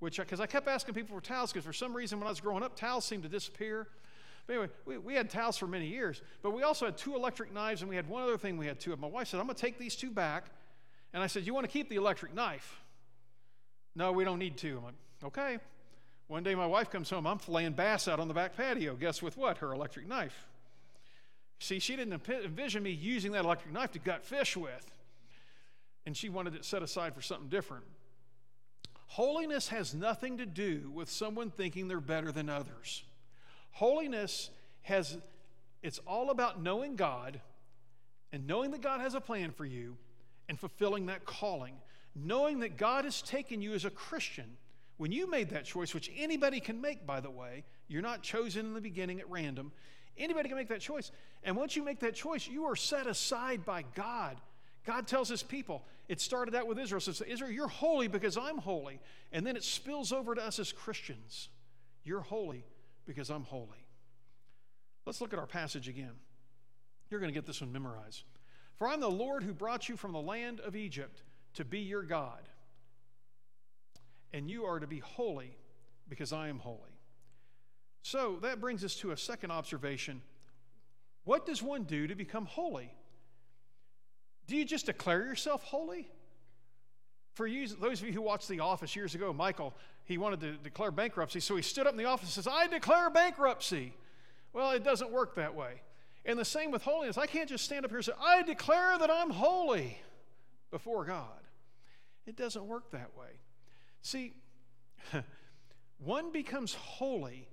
which 0.00 0.18
because 0.18 0.40
I, 0.40 0.44
I, 0.44 0.46
kept 0.46 0.66
asking 0.66 0.94
people 0.94 1.14
for 1.14 1.22
towels 1.22 1.52
because 1.52 1.64
for 1.64 1.72
some 1.72 1.94
reason 1.94 2.18
when 2.18 2.26
I 2.26 2.30
was 2.30 2.40
growing 2.40 2.62
up, 2.62 2.76
towels 2.76 3.04
seemed 3.04 3.22
to 3.22 3.28
disappear. 3.28 3.86
But 4.46 4.52
anyway, 4.54 4.68
we, 4.84 4.98
we 4.98 5.14
had 5.14 5.30
towels 5.30 5.56
for 5.56 5.66
many 5.66 5.86
years, 5.86 6.20
but 6.42 6.50
we 6.50 6.62
also 6.62 6.86
had 6.86 6.96
two 6.96 7.14
electric 7.14 7.52
knives, 7.52 7.82
and 7.82 7.88
we 7.88 7.96
had 7.96 8.08
one 8.08 8.22
other 8.22 8.38
thing 8.38 8.56
we 8.56 8.66
had 8.66 8.80
two 8.80 8.92
of. 8.92 8.98
My 8.98 9.06
wife 9.06 9.28
said, 9.28 9.38
I'm 9.38 9.46
going 9.46 9.54
to 9.54 9.60
take 9.60 9.78
these 9.78 9.94
two 9.94 10.10
back. 10.10 10.46
And 11.12 11.22
I 11.22 11.26
said, 11.26 11.46
You 11.46 11.54
want 11.54 11.64
to 11.64 11.72
keep 11.72 11.88
the 11.88 11.96
electric 11.96 12.34
knife? 12.34 12.80
No, 13.94 14.12
we 14.12 14.24
don't 14.24 14.38
need 14.38 14.56
to. 14.58 14.78
I'm 14.78 14.84
like, 14.84 14.94
Okay. 15.24 15.58
One 16.28 16.44
day 16.44 16.54
my 16.54 16.66
wife 16.66 16.90
comes 16.90 17.10
home, 17.10 17.26
I'm 17.26 17.40
filleting 17.40 17.74
bass 17.74 18.06
out 18.06 18.20
on 18.20 18.28
the 18.28 18.34
back 18.34 18.56
patio. 18.56 18.94
Guess 18.94 19.20
with 19.20 19.36
what? 19.36 19.58
Her 19.58 19.72
electric 19.72 20.06
knife. 20.06 20.46
See, 21.58 21.80
she 21.80 21.96
didn't 21.96 22.22
envision 22.28 22.84
me 22.84 22.92
using 22.92 23.32
that 23.32 23.44
electric 23.44 23.74
knife 23.74 23.90
to 23.92 23.98
gut 23.98 24.24
fish 24.24 24.56
with. 24.56 24.92
And 26.06 26.16
she 26.16 26.28
wanted 26.28 26.54
it 26.54 26.64
set 26.64 26.84
aside 26.84 27.16
for 27.16 27.20
something 27.20 27.48
different. 27.48 27.84
Holiness 29.10 29.66
has 29.70 29.92
nothing 29.92 30.38
to 30.38 30.46
do 30.46 30.88
with 30.94 31.10
someone 31.10 31.50
thinking 31.50 31.88
they're 31.88 32.00
better 32.00 32.30
than 32.30 32.48
others. 32.48 33.02
Holiness 33.72 34.50
has, 34.82 35.18
it's 35.82 35.98
all 36.06 36.30
about 36.30 36.62
knowing 36.62 36.94
God 36.94 37.40
and 38.30 38.46
knowing 38.46 38.70
that 38.70 38.82
God 38.82 39.00
has 39.00 39.14
a 39.14 39.20
plan 39.20 39.50
for 39.50 39.64
you 39.64 39.96
and 40.48 40.56
fulfilling 40.56 41.06
that 41.06 41.24
calling. 41.24 41.74
Knowing 42.14 42.60
that 42.60 42.76
God 42.76 43.04
has 43.04 43.20
taken 43.20 43.60
you 43.60 43.74
as 43.74 43.84
a 43.84 43.90
Christian. 43.90 44.56
When 44.96 45.10
you 45.10 45.28
made 45.28 45.50
that 45.50 45.64
choice, 45.64 45.92
which 45.92 46.08
anybody 46.16 46.60
can 46.60 46.80
make, 46.80 47.04
by 47.04 47.18
the 47.18 47.32
way, 47.32 47.64
you're 47.88 48.02
not 48.02 48.22
chosen 48.22 48.64
in 48.64 48.74
the 48.74 48.80
beginning 48.80 49.18
at 49.18 49.28
random. 49.28 49.72
Anybody 50.18 50.48
can 50.48 50.56
make 50.56 50.68
that 50.68 50.80
choice. 50.80 51.10
And 51.42 51.56
once 51.56 51.74
you 51.74 51.82
make 51.82 51.98
that 51.98 52.14
choice, 52.14 52.46
you 52.46 52.66
are 52.66 52.76
set 52.76 53.08
aside 53.08 53.64
by 53.64 53.82
God 53.96 54.40
God 54.84 55.06
tells 55.06 55.28
his 55.28 55.42
people, 55.42 55.84
it 56.08 56.20
started 56.20 56.54
out 56.54 56.66
with 56.66 56.78
Israel. 56.78 57.00
So 57.00 57.24
Israel, 57.26 57.50
you're 57.50 57.68
holy 57.68 58.08
because 58.08 58.36
I'm 58.36 58.58
holy. 58.58 59.00
And 59.32 59.46
then 59.46 59.56
it 59.56 59.62
spills 59.62 60.12
over 60.12 60.34
to 60.34 60.42
us 60.42 60.58
as 60.58 60.72
Christians. 60.72 61.48
You're 62.02 62.20
holy 62.20 62.64
because 63.06 63.30
I'm 63.30 63.44
holy. 63.44 63.86
Let's 65.06 65.20
look 65.20 65.32
at 65.32 65.38
our 65.38 65.46
passage 65.46 65.88
again. 65.88 66.12
You're 67.10 67.20
going 67.20 67.32
to 67.32 67.34
get 67.34 67.46
this 67.46 67.60
one 67.60 67.72
memorized. 67.72 68.24
For 68.76 68.88
I'm 68.88 69.00
the 69.00 69.10
Lord 69.10 69.42
who 69.42 69.52
brought 69.52 69.88
you 69.88 69.96
from 69.96 70.12
the 70.12 70.20
land 70.20 70.60
of 70.60 70.74
Egypt 70.74 71.22
to 71.54 71.64
be 71.64 71.80
your 71.80 72.02
God. 72.02 72.48
And 74.32 74.50
you 74.50 74.64
are 74.64 74.80
to 74.80 74.86
be 74.86 75.00
holy 75.00 75.56
because 76.08 76.32
I 76.32 76.48
am 76.48 76.58
holy. 76.58 76.98
So 78.02 78.38
that 78.42 78.60
brings 78.60 78.84
us 78.84 78.94
to 78.96 79.10
a 79.10 79.16
second 79.16 79.50
observation. 79.50 80.22
What 81.24 81.44
does 81.44 81.62
one 81.62 81.84
do 81.84 82.06
to 82.06 82.14
become 82.14 82.46
holy? 82.46 82.94
Do 84.50 84.56
you 84.56 84.64
just 84.64 84.86
declare 84.86 85.24
yourself 85.24 85.62
holy? 85.62 86.10
For 87.34 87.46
you, 87.46 87.68
those 87.68 88.00
of 88.02 88.08
you 88.08 88.12
who 88.12 88.20
watched 88.20 88.48
The 88.48 88.58
Office 88.58 88.96
years 88.96 89.14
ago, 89.14 89.32
Michael, 89.32 89.72
he 90.06 90.18
wanted 90.18 90.40
to 90.40 90.52
declare 90.54 90.90
bankruptcy, 90.90 91.38
so 91.38 91.54
he 91.54 91.62
stood 91.62 91.86
up 91.86 91.92
in 91.92 91.98
the 91.98 92.06
office 92.06 92.36
and 92.36 92.44
says, 92.44 92.52
I 92.52 92.66
declare 92.66 93.10
bankruptcy. 93.10 93.94
Well, 94.52 94.72
it 94.72 94.82
doesn't 94.82 95.12
work 95.12 95.36
that 95.36 95.54
way. 95.54 95.82
And 96.24 96.36
the 96.36 96.44
same 96.44 96.72
with 96.72 96.82
holiness. 96.82 97.16
I 97.16 97.26
can't 97.26 97.48
just 97.48 97.64
stand 97.64 97.84
up 97.84 97.92
here 97.92 97.98
and 97.98 98.04
say, 98.04 98.12
I 98.20 98.42
declare 98.42 98.98
that 98.98 99.08
I'm 99.08 99.30
holy 99.30 99.96
before 100.72 101.04
God. 101.04 101.28
It 102.26 102.34
doesn't 102.34 102.66
work 102.66 102.90
that 102.90 103.16
way. 103.16 103.30
See, 104.02 104.32
one 106.00 106.32
becomes 106.32 106.74
holy 106.74 107.46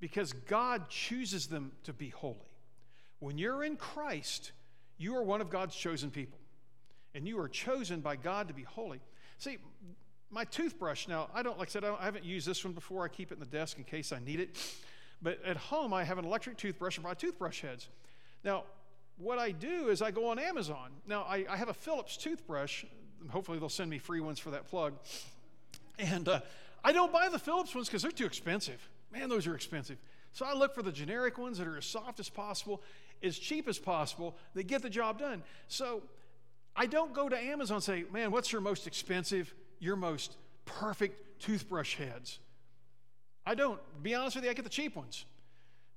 because 0.00 0.32
God 0.32 0.88
chooses 0.88 1.46
them 1.46 1.70
to 1.84 1.92
be 1.92 2.08
holy. 2.08 2.38
When 3.20 3.38
you're 3.38 3.62
in 3.62 3.76
Christ, 3.76 4.50
you 4.98 5.16
are 5.16 5.22
one 5.22 5.40
of 5.40 5.50
God's 5.50 5.74
chosen 5.74 6.10
people, 6.10 6.38
and 7.14 7.26
you 7.26 7.38
are 7.40 7.48
chosen 7.48 8.00
by 8.00 8.16
God 8.16 8.48
to 8.48 8.54
be 8.54 8.62
holy. 8.62 9.00
See, 9.38 9.58
my 10.30 10.44
toothbrush 10.44 11.06
now, 11.08 11.28
I 11.32 11.42
don't, 11.42 11.58
like 11.58 11.68
I 11.68 11.70
said, 11.70 11.84
I, 11.84 11.94
I 11.94 12.04
haven't 12.04 12.24
used 12.24 12.46
this 12.46 12.64
one 12.64 12.74
before. 12.74 13.04
I 13.04 13.08
keep 13.08 13.30
it 13.30 13.34
in 13.34 13.40
the 13.40 13.46
desk 13.46 13.78
in 13.78 13.84
case 13.84 14.12
I 14.12 14.18
need 14.18 14.40
it. 14.40 14.56
But 15.22 15.44
at 15.44 15.56
home, 15.56 15.94
I 15.94 16.04
have 16.04 16.18
an 16.18 16.24
electric 16.24 16.56
toothbrush 16.56 16.96
and 16.96 17.04
my 17.04 17.14
toothbrush 17.14 17.60
heads. 17.62 17.88
Now, 18.44 18.64
what 19.16 19.38
I 19.38 19.52
do 19.52 19.88
is 19.88 20.02
I 20.02 20.10
go 20.10 20.28
on 20.28 20.38
Amazon. 20.38 20.90
Now, 21.06 21.22
I, 21.22 21.46
I 21.48 21.56
have 21.56 21.68
a 21.68 21.74
Philips 21.74 22.16
toothbrush. 22.16 22.84
Hopefully, 23.30 23.58
they'll 23.58 23.68
send 23.68 23.90
me 23.90 23.98
free 23.98 24.20
ones 24.20 24.38
for 24.38 24.50
that 24.50 24.66
plug. 24.66 24.94
And 25.98 26.28
uh, 26.28 26.40
I 26.82 26.92
don't 26.92 27.12
buy 27.12 27.28
the 27.28 27.38
Philips 27.38 27.74
ones 27.74 27.88
because 27.88 28.02
they're 28.02 28.10
too 28.10 28.26
expensive. 28.26 28.88
Man, 29.12 29.28
those 29.28 29.46
are 29.46 29.54
expensive. 29.54 29.98
So 30.32 30.44
I 30.44 30.52
look 30.52 30.74
for 30.74 30.82
the 30.82 30.90
generic 30.90 31.38
ones 31.38 31.58
that 31.58 31.68
are 31.68 31.76
as 31.76 31.86
soft 31.86 32.18
as 32.18 32.28
possible, 32.28 32.82
as 33.22 33.38
cheap 33.38 33.68
as 33.68 33.78
possible. 33.78 34.36
They 34.54 34.62
get 34.62 34.82
the 34.82 34.90
job 34.90 35.18
done. 35.18 35.42
So 35.68 36.02
I 36.76 36.86
don't 36.86 37.12
go 37.12 37.28
to 37.28 37.36
Amazon 37.36 37.76
and 37.76 37.84
say, 37.84 38.04
man, 38.12 38.30
what's 38.30 38.52
your 38.52 38.60
most 38.60 38.86
expensive, 38.86 39.54
your 39.78 39.96
most 39.96 40.36
perfect 40.64 41.40
toothbrush 41.40 41.96
heads? 41.96 42.38
I 43.46 43.54
don't. 43.54 43.80
Be 44.02 44.14
honest 44.14 44.36
with 44.36 44.44
you, 44.44 44.50
I 44.50 44.54
get 44.54 44.64
the 44.64 44.70
cheap 44.70 44.96
ones 44.96 45.24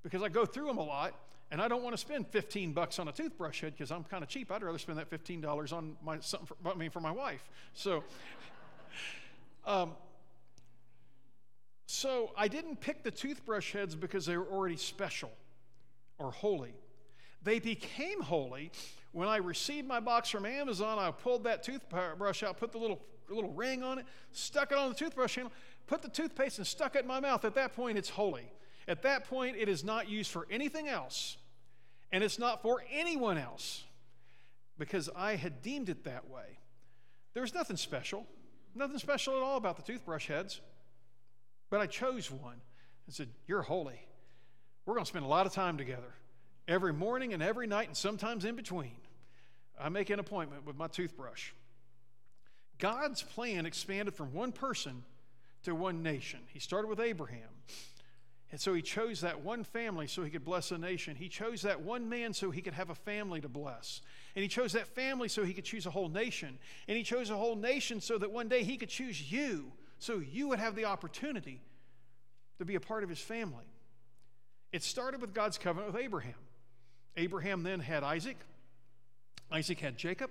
because 0.03 0.21
I 0.21 0.29
go 0.29 0.45
through 0.45 0.67
them 0.67 0.77
a 0.77 0.83
lot 0.83 1.13
and 1.49 1.61
I 1.61 1.67
don't 1.67 1.83
want 1.83 1.93
to 1.93 1.97
spend 1.97 2.27
15 2.27 2.73
bucks 2.73 2.99
on 2.99 3.07
a 3.07 3.11
toothbrush 3.11 3.61
head 3.61 3.73
because 3.73 3.91
I'm 3.91 4.03
kind 4.03 4.23
of 4.23 4.29
cheap. 4.29 4.51
I'd 4.51 4.63
rather 4.63 4.77
spend 4.77 4.99
that 4.99 5.09
$15 5.09 5.73
on 5.73 5.95
my 6.03 6.19
something 6.19 6.47
for, 6.47 6.69
I 6.69 6.75
mean 6.75 6.89
for 6.89 6.99
my 6.99 7.11
wife. 7.11 7.47
So 7.73 8.03
um, 9.65 9.91
so 11.85 12.31
I 12.37 12.49
didn't 12.49 12.81
pick 12.81 13.03
the 13.03 13.11
toothbrush 13.11 13.71
heads 13.71 13.95
because 13.95 14.25
they 14.25 14.37
were 14.37 14.45
already 14.45 14.75
special 14.75 15.31
or 16.17 16.31
holy. 16.31 16.73
They 17.43 17.59
became 17.59 18.21
holy 18.21 18.71
when 19.11 19.27
I 19.27 19.37
received 19.37 19.87
my 19.87 19.99
box 19.99 20.29
from 20.29 20.45
Amazon. 20.45 20.99
I 20.99 21.11
pulled 21.11 21.43
that 21.45 21.63
toothbrush 21.63 22.43
out, 22.43 22.57
put 22.57 22.71
the 22.71 22.77
little 22.77 23.01
little 23.29 23.51
ring 23.51 23.83
on 23.83 23.99
it, 23.99 24.05
stuck 24.31 24.71
it 24.71 24.77
on 24.77 24.89
the 24.89 24.95
toothbrush 24.95 25.35
handle, 25.35 25.51
put 25.85 26.01
the 26.01 26.09
toothpaste 26.09 26.57
and 26.57 26.67
stuck 26.67 26.95
it 26.95 27.01
in 27.01 27.07
my 27.07 27.19
mouth. 27.19 27.45
At 27.45 27.55
that 27.55 27.75
point, 27.75 27.97
it's 27.97 28.09
holy. 28.09 28.51
At 28.87 29.01
that 29.01 29.25
point, 29.25 29.57
it 29.57 29.67
is 29.67 29.83
not 29.83 30.07
used 30.07 30.31
for 30.31 30.47
anything 30.49 30.87
else, 30.87 31.37
and 32.11 32.23
it's 32.23 32.39
not 32.39 32.61
for 32.61 32.83
anyone 32.91 33.37
else 33.37 33.83
because 34.77 35.09
I 35.15 35.35
had 35.35 35.61
deemed 35.61 35.89
it 35.89 36.05
that 36.05 36.29
way. 36.29 36.59
There's 37.33 37.53
nothing 37.53 37.77
special, 37.77 38.25
nothing 38.75 38.97
special 38.97 39.35
at 39.35 39.43
all 39.43 39.57
about 39.57 39.75
the 39.75 39.83
toothbrush 39.83 40.27
heads, 40.27 40.61
but 41.69 41.81
I 41.81 41.87
chose 41.87 42.31
one 42.31 42.61
and 43.05 43.13
said, 43.13 43.29
You're 43.47 43.63
holy. 43.63 43.99
We're 44.85 44.93
going 44.93 45.03
to 45.03 45.09
spend 45.09 45.25
a 45.25 45.27
lot 45.27 45.45
of 45.45 45.51
time 45.51 45.77
together 45.77 46.13
every 46.67 46.93
morning 46.93 47.33
and 47.33 47.41
every 47.41 47.67
night, 47.67 47.87
and 47.87 47.97
sometimes 47.97 48.45
in 48.45 48.55
between. 48.55 48.95
I 49.79 49.89
make 49.89 50.09
an 50.09 50.19
appointment 50.19 50.65
with 50.65 50.75
my 50.75 50.87
toothbrush. 50.87 51.51
God's 52.79 53.23
plan 53.23 53.65
expanded 53.65 54.13
from 54.13 54.33
one 54.33 54.51
person 54.51 55.03
to 55.63 55.75
one 55.75 56.03
nation. 56.03 56.39
He 56.47 56.59
started 56.59 56.87
with 56.87 56.99
Abraham. 56.99 57.49
And 58.51 58.61
so 58.61 58.73
he 58.73 58.81
chose 58.81 59.21
that 59.21 59.41
one 59.41 59.63
family 59.63 60.07
so 60.07 60.23
he 60.23 60.29
could 60.29 60.45
bless 60.45 60.71
a 60.71 60.77
nation. 60.77 61.15
He 61.17 61.27
chose 61.27 61.63
that 61.63 61.81
one 61.81 62.07
man 62.07 62.33
so 62.33 62.49
he 62.49 62.61
could 62.61 62.73
have 62.73 62.89
a 62.89 62.95
family 62.95 63.41
to 63.41 63.49
bless. 63.49 64.01
And 64.35 64.41
he 64.41 64.47
chose 64.47 64.71
that 64.71 64.87
family 64.87 65.27
so 65.27 65.43
he 65.43 65.53
could 65.53 65.65
choose 65.65 65.85
a 65.85 65.89
whole 65.89 66.07
nation. 66.07 66.57
And 66.87 66.97
he 66.97 67.03
chose 67.03 67.29
a 67.29 67.35
whole 67.35 67.57
nation 67.57 67.99
so 67.99 68.17
that 68.17 68.31
one 68.31 68.47
day 68.47 68.63
he 68.63 68.77
could 68.77 68.89
choose 68.89 69.31
you 69.31 69.73
so 69.99 70.19
you 70.19 70.47
would 70.47 70.59
have 70.59 70.75
the 70.75 70.85
opportunity 70.85 71.59
to 72.59 72.65
be 72.65 72.75
a 72.75 72.79
part 72.79 73.03
of 73.03 73.09
his 73.09 73.19
family. 73.19 73.65
It 74.71 74.83
started 74.83 75.21
with 75.21 75.33
God's 75.33 75.57
covenant 75.57 75.93
with 75.93 76.01
Abraham. 76.01 76.35
Abraham 77.17 77.63
then 77.63 77.79
had 77.79 78.03
Isaac. 78.03 78.37
Isaac 79.51 79.79
had 79.79 79.97
Jacob. 79.97 80.29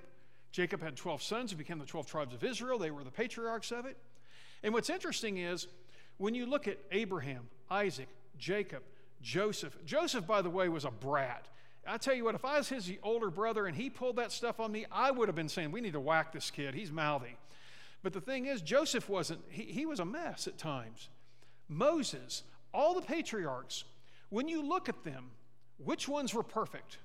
Jacob 0.53 0.83
had 0.83 0.97
12 0.97 1.23
sons 1.23 1.51
who 1.51 1.57
became 1.59 1.79
the 1.79 1.85
12 1.85 2.07
tribes 2.07 2.35
of 2.35 2.43
Israel. 2.43 2.79
They 2.79 2.91
were 2.91 3.05
the 3.05 3.11
patriarchs 3.11 3.73
of 3.73 3.85
it. 3.85 3.97
And 4.63 4.73
what's 4.73 4.89
interesting 4.89 5.39
is 5.39 5.67
when 6.17 6.35
you 6.35 6.47
look 6.47 6.67
at 6.67 6.79
Abraham, 6.93 7.49
Isaac, 7.71 8.09
Jacob, 8.39 8.83
Joseph, 9.21 9.77
Joseph, 9.85 10.27
by 10.27 10.41
the 10.41 10.51
way, 10.51 10.69
was 10.69 10.85
a 10.85 10.91
brat. 10.91 11.47
I 11.87 11.99
tell 11.99 12.15
you 12.15 12.25
what, 12.25 12.35
if 12.35 12.45
I 12.45 12.59
was 12.59 12.69
his 12.69 12.91
older 13.03 13.31
brother 13.31 13.67
and 13.67 13.77
he 13.77 13.91
pulled 13.91 14.17
that 14.17 14.33
stuff 14.33 14.59
on 14.61 14.73
me, 14.73 14.87
I 14.91 15.11
would 15.11 15.29
have 15.29 15.37
been 15.37 15.49
saying, 15.49 15.73
We 15.73 15.81
need 15.81 15.93
to 15.93 16.01
whack 16.01 16.33
this 16.33 16.51
kid. 16.51 16.75
He's 16.75 16.91
mouthy. 16.91 17.37
But 18.03 18.13
the 18.13 18.21
thing 18.21 18.47
is, 18.47 18.61
Joseph 18.61 19.09
wasn't, 19.09 19.41
he, 19.49 19.63
he 19.65 19.87
was 19.87 20.01
a 20.01 20.05
mess 20.05 20.47
at 20.47 20.59
times. 20.59 21.09
Moses, 21.69 22.43
all 22.73 22.95
the 22.95 23.03
patriarchs, 23.03 23.85
when 24.29 24.49
you 24.49 24.63
look 24.63 24.89
at 24.89 25.05
them, 25.05 25.31
which 25.79 26.09
ones 26.09 26.35
were 26.35 26.43
perfect? 26.43 26.99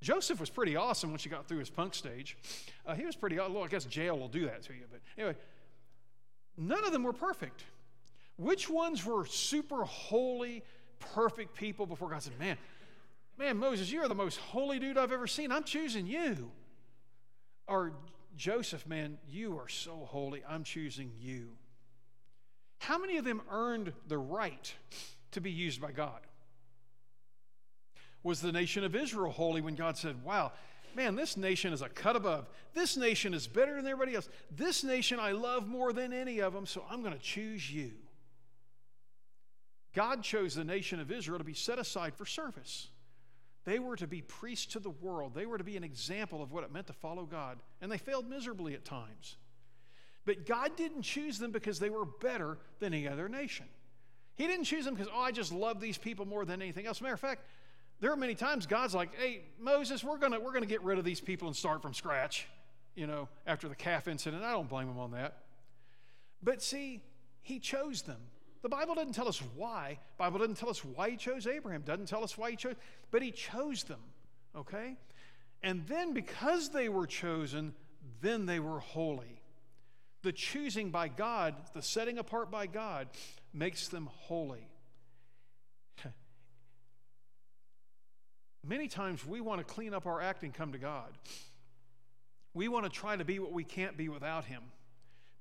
Joseph 0.00 0.38
was 0.38 0.50
pretty 0.50 0.76
awesome 0.76 1.10
once 1.10 1.24
you 1.24 1.30
got 1.30 1.48
through 1.48 1.58
his 1.58 1.70
punk 1.70 1.94
stage. 1.94 2.36
Uh, 2.86 2.94
he 2.94 3.04
was 3.04 3.16
pretty, 3.16 3.36
well, 3.36 3.64
I 3.64 3.68
guess 3.68 3.84
jail 3.84 4.18
will 4.18 4.28
do 4.28 4.46
that 4.46 4.62
to 4.64 4.72
you. 4.72 4.84
But 4.90 5.00
anyway, 5.16 5.36
none 6.56 6.84
of 6.84 6.92
them 6.92 7.02
were 7.02 7.12
perfect. 7.12 7.64
Which 8.36 8.70
ones 8.70 9.04
were 9.04 9.26
super 9.26 9.82
holy, 9.84 10.62
perfect 11.00 11.54
people 11.54 11.86
before 11.86 12.10
God 12.10 12.22
said, 12.22 12.38
Man, 12.38 12.56
man, 13.36 13.56
Moses, 13.56 13.90
you're 13.90 14.06
the 14.06 14.14
most 14.14 14.36
holy 14.36 14.78
dude 14.78 14.96
I've 14.96 15.12
ever 15.12 15.26
seen. 15.26 15.50
I'm 15.50 15.64
choosing 15.64 16.06
you. 16.06 16.52
Or 17.66 17.92
Joseph, 18.36 18.86
man, 18.86 19.18
you 19.28 19.58
are 19.58 19.68
so 19.68 20.06
holy. 20.08 20.42
I'm 20.48 20.62
choosing 20.62 21.10
you. 21.18 21.48
How 22.78 22.98
many 22.98 23.16
of 23.16 23.24
them 23.24 23.42
earned 23.50 23.92
the 24.06 24.18
right 24.18 24.72
to 25.32 25.40
be 25.40 25.50
used 25.50 25.80
by 25.80 25.92
God? 25.92 26.20
Was 28.22 28.40
the 28.40 28.52
nation 28.52 28.84
of 28.84 28.96
Israel 28.96 29.30
holy 29.30 29.60
when 29.60 29.74
God 29.74 29.96
said, 29.96 30.22
Wow, 30.24 30.52
man, 30.94 31.16
this 31.16 31.36
nation 31.36 31.72
is 31.72 31.82
a 31.82 31.88
cut 31.88 32.16
above. 32.16 32.48
This 32.74 32.96
nation 32.96 33.32
is 33.32 33.46
better 33.46 33.76
than 33.76 33.86
everybody 33.86 34.16
else. 34.16 34.28
This 34.50 34.82
nation 34.82 35.20
I 35.20 35.32
love 35.32 35.66
more 35.66 35.92
than 35.92 36.12
any 36.12 36.40
of 36.40 36.52
them, 36.52 36.66
so 36.66 36.84
I'm 36.90 37.02
going 37.02 37.14
to 37.14 37.20
choose 37.20 37.72
you. 37.72 37.92
God 39.94 40.22
chose 40.22 40.54
the 40.54 40.64
nation 40.64 41.00
of 41.00 41.10
Israel 41.10 41.38
to 41.38 41.44
be 41.44 41.54
set 41.54 41.78
aside 41.78 42.14
for 42.14 42.26
service. 42.26 42.88
They 43.64 43.78
were 43.78 43.96
to 43.96 44.06
be 44.06 44.22
priests 44.22 44.66
to 44.72 44.78
the 44.78 44.90
world. 44.90 45.34
They 45.34 45.46
were 45.46 45.58
to 45.58 45.64
be 45.64 45.76
an 45.76 45.84
example 45.84 46.42
of 46.42 46.52
what 46.52 46.64
it 46.64 46.72
meant 46.72 46.86
to 46.86 46.92
follow 46.92 47.24
God. 47.24 47.58
And 47.80 47.90
they 47.90 47.98
failed 47.98 48.28
miserably 48.28 48.74
at 48.74 48.84
times. 48.84 49.36
But 50.24 50.46
God 50.46 50.76
didn't 50.76 51.02
choose 51.02 51.38
them 51.38 51.52
because 51.52 51.78
they 51.78 51.90
were 51.90 52.04
better 52.04 52.58
than 52.80 52.94
any 52.94 53.08
other 53.08 53.28
nation. 53.28 53.66
He 54.38 54.46
didn't 54.46 54.64
choose 54.64 54.84
them 54.84 54.94
because, 54.94 55.12
oh, 55.12 55.20
I 55.20 55.32
just 55.32 55.52
love 55.52 55.80
these 55.80 55.98
people 55.98 56.24
more 56.24 56.44
than 56.44 56.62
anything 56.62 56.86
else. 56.86 57.00
Matter 57.00 57.14
of 57.14 57.20
fact, 57.20 57.42
there 58.00 58.12
are 58.12 58.16
many 58.16 58.36
times 58.36 58.66
God's 58.66 58.94
like, 58.94 59.10
hey, 59.16 59.42
Moses, 59.60 60.04
we're 60.04 60.16
going 60.16 60.30
to 60.30 60.38
we're 60.38 60.52
gonna 60.52 60.64
get 60.64 60.82
rid 60.84 60.96
of 60.96 61.04
these 61.04 61.20
people 61.20 61.48
and 61.48 61.56
start 61.56 61.82
from 61.82 61.92
scratch, 61.92 62.46
you 62.94 63.08
know, 63.08 63.28
after 63.48 63.68
the 63.68 63.74
calf 63.74 64.06
incident. 64.06 64.44
I 64.44 64.52
don't 64.52 64.68
blame 64.68 64.88
him 64.88 64.98
on 64.98 65.10
that. 65.10 65.38
But 66.40 66.62
see, 66.62 67.02
he 67.42 67.58
chose 67.58 68.02
them. 68.02 68.20
The 68.62 68.68
Bible 68.68 68.94
doesn't 68.94 69.14
tell 69.14 69.26
us 69.26 69.42
why. 69.56 69.98
The 70.16 70.22
Bible 70.22 70.38
doesn't 70.38 70.56
tell 70.56 70.70
us 70.70 70.84
why 70.84 71.10
he 71.10 71.16
chose 71.16 71.48
Abraham. 71.48 71.82
Doesn't 71.82 72.06
tell 72.06 72.22
us 72.22 72.38
why 72.38 72.50
he 72.52 72.56
chose, 72.56 72.76
but 73.10 73.22
he 73.22 73.32
chose 73.32 73.82
them. 73.82 74.00
Okay? 74.56 74.96
And 75.64 75.84
then 75.88 76.12
because 76.12 76.68
they 76.68 76.88
were 76.88 77.08
chosen, 77.08 77.74
then 78.20 78.46
they 78.46 78.60
were 78.60 78.78
holy. 78.78 79.42
The 80.22 80.32
choosing 80.32 80.90
by 80.90 81.08
God, 81.08 81.56
the 81.74 81.82
setting 81.82 82.18
apart 82.18 82.52
by 82.52 82.66
God, 82.66 83.08
makes 83.52 83.88
them 83.88 84.08
holy. 84.12 84.68
Many 88.66 88.88
times 88.88 89.24
we 89.24 89.40
want 89.40 89.60
to 89.60 89.64
clean 89.64 89.94
up 89.94 90.06
our 90.06 90.20
act 90.20 90.42
and 90.42 90.52
come 90.52 90.72
to 90.72 90.78
God. 90.78 91.10
We 92.52 92.68
want 92.68 92.84
to 92.84 92.90
try 92.90 93.16
to 93.16 93.24
be 93.24 93.38
what 93.38 93.52
we 93.52 93.64
can't 93.64 93.96
be 93.96 94.08
without 94.08 94.44
Him. 94.44 94.62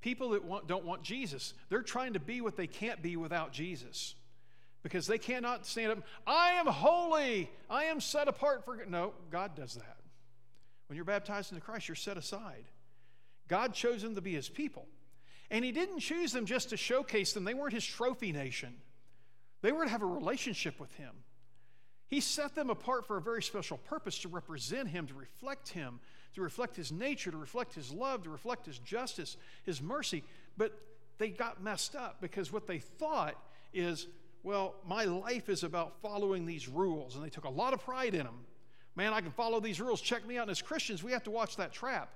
People 0.01 0.29
that 0.29 0.45
want, 0.45 0.67
don't 0.67 0.85
want 0.85 1.03
Jesus, 1.03 1.53
they're 1.69 1.81
trying 1.81 2.13
to 2.13 2.19
be 2.19 2.39
what 2.41 2.55
they 2.55 2.67
can't 2.67 3.01
be 3.01 3.17
without 3.17 3.51
Jesus 3.51 4.15
because 4.83 5.07
they 5.07 5.17
cannot 5.17 5.65
stand 5.65 5.91
up. 5.91 6.03
I 6.25 6.51
am 6.51 6.67
holy. 6.67 7.49
I 7.69 7.85
am 7.85 7.99
set 7.99 8.27
apart 8.27 8.63
for. 8.63 8.77
No, 8.87 9.13
God 9.31 9.55
does 9.55 9.73
that. 9.73 9.97
When 10.87 10.95
you're 10.95 11.03
baptized 11.03 11.51
into 11.51 11.61
Christ, 11.61 11.89
you're 11.89 11.95
set 11.95 12.15
aside. 12.15 12.65
God 13.49 13.73
chose 13.73 14.03
them 14.03 14.15
to 14.15 14.21
be 14.21 14.33
His 14.33 14.47
people. 14.47 14.85
And 15.49 15.63
He 15.63 15.71
didn't 15.71 15.99
choose 15.99 16.31
them 16.31 16.45
just 16.45 16.69
to 16.69 16.77
showcase 16.77 17.33
them, 17.33 17.43
they 17.43 17.53
weren't 17.53 17.73
His 17.73 17.85
trophy 17.85 18.31
nation. 18.31 18.75
They 19.61 19.71
were 19.71 19.85
to 19.85 19.89
have 19.89 20.03
a 20.03 20.07
relationship 20.07 20.79
with 20.79 20.93
Him. 20.95 21.11
He 22.07 22.21
set 22.21 22.55
them 22.55 22.69
apart 22.69 23.05
for 23.05 23.17
a 23.17 23.21
very 23.21 23.43
special 23.43 23.77
purpose 23.77 24.19
to 24.19 24.29
represent 24.29 24.87
Him, 24.87 25.07
to 25.07 25.13
reflect 25.13 25.69
Him, 25.69 25.99
to 26.35 26.41
reflect 26.41 26.75
His 26.75 26.91
nature, 26.91 27.31
to 27.31 27.37
reflect 27.37 27.73
His 27.73 27.91
love, 27.91 28.23
to 28.23 28.29
reflect 28.29 28.65
His 28.65 28.79
justice, 28.79 29.37
His 29.63 29.81
mercy. 29.81 30.23
But 30.57 30.79
they 31.17 31.29
got 31.29 31.63
messed 31.63 31.95
up 31.95 32.21
because 32.21 32.51
what 32.53 32.67
they 32.67 32.79
thought 32.79 33.35
is 33.73 34.07
well, 34.43 34.75
my 34.87 35.03
life 35.03 35.49
is 35.49 35.63
about 35.63 36.01
following 36.01 36.45
these 36.45 36.69
rules, 36.69 37.15
and 37.15 37.25
they 37.25 37.29
took 37.29 37.43
a 37.43 37.49
lot 37.49 37.73
of 37.73 37.83
pride 37.83 38.13
in 38.13 38.23
them. 38.23 38.45
Man, 38.95 39.11
I 39.11 39.19
can 39.19 39.31
follow 39.31 39.59
these 39.59 39.81
rules. 39.81 39.99
Check 39.99 40.25
me 40.25 40.37
out. 40.37 40.43
And 40.43 40.51
as 40.51 40.61
Christians, 40.61 41.03
we 41.03 41.11
have 41.11 41.23
to 41.23 41.31
watch 41.31 41.57
that 41.57 41.73
trap. 41.73 42.09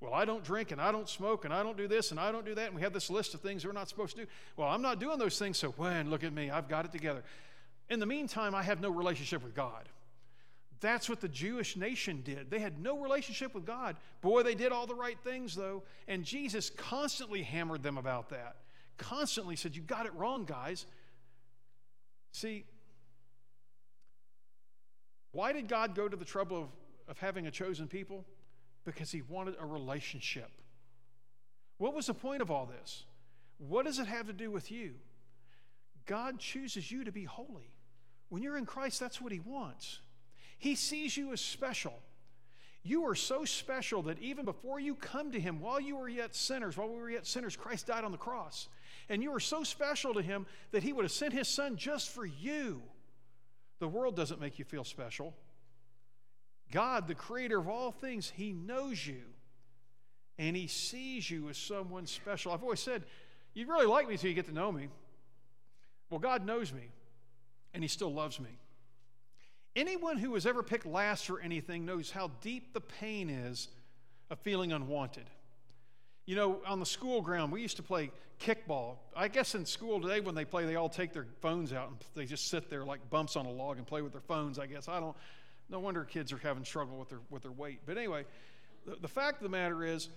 Well, 0.00 0.14
I 0.14 0.24
don't 0.24 0.44
drink 0.44 0.70
and 0.70 0.80
I 0.80 0.92
don't 0.92 1.08
smoke 1.08 1.44
and 1.44 1.52
I 1.52 1.62
don't 1.62 1.76
do 1.76 1.88
this 1.88 2.12
and 2.12 2.20
I 2.20 2.30
don't 2.30 2.44
do 2.44 2.54
that. 2.54 2.66
And 2.66 2.74
we 2.74 2.82
have 2.82 2.92
this 2.92 3.10
list 3.10 3.34
of 3.34 3.40
things 3.40 3.66
we're 3.66 3.72
not 3.72 3.88
supposed 3.88 4.16
to 4.16 4.22
do. 4.22 4.30
Well, 4.56 4.68
I'm 4.68 4.82
not 4.82 5.00
doing 5.00 5.18
those 5.18 5.38
things, 5.38 5.58
so 5.58 5.70
when, 5.70 6.08
look 6.10 6.22
at 6.22 6.32
me, 6.32 6.50
I've 6.50 6.68
got 6.68 6.84
it 6.84 6.92
together. 6.92 7.22
In 7.90 7.98
the 7.98 8.06
meantime, 8.06 8.54
I 8.54 8.62
have 8.62 8.80
no 8.80 8.90
relationship 8.90 9.42
with 9.42 9.54
God. 9.54 9.88
That's 10.80 11.08
what 11.08 11.20
the 11.20 11.28
Jewish 11.28 11.76
nation 11.76 12.22
did. 12.24 12.50
They 12.50 12.60
had 12.60 12.80
no 12.80 12.98
relationship 12.98 13.54
with 13.54 13.66
God. 13.66 13.96
Boy, 14.20 14.44
they 14.44 14.54
did 14.54 14.70
all 14.70 14.86
the 14.86 14.94
right 14.94 15.18
things, 15.24 15.56
though. 15.56 15.82
And 16.06 16.24
Jesus 16.24 16.70
constantly 16.70 17.42
hammered 17.42 17.82
them 17.82 17.98
about 17.98 18.28
that. 18.30 18.56
Constantly 18.96 19.56
said, 19.56 19.74
You 19.74 19.82
got 19.82 20.06
it 20.06 20.14
wrong, 20.14 20.44
guys. 20.44 20.86
See, 22.30 22.64
why 25.32 25.52
did 25.52 25.66
God 25.66 25.96
go 25.96 26.08
to 26.08 26.16
the 26.16 26.24
trouble 26.24 26.58
of, 26.58 26.68
of 27.08 27.18
having 27.18 27.46
a 27.48 27.50
chosen 27.50 27.88
people? 27.88 28.24
Because 28.88 29.12
he 29.12 29.20
wanted 29.20 29.54
a 29.60 29.66
relationship. 29.66 30.50
What 31.76 31.94
was 31.94 32.06
the 32.06 32.14
point 32.14 32.40
of 32.40 32.50
all 32.50 32.64
this? 32.64 33.04
What 33.58 33.84
does 33.84 33.98
it 33.98 34.06
have 34.06 34.28
to 34.28 34.32
do 34.32 34.50
with 34.50 34.70
you? 34.70 34.94
God 36.06 36.38
chooses 36.38 36.90
you 36.90 37.04
to 37.04 37.12
be 37.12 37.24
holy. 37.24 37.70
When 38.30 38.42
you're 38.42 38.56
in 38.56 38.64
Christ, 38.64 38.98
that's 38.98 39.20
what 39.20 39.30
he 39.30 39.40
wants. 39.40 40.00
He 40.56 40.74
sees 40.74 41.18
you 41.18 41.34
as 41.34 41.40
special. 41.42 41.92
You 42.82 43.04
are 43.06 43.14
so 43.14 43.44
special 43.44 44.02
that 44.04 44.18
even 44.20 44.46
before 44.46 44.80
you 44.80 44.94
come 44.94 45.32
to 45.32 45.40
Him, 45.40 45.60
while 45.60 45.78
you 45.78 45.96
were 45.96 46.08
yet 46.08 46.34
sinners, 46.34 46.78
while 46.78 46.88
we 46.88 46.98
were 46.98 47.10
yet 47.10 47.26
sinners, 47.26 47.56
Christ 47.56 47.88
died 47.88 48.04
on 48.04 48.12
the 48.12 48.16
cross. 48.18 48.68
And 49.10 49.22
you 49.22 49.34
are 49.34 49.40
so 49.40 49.62
special 49.64 50.14
to 50.14 50.22
Him 50.22 50.46
that 50.70 50.82
He 50.82 50.94
would 50.94 51.04
have 51.04 51.12
sent 51.12 51.34
His 51.34 51.48
Son 51.48 51.76
just 51.76 52.08
for 52.08 52.24
you. 52.24 52.80
The 53.80 53.88
world 53.88 54.16
doesn't 54.16 54.40
make 54.40 54.58
you 54.58 54.64
feel 54.64 54.84
special. 54.84 55.34
God, 56.72 57.08
the 57.08 57.14
creator 57.14 57.58
of 57.58 57.68
all 57.68 57.92
things, 57.92 58.32
He 58.34 58.52
knows 58.52 59.06
you 59.06 59.22
and 60.38 60.56
He 60.56 60.66
sees 60.66 61.30
you 61.30 61.48
as 61.48 61.56
someone 61.56 62.06
special. 62.06 62.52
I've 62.52 62.62
always 62.62 62.80
said, 62.80 63.04
You'd 63.54 63.68
really 63.68 63.86
like 63.86 64.06
me 64.06 64.14
until 64.14 64.28
you 64.28 64.34
get 64.34 64.46
to 64.46 64.54
know 64.54 64.70
me. 64.70 64.88
Well, 66.10 66.20
God 66.20 66.44
knows 66.44 66.72
me 66.72 66.90
and 67.74 67.82
He 67.82 67.88
still 67.88 68.12
loves 68.12 68.38
me. 68.38 68.50
Anyone 69.74 70.18
who 70.18 70.34
has 70.34 70.46
ever 70.46 70.62
picked 70.62 70.86
last 70.86 71.26
for 71.26 71.40
anything 71.40 71.84
knows 71.84 72.10
how 72.10 72.30
deep 72.40 72.72
the 72.74 72.80
pain 72.80 73.30
is 73.30 73.68
of 74.30 74.38
feeling 74.40 74.72
unwanted. 74.72 75.30
You 76.26 76.36
know, 76.36 76.60
on 76.66 76.78
the 76.78 76.86
school 76.86 77.22
ground, 77.22 77.52
we 77.52 77.62
used 77.62 77.76
to 77.76 77.82
play 77.82 78.10
kickball. 78.38 78.96
I 79.16 79.28
guess 79.28 79.54
in 79.54 79.64
school 79.64 80.00
today, 80.00 80.20
when 80.20 80.34
they 80.34 80.44
play, 80.44 80.66
they 80.66 80.76
all 80.76 80.88
take 80.88 81.12
their 81.12 81.26
phones 81.40 81.72
out 81.72 81.88
and 81.88 81.98
they 82.14 82.26
just 82.26 82.48
sit 82.48 82.68
there 82.68 82.84
like 82.84 83.08
bumps 83.08 83.36
on 83.36 83.46
a 83.46 83.50
log 83.50 83.78
and 83.78 83.86
play 83.86 84.02
with 84.02 84.12
their 84.12 84.20
phones. 84.20 84.58
I 84.58 84.66
guess 84.66 84.88
I 84.88 85.00
don't. 85.00 85.16
No 85.70 85.80
wonder 85.80 86.04
kids 86.04 86.32
are 86.32 86.38
having 86.38 86.64
struggle 86.64 86.98
with 86.98 87.08
their 87.10 87.20
with 87.30 87.42
their 87.42 87.52
weight. 87.52 87.80
But 87.86 87.98
anyway, 87.98 88.24
the, 88.86 88.96
the 88.96 89.08
fact 89.08 89.38
of 89.38 89.42
the 89.42 89.48
matter 89.48 89.84
is, 89.84 90.08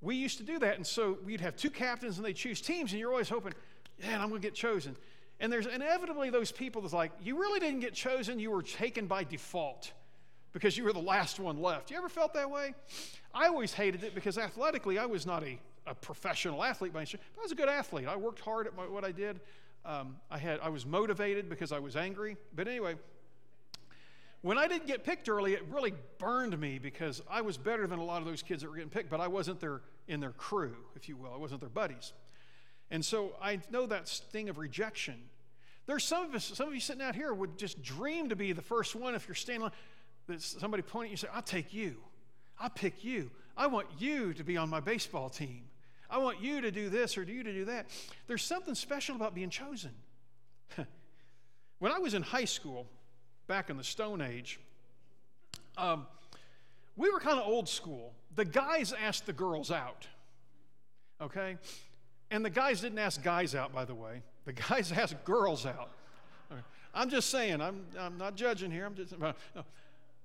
we 0.00 0.16
used 0.16 0.38
to 0.38 0.44
do 0.44 0.58
that, 0.58 0.76
and 0.76 0.86
so 0.86 1.18
we'd 1.24 1.40
have 1.40 1.56
two 1.56 1.70
captains 1.70 2.16
and 2.16 2.26
they 2.26 2.32
choose 2.32 2.60
teams, 2.60 2.92
and 2.92 3.00
you're 3.00 3.12
always 3.12 3.28
hoping, 3.28 3.54
man, 4.00 4.20
I'm 4.20 4.28
going 4.28 4.40
to 4.40 4.46
get 4.46 4.54
chosen. 4.54 4.96
And 5.40 5.52
there's 5.52 5.66
inevitably 5.66 6.30
those 6.30 6.52
people 6.52 6.82
that's 6.82 6.94
like, 6.94 7.10
you 7.20 7.38
really 7.38 7.58
didn't 7.58 7.80
get 7.80 7.94
chosen, 7.94 8.38
you 8.38 8.50
were 8.50 8.62
taken 8.62 9.06
by 9.06 9.24
default 9.24 9.92
because 10.52 10.76
you 10.76 10.84
were 10.84 10.92
the 10.92 11.00
last 11.00 11.40
one 11.40 11.60
left. 11.60 11.90
You 11.90 11.96
ever 11.96 12.08
felt 12.08 12.34
that 12.34 12.50
way? 12.50 12.74
I 13.34 13.48
always 13.48 13.72
hated 13.72 14.04
it 14.04 14.14
because 14.14 14.38
athletically, 14.38 14.98
I 14.98 15.06
was 15.06 15.26
not 15.26 15.42
a, 15.42 15.58
a 15.86 15.94
professional 15.94 16.62
athlete 16.62 16.92
by 16.92 17.00
any 17.00 17.06
stretch. 17.06 17.22
I 17.38 17.42
was 17.42 17.50
a 17.50 17.56
good 17.56 17.68
athlete. 17.68 18.06
I 18.06 18.16
worked 18.16 18.40
hard 18.40 18.66
at 18.66 18.76
my, 18.76 18.86
what 18.86 19.04
I 19.04 19.10
did. 19.10 19.40
Um, 19.84 20.16
I, 20.30 20.38
had, 20.38 20.60
I 20.60 20.68
was 20.68 20.86
motivated 20.86 21.48
because 21.48 21.72
I 21.72 21.80
was 21.80 21.96
angry. 21.96 22.36
But 22.54 22.68
anyway, 22.68 22.94
when 24.42 24.58
I 24.58 24.66
didn't 24.66 24.88
get 24.88 25.04
picked 25.04 25.28
early, 25.28 25.54
it 25.54 25.62
really 25.70 25.94
burned 26.18 26.58
me 26.58 26.78
because 26.78 27.22
I 27.30 27.42
was 27.42 27.56
better 27.56 27.86
than 27.86 28.00
a 28.00 28.04
lot 28.04 28.20
of 28.20 28.26
those 28.26 28.42
kids 28.42 28.62
that 28.62 28.68
were 28.68 28.74
getting 28.74 28.90
picked, 28.90 29.08
but 29.08 29.20
I 29.20 29.28
wasn't 29.28 29.60
their, 29.60 29.82
in 30.08 30.18
their 30.18 30.32
crew, 30.32 30.74
if 30.96 31.08
you 31.08 31.16
will. 31.16 31.32
I 31.32 31.36
wasn't 31.36 31.60
their 31.60 31.70
buddies. 31.70 32.12
And 32.90 33.04
so 33.04 33.34
I 33.40 33.60
know 33.70 33.86
that 33.86 34.08
sting 34.08 34.48
of 34.48 34.58
rejection. 34.58 35.14
There's 35.86 36.04
some 36.04 36.24
of 36.24 36.34
us, 36.34 36.44
some 36.54 36.68
of 36.68 36.74
you 36.74 36.80
sitting 36.80 37.02
out 37.02 37.14
here 37.14 37.32
would 37.32 37.56
just 37.56 37.82
dream 37.82 38.28
to 38.30 38.36
be 38.36 38.52
the 38.52 38.62
first 38.62 38.96
one 38.96 39.14
if 39.14 39.28
you're 39.28 39.34
standing 39.36 39.70
on, 40.28 40.38
somebody 40.38 40.82
pointing 40.82 41.12
at 41.12 41.22
you 41.22 41.28
and 41.28 41.32
say, 41.32 41.36
I'll 41.36 41.42
take 41.42 41.72
you. 41.72 41.96
I'll 42.58 42.70
pick 42.70 43.04
you. 43.04 43.30
I 43.56 43.68
want 43.68 43.86
you 43.98 44.34
to 44.34 44.44
be 44.44 44.56
on 44.56 44.68
my 44.68 44.80
baseball 44.80 45.30
team. 45.30 45.62
I 46.10 46.18
want 46.18 46.42
you 46.42 46.60
to 46.60 46.70
do 46.70 46.90
this 46.90 47.16
or 47.16 47.24
do 47.24 47.32
you 47.32 47.44
to 47.44 47.52
do 47.52 47.64
that. 47.66 47.86
There's 48.26 48.42
something 48.42 48.74
special 48.74 49.14
about 49.14 49.34
being 49.34 49.50
chosen. 49.50 49.92
when 51.78 51.92
I 51.92 51.98
was 51.98 52.14
in 52.14 52.22
high 52.22 52.44
school, 52.44 52.86
back 53.52 53.68
in 53.68 53.76
the 53.76 53.84
Stone 53.84 54.22
Age, 54.22 54.58
um, 55.76 56.06
we 56.96 57.10
were 57.10 57.20
kind 57.20 57.38
of 57.38 57.46
old 57.46 57.68
school. 57.68 58.14
The 58.34 58.46
guys 58.46 58.94
asked 58.94 59.26
the 59.26 59.34
girls 59.34 59.70
out. 59.70 60.06
Okay? 61.20 61.58
And 62.30 62.42
the 62.42 62.48
guys 62.48 62.80
didn't 62.80 62.98
ask 62.98 63.22
guys 63.22 63.54
out, 63.54 63.70
by 63.74 63.84
the 63.84 63.94
way. 63.94 64.22
The 64.46 64.52
guys 64.70 64.90
asked 64.90 65.22
girls 65.26 65.66
out. 65.66 65.90
I'm 66.94 67.10
just 67.10 67.28
saying, 67.28 67.60
I'm, 67.60 67.84
I'm 67.98 68.16
not 68.16 68.36
judging 68.36 68.70
here. 68.70 68.86
I'm 68.86 68.94
just, 68.94 69.18
no. 69.18 69.34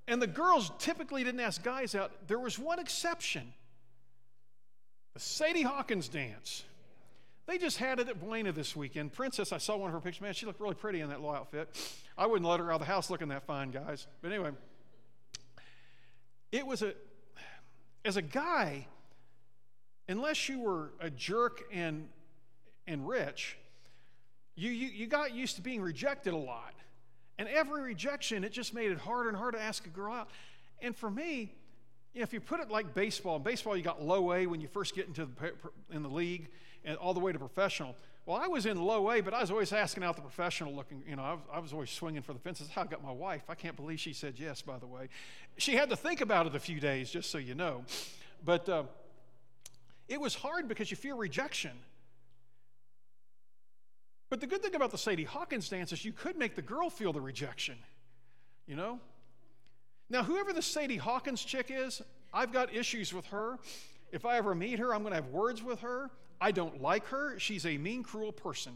And 0.07 0.21
the 0.21 0.27
girls 0.27 0.71
typically 0.79 1.25
didn't 1.25 1.41
ask 1.41 1.61
guys 1.61 1.95
out. 1.95 2.13
There 2.27 2.39
was 2.39 2.57
one 2.57 2.79
exception 2.79 3.51
the 5.15 5.19
Sadie 5.19 5.63
Hawkins 5.63 6.07
dance. 6.07 6.63
They 7.47 7.57
just 7.57 7.77
had 7.77 7.99
it 7.99 8.09
at 8.09 8.19
Buena 8.19 8.51
this 8.51 8.75
weekend. 8.75 9.13
Princess, 9.13 9.53
I 9.53 9.57
saw 9.57 9.77
one 9.77 9.87
of 9.87 9.93
her 9.93 10.01
pictures. 10.01 10.21
Man, 10.21 10.33
she 10.33 10.45
looked 10.45 10.59
really 10.59 10.75
pretty 10.75 10.99
in 10.99 11.07
that 11.09 11.21
little 11.21 11.33
outfit. 11.33 11.69
I 12.17 12.25
wouldn't 12.25 12.47
let 12.47 12.59
her 12.59 12.69
out 12.69 12.75
of 12.75 12.79
the 12.81 12.91
house 12.91 13.09
looking 13.09 13.29
that 13.29 13.47
fine, 13.47 13.71
guys. 13.71 14.05
But 14.21 14.33
anyway, 14.33 14.51
it 16.51 16.67
was 16.67 16.81
a, 16.81 16.93
as 18.03 18.17
a 18.17 18.21
guy, 18.21 18.85
unless 20.09 20.49
you 20.49 20.59
were 20.59 20.91
a 20.99 21.09
jerk 21.09 21.63
and, 21.71 22.09
and 22.85 23.07
rich, 23.07 23.57
you, 24.57 24.69
you, 24.69 24.87
you 24.87 25.07
got 25.07 25.33
used 25.33 25.55
to 25.55 25.61
being 25.61 25.81
rejected 25.81 26.33
a 26.33 26.37
lot. 26.37 26.73
And 27.39 27.47
every 27.47 27.81
rejection, 27.81 28.43
it 28.43 28.51
just 28.51 28.73
made 28.73 28.91
it 28.91 28.97
harder 28.97 29.29
and 29.29 29.37
harder 29.37 29.57
to 29.57 29.63
ask 29.63 29.85
a 29.85 29.89
girl 29.89 30.13
out. 30.13 30.29
And 30.81 30.93
for 30.93 31.09
me, 31.09 31.53
you 32.13 32.19
know, 32.19 32.23
if 32.23 32.33
you 32.33 32.41
put 32.41 32.59
it 32.59 32.69
like 32.69 32.93
baseball, 32.93 33.37
in 33.37 33.43
baseball 33.43 33.77
you 33.77 33.83
got 33.83 34.03
low 34.03 34.33
A 34.33 34.47
when 34.47 34.59
you 34.59 34.67
first 34.67 34.95
get 34.95 35.07
into 35.07 35.27
the, 35.27 35.53
in 35.93 36.03
the 36.03 36.09
league 36.09 36.49
and 36.87 36.97
all 36.97 37.13
the 37.13 37.19
way 37.19 37.31
to 37.31 37.37
professional. 37.37 37.95
Well, 38.25 38.37
I 38.37 38.47
was 38.47 38.65
in 38.65 38.81
low 38.81 39.11
A, 39.11 39.21
but 39.21 39.33
I 39.33 39.41
was 39.41 39.51
always 39.51 39.71
asking 39.71 40.03
out 40.03 40.15
the 40.15 40.21
professional 40.21 40.73
looking, 40.73 41.03
you 41.07 41.15
know, 41.15 41.21
I 41.21 41.33
was, 41.33 41.41
I 41.53 41.59
was 41.59 41.73
always 41.73 41.89
swinging 41.91 42.21
for 42.21 42.33
the 42.33 42.39
fences. 42.39 42.69
How 42.69 42.81
I 42.81 42.85
got 42.85 43.03
my 43.03 43.11
wife. 43.11 43.43
I 43.49 43.55
can't 43.55 43.75
believe 43.75 43.99
she 43.99 44.13
said 44.13 44.35
yes, 44.37 44.61
by 44.61 44.79
the 44.79 44.87
way. 44.87 45.09
She 45.57 45.75
had 45.75 45.89
to 45.89 45.95
think 45.95 46.21
about 46.21 46.47
it 46.47 46.55
a 46.55 46.59
few 46.59 46.79
days, 46.79 47.11
just 47.11 47.29
so 47.29 47.37
you 47.37 47.55
know. 47.55 47.83
But 48.43 48.67
uh, 48.67 48.83
it 50.07 50.19
was 50.19 50.33
hard 50.33 50.67
because 50.67 50.89
you 50.89 50.97
fear 50.97 51.15
rejection. 51.15 51.71
But 54.29 54.41
the 54.41 54.47
good 54.47 54.61
thing 54.61 54.75
about 54.75 54.91
the 54.91 54.97
Sadie 54.97 55.23
Hawkins 55.23 55.69
dance 55.69 55.91
is 55.91 56.03
you 56.03 56.11
could 56.11 56.37
make 56.37 56.55
the 56.55 56.61
girl 56.61 56.89
feel 56.89 57.13
the 57.13 57.21
rejection, 57.21 57.75
you 58.65 58.75
know? 58.75 58.99
Now, 60.09 60.23
whoever 60.23 60.53
the 60.53 60.61
Sadie 60.61 60.97
Hawkins 60.97 61.43
chick 61.43 61.67
is, 61.69 62.01
I've 62.33 62.51
got 62.51 62.73
issues 62.73 63.13
with 63.13 63.25
her. 63.27 63.57
If 64.11 64.25
I 64.25 64.37
ever 64.37 64.53
meet 64.55 64.79
her, 64.79 64.93
I'm 64.93 65.01
going 65.01 65.11
to 65.11 65.21
have 65.21 65.27
words 65.27 65.63
with 65.63 65.79
her. 65.79 66.09
I 66.39 66.51
don't 66.51 66.81
like 66.81 67.07
her. 67.07 67.39
She's 67.39 67.65
a 67.65 67.77
mean, 67.77 68.03
cruel 68.03 68.31
person. 68.31 68.73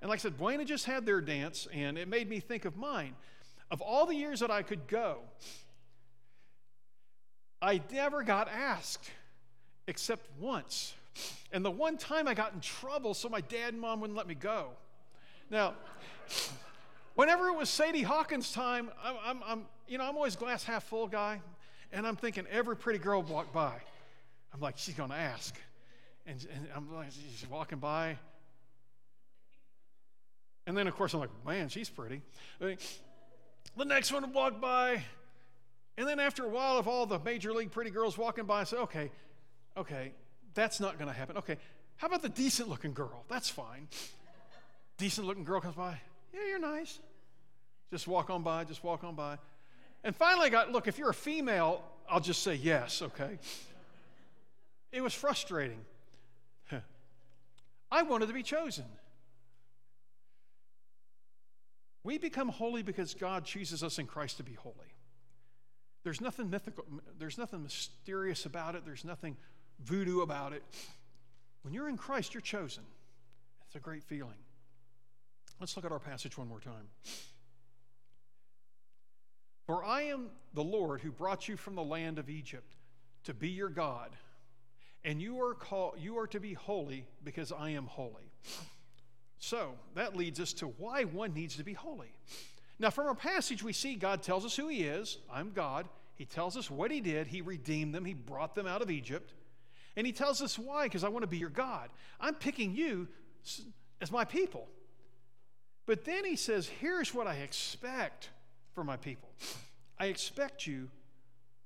And 0.00 0.08
like 0.08 0.18
I 0.18 0.22
said, 0.22 0.36
Buena 0.36 0.64
just 0.64 0.84
had 0.84 1.06
their 1.06 1.20
dance, 1.20 1.68
and 1.72 1.96
it 1.96 2.08
made 2.08 2.28
me 2.28 2.40
think 2.40 2.64
of 2.64 2.76
mine. 2.76 3.14
Of 3.70 3.80
all 3.80 4.04
the 4.04 4.16
years 4.16 4.40
that 4.40 4.50
I 4.50 4.62
could 4.62 4.88
go, 4.88 5.18
I 7.62 7.80
never 7.92 8.24
got 8.24 8.48
asked 8.48 9.10
except 9.86 10.26
once. 10.40 10.94
And 11.52 11.64
the 11.64 11.70
one 11.70 11.96
time 11.96 12.26
I 12.26 12.34
got 12.34 12.52
in 12.52 12.60
trouble, 12.60 13.14
so 13.14 13.28
my 13.28 13.40
dad 13.42 13.72
and 13.74 13.80
mom 13.80 14.00
wouldn't 14.00 14.16
let 14.16 14.26
me 14.26 14.34
go. 14.34 14.70
Now, 15.50 15.74
whenever 17.14 17.48
it 17.48 17.56
was 17.56 17.70
Sadie 17.70 18.02
Hawkins' 18.02 18.52
time, 18.52 18.90
I'm, 19.02 19.16
I'm, 19.24 19.42
I'm, 19.46 19.64
you 19.86 19.98
know, 19.98 20.04
I'm 20.04 20.16
always 20.16 20.34
glass 20.34 20.64
half 20.64 20.84
full 20.84 21.06
guy, 21.06 21.40
and 21.92 22.06
I'm 22.06 22.16
thinking 22.16 22.44
every 22.50 22.76
pretty 22.76 22.98
girl 22.98 23.22
walked 23.22 23.52
by. 23.52 23.74
I'm 24.52 24.60
like, 24.60 24.78
she's 24.78 24.94
to 25.10 25.16
ask. 25.16 25.54
And, 26.26 26.46
and 26.54 26.68
I'm 26.74 26.94
like, 26.94 27.10
she's 27.10 27.48
walking 27.50 27.78
by. 27.78 28.16
And 30.66 30.76
then, 30.76 30.86
of 30.86 30.94
course, 30.94 31.14
I'm 31.14 31.20
like, 31.20 31.30
man, 31.44 31.68
she's 31.68 31.88
pretty. 31.88 32.22
The 32.60 33.84
next 33.84 34.12
one 34.12 34.22
would 34.22 34.34
walk 34.34 34.60
by. 34.60 35.02
And 35.98 36.06
then 36.06 36.20
after 36.20 36.44
a 36.44 36.48
while 36.48 36.78
of 36.78 36.88
all 36.88 37.06
the 37.06 37.18
major 37.18 37.52
league 37.52 37.70
pretty 37.70 37.90
girls 37.90 38.16
walking 38.16 38.44
by, 38.44 38.60
I 38.60 38.64
say, 38.64 38.76
okay, 38.78 39.10
okay, 39.76 40.12
that's 40.54 40.80
not 40.80 40.98
going 40.98 41.08
to 41.08 41.14
happen. 41.14 41.36
Okay, 41.38 41.56
how 41.96 42.06
about 42.06 42.22
the 42.22 42.28
decent 42.28 42.68
looking 42.68 42.92
girl? 42.92 43.24
That's 43.28 43.50
fine. 43.50 43.88
decent 44.98 45.26
looking 45.26 45.44
girl 45.44 45.60
comes 45.60 45.74
by. 45.74 46.00
Yeah, 46.32 46.40
you're 46.48 46.58
nice. 46.58 46.98
Just 47.90 48.06
walk 48.08 48.30
on 48.30 48.42
by, 48.42 48.64
just 48.64 48.82
walk 48.82 49.04
on 49.04 49.14
by. 49.14 49.36
And 50.04 50.16
finally, 50.16 50.46
I 50.46 50.50
got 50.50 50.72
look, 50.72 50.88
if 50.88 50.98
you're 50.98 51.10
a 51.10 51.14
female, 51.14 51.82
I'll 52.08 52.20
just 52.20 52.42
say 52.42 52.54
yes, 52.54 53.02
okay? 53.02 53.38
It 54.90 55.02
was 55.02 55.14
frustrating. 55.14 55.78
I 57.92 58.02
wanted 58.02 58.26
to 58.28 58.32
be 58.32 58.42
chosen. 58.42 58.86
We 62.02 62.16
become 62.16 62.48
holy 62.48 62.82
because 62.82 63.12
God 63.12 63.44
chooses 63.44 63.84
us 63.84 63.98
in 63.98 64.06
Christ 64.06 64.38
to 64.38 64.42
be 64.42 64.54
holy. 64.54 64.74
There's 66.02 66.20
nothing 66.20 66.50
mythical, 66.50 66.84
there's 67.18 67.38
nothing 67.38 67.62
mysterious 67.62 68.46
about 68.46 68.74
it, 68.74 68.84
there's 68.84 69.04
nothing 69.04 69.36
voodoo 69.84 70.22
about 70.22 70.54
it. 70.54 70.64
When 71.62 71.74
you're 71.74 71.88
in 71.88 71.98
Christ, 71.98 72.34
you're 72.34 72.40
chosen. 72.40 72.82
It's 73.66 73.76
a 73.76 73.78
great 73.80 74.02
feeling. 74.02 74.38
Let's 75.60 75.76
look 75.76 75.84
at 75.84 75.92
our 75.92 76.00
passage 76.00 76.36
one 76.36 76.48
more 76.48 76.60
time. 76.60 76.88
For 79.66 79.84
I 79.84 80.02
am 80.02 80.30
the 80.54 80.64
Lord 80.64 81.02
who 81.02 81.12
brought 81.12 81.46
you 81.46 81.56
from 81.56 81.76
the 81.76 81.84
land 81.84 82.18
of 82.18 82.28
Egypt 82.28 82.74
to 83.24 83.34
be 83.34 83.50
your 83.50 83.68
God, 83.68 84.10
and 85.04 85.20
you 85.20 85.42
are 85.42 85.54
called 85.54 85.94
you 85.98 86.18
are 86.18 86.26
to 86.28 86.40
be 86.40 86.54
holy 86.54 87.06
because 87.24 87.52
I 87.52 87.70
am 87.70 87.86
holy. 87.86 88.30
So 89.38 89.72
that 89.94 90.16
leads 90.16 90.38
us 90.38 90.52
to 90.54 90.66
why 90.66 91.02
one 91.04 91.34
needs 91.34 91.56
to 91.56 91.64
be 91.64 91.72
holy. 91.72 92.12
Now, 92.78 92.90
from 92.90 93.06
our 93.06 93.14
passage, 93.14 93.62
we 93.62 93.72
see 93.72 93.94
God 93.94 94.22
tells 94.22 94.44
us 94.44 94.56
who 94.56 94.68
He 94.68 94.82
is. 94.82 95.18
I'm 95.32 95.52
God. 95.52 95.88
He 96.14 96.24
tells 96.24 96.56
us 96.56 96.70
what 96.70 96.90
He 96.90 97.00
did. 97.00 97.26
He 97.26 97.40
redeemed 97.40 97.94
them, 97.94 98.04
He 98.04 98.14
brought 98.14 98.54
them 98.54 98.66
out 98.66 98.82
of 98.82 98.90
Egypt. 98.90 99.34
And 99.96 100.06
He 100.06 100.12
tells 100.12 100.42
us 100.42 100.58
why, 100.58 100.84
because 100.84 101.04
I 101.04 101.08
want 101.08 101.22
to 101.22 101.28
be 101.28 101.38
your 101.38 101.50
God. 101.50 101.90
I'm 102.20 102.34
picking 102.34 102.74
you 102.74 103.08
as 104.00 104.10
my 104.12 104.24
people. 104.24 104.68
But 105.86 106.04
then 106.04 106.24
He 106.24 106.36
says, 106.36 106.68
here's 106.80 107.12
what 107.12 107.26
I 107.26 107.34
expect 107.34 108.30
for 108.74 108.84
my 108.84 108.96
people 108.96 109.28
I 109.98 110.06
expect 110.06 110.66
you 110.66 110.88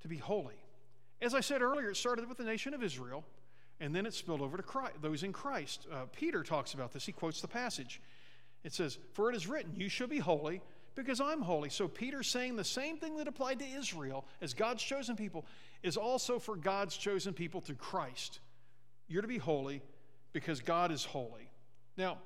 to 0.03 0.09
be 0.09 0.17
holy. 0.17 0.61
As 1.21 1.35
I 1.35 1.41
said 1.41 1.63
earlier, 1.63 1.91
it 1.91 1.97
started 1.97 2.29
with 2.29 2.39
the 2.39 2.45
nation 2.45 2.75
of 2.75 2.83
Israel 2.83 3.25
and 3.81 3.95
then 3.95 4.07
it 4.07 4.15
spilled 4.15 4.41
over 4.41 4.57
to 4.57 4.63
Christ, 4.63 4.95
those 5.03 5.23
in 5.23 5.33
Christ. 5.33 5.87
Uh, 5.93 6.07
Peter 6.13 6.43
talks 6.43 6.75
about 6.75 6.93
this. 6.93 7.05
He 7.05 7.13
quotes 7.13 7.41
the 7.41 7.49
passage. 7.49 8.01
It 8.65 8.73
says, 8.73 8.99
For 9.13 9.31
it 9.31 9.37
is 9.37 9.47
written, 9.47 9.75
You 9.77 9.89
shall 9.89 10.07
be 10.07 10.19
holy 10.19 10.63
because 10.95 11.21
I'm 11.21 11.43
holy. 11.43 11.69
So 11.69 11.87
Peter's 11.87 12.29
saying 12.29 12.57
the 12.57 12.65
same 12.65 12.97
thing 12.97 13.17
that 13.19 13.29
applied 13.29 13.59
to 13.59 13.67
Israel 13.67 14.25
as 14.41 14.55
God's 14.55 14.83
chosen 14.83 15.15
people 15.15 15.45
is 15.83 15.97
also 15.97 16.39
for 16.39 16.57
God's 16.57 16.97
chosen 16.97 17.35
people 17.35 17.61
through 17.61 17.77
Christ. 17.77 18.41
You're 19.09 19.23
to 19.23 19.29
be 19.29 19.39
holy 19.39 19.83
because 20.33 20.61
God 20.61 20.91
is 20.91 21.05
holy. 21.05 21.51
Now, 21.99 22.19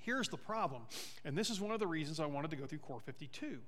here's 0.00 0.28
the 0.28 0.36
problem, 0.36 0.82
and 1.24 1.36
this 1.36 1.50
is 1.50 1.60
one 1.60 1.72
of 1.72 1.80
the 1.80 1.86
reasons 1.86 2.20
I 2.20 2.26
wanted 2.26 2.50
to 2.50 2.56
go 2.56 2.66
through 2.66 2.78
Core 2.78 3.00
52. 3.00 3.58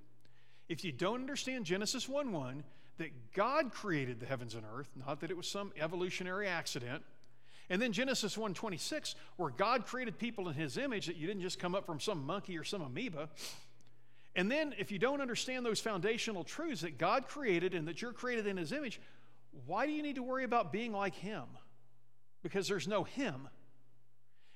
If 0.69 0.85
you 0.85 0.93
don't 0.93 1.21
understand 1.21 1.65
Genesis 1.65 2.09
1 2.09 2.33
1, 2.33 2.65
that 2.99 3.33
God 3.33 3.73
created 3.73 4.21
the 4.21 4.27
heavens 4.27 4.55
and 4.55 4.65
earth, 4.75 4.89
not 4.95 5.21
that 5.21 5.31
it 5.31 5.37
was 5.37 5.47
some 5.47 5.73
evolutionary 5.81 6.47
accident. 6.47 7.03
And 7.71 7.81
then 7.81 7.93
Genesis 7.93 8.37
1:26, 8.37 9.15
where 9.37 9.51
God 9.51 9.87
created 9.87 10.19
people 10.19 10.49
in 10.49 10.55
his 10.55 10.77
image, 10.77 11.07
that 11.07 11.17
you 11.17 11.27
didn't 11.27 11.43
just 11.43 11.59
come 11.59 11.75
up 11.75 11.87
from 11.87 12.01
some 12.01 12.27
monkey 12.27 12.59
or 12.59 12.65
some 12.65 12.83
amoeba. 12.83 13.31
And 14.35 14.51
then 14.51 14.75
if 14.79 14.91
you 14.91 14.99
don't 14.99 15.21
understand 15.21 15.65
those 15.65 15.81
foundational 15.81 16.45
truths 16.45 16.83
that 16.83 16.99
God 16.99 17.29
created 17.29 17.75
and 17.75 17.89
that 17.89 18.03
you're 18.03 18.13
created 18.13 18.47
in 18.47 18.57
his 18.57 18.73
image, 18.73 19.01
why 19.67 19.87
do 19.87 19.93
you 19.93 20.03
need 20.03 20.17
to 20.17 20.23
worry 20.23 20.45
about 20.45 20.73
being 20.73 20.93
like 20.93 21.15
him? 21.15 21.45
Because 22.43 22.67
there's 22.67 22.89
no 22.89 23.05
him. 23.05 23.49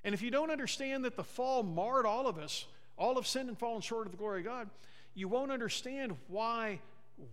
And 0.02 0.14
if 0.14 0.22
you 0.22 0.30
don't 0.30 0.50
understand 0.50 1.04
that 1.04 1.16
the 1.16 1.24
fall 1.24 1.62
marred 1.62 2.06
all 2.06 2.26
of 2.26 2.38
us, 2.38 2.66
all 2.96 3.16
have 3.16 3.26
sinned 3.26 3.48
and 3.48 3.58
fallen 3.58 3.82
short 3.82 4.06
of 4.06 4.12
the 4.12 4.18
glory 4.18 4.40
of 4.40 4.46
God, 4.46 4.70
you 5.14 5.28
won't 5.28 5.50
understand 5.50 6.16
why 6.28 6.80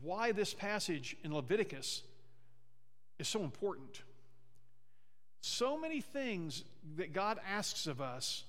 why 0.01 0.31
this 0.31 0.53
passage 0.53 1.15
in 1.23 1.33
Leviticus 1.33 2.03
is 3.19 3.27
so 3.27 3.43
important. 3.43 4.01
So 5.41 5.77
many 5.77 6.01
things 6.01 6.63
that 6.97 7.13
God 7.13 7.39
asks 7.47 7.87
of 7.87 8.01
us 8.01 8.43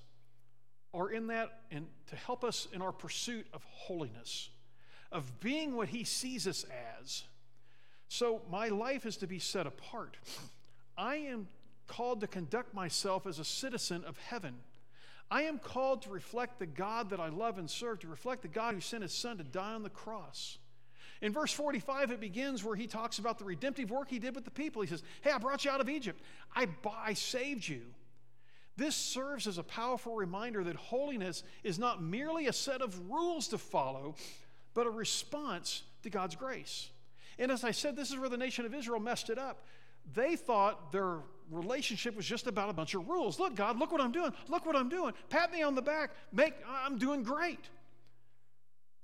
are 0.93 1.09
in 1.09 1.27
that 1.27 1.59
and 1.71 1.87
to 2.07 2.15
help 2.15 2.43
us 2.43 2.67
in 2.71 2.81
our 2.81 2.93
pursuit 2.93 3.45
of 3.53 3.63
holiness, 3.63 4.49
of 5.11 5.39
being 5.39 5.75
what 5.75 5.89
He 5.89 6.03
sees 6.03 6.47
us 6.47 6.65
as. 7.01 7.23
So 8.07 8.41
my 8.49 8.69
life 8.69 9.05
is 9.05 9.17
to 9.17 9.27
be 9.27 9.39
set 9.39 9.67
apart. 9.67 10.17
I 10.97 11.15
am 11.15 11.47
called 11.87 12.21
to 12.21 12.27
conduct 12.27 12.73
myself 12.73 13.27
as 13.27 13.39
a 13.39 13.45
citizen 13.45 14.03
of 14.05 14.17
heaven. 14.17 14.55
I 15.29 15.43
am 15.43 15.59
called 15.59 16.03
to 16.03 16.09
reflect 16.09 16.59
the 16.59 16.65
God 16.65 17.09
that 17.09 17.19
I 17.19 17.29
love 17.29 17.57
and 17.57 17.69
serve, 17.69 17.99
to 17.99 18.07
reflect 18.07 18.43
the 18.43 18.47
God 18.47 18.75
who 18.75 18.81
sent 18.81 19.03
his 19.03 19.13
son 19.13 19.37
to 19.37 19.43
die 19.43 19.73
on 19.73 19.83
the 19.83 19.89
cross. 19.89 20.59
In 21.25 21.33
verse 21.33 21.51
45, 21.51 22.11
it 22.11 22.19
begins 22.19 22.63
where 22.63 22.75
he 22.75 22.85
talks 22.85 23.17
about 23.17 23.39
the 23.39 23.45
redemptive 23.45 23.89
work 23.89 24.11
he 24.11 24.19
did 24.19 24.35
with 24.35 24.45
the 24.45 24.51
people. 24.51 24.83
He 24.83 24.87
says, 24.87 25.01
Hey, 25.21 25.31
I 25.31 25.39
brought 25.39 25.65
you 25.65 25.71
out 25.71 25.81
of 25.81 25.89
Egypt, 25.89 26.21
I, 26.55 26.67
I 27.03 27.15
saved 27.15 27.67
you. 27.67 27.81
This 28.77 28.95
serves 28.95 29.47
as 29.47 29.57
a 29.57 29.63
powerful 29.63 30.13
reminder 30.13 30.63
that 30.63 30.75
holiness 30.75 31.41
is 31.63 31.79
not 31.79 31.99
merely 32.03 32.45
a 32.45 32.53
set 32.53 32.83
of 32.83 33.09
rules 33.09 33.47
to 33.47 33.57
follow, 33.57 34.13
but 34.75 34.85
a 34.85 34.89
response 34.91 35.81
to 36.03 36.11
God's 36.11 36.35
grace. 36.35 36.91
And 37.39 37.51
as 37.51 37.63
I 37.63 37.71
said, 37.71 37.95
this 37.95 38.11
is 38.11 38.19
where 38.19 38.29
the 38.29 38.37
nation 38.37 38.63
of 38.63 38.75
Israel 38.75 38.99
messed 38.99 39.31
it 39.31 39.39
up. 39.39 39.65
They 40.13 40.35
thought 40.35 40.91
their 40.91 41.21
relationship 41.49 42.15
was 42.15 42.27
just 42.27 42.45
about 42.45 42.69
a 42.69 42.73
bunch 42.73 42.93
of 42.93 43.07
rules. 43.09 43.39
Look, 43.39 43.55
God, 43.55 43.79
look 43.79 43.91
what 43.91 43.99
I'm 43.99 44.11
doing. 44.11 44.31
Look 44.47 44.67
what 44.67 44.75
I'm 44.75 44.89
doing. 44.89 45.15
Pat 45.29 45.51
me 45.51 45.63
on 45.63 45.73
the 45.73 45.81
back. 45.81 46.11
Make 46.31 46.53
I'm 46.69 46.99
doing 46.99 47.23
great. 47.23 47.67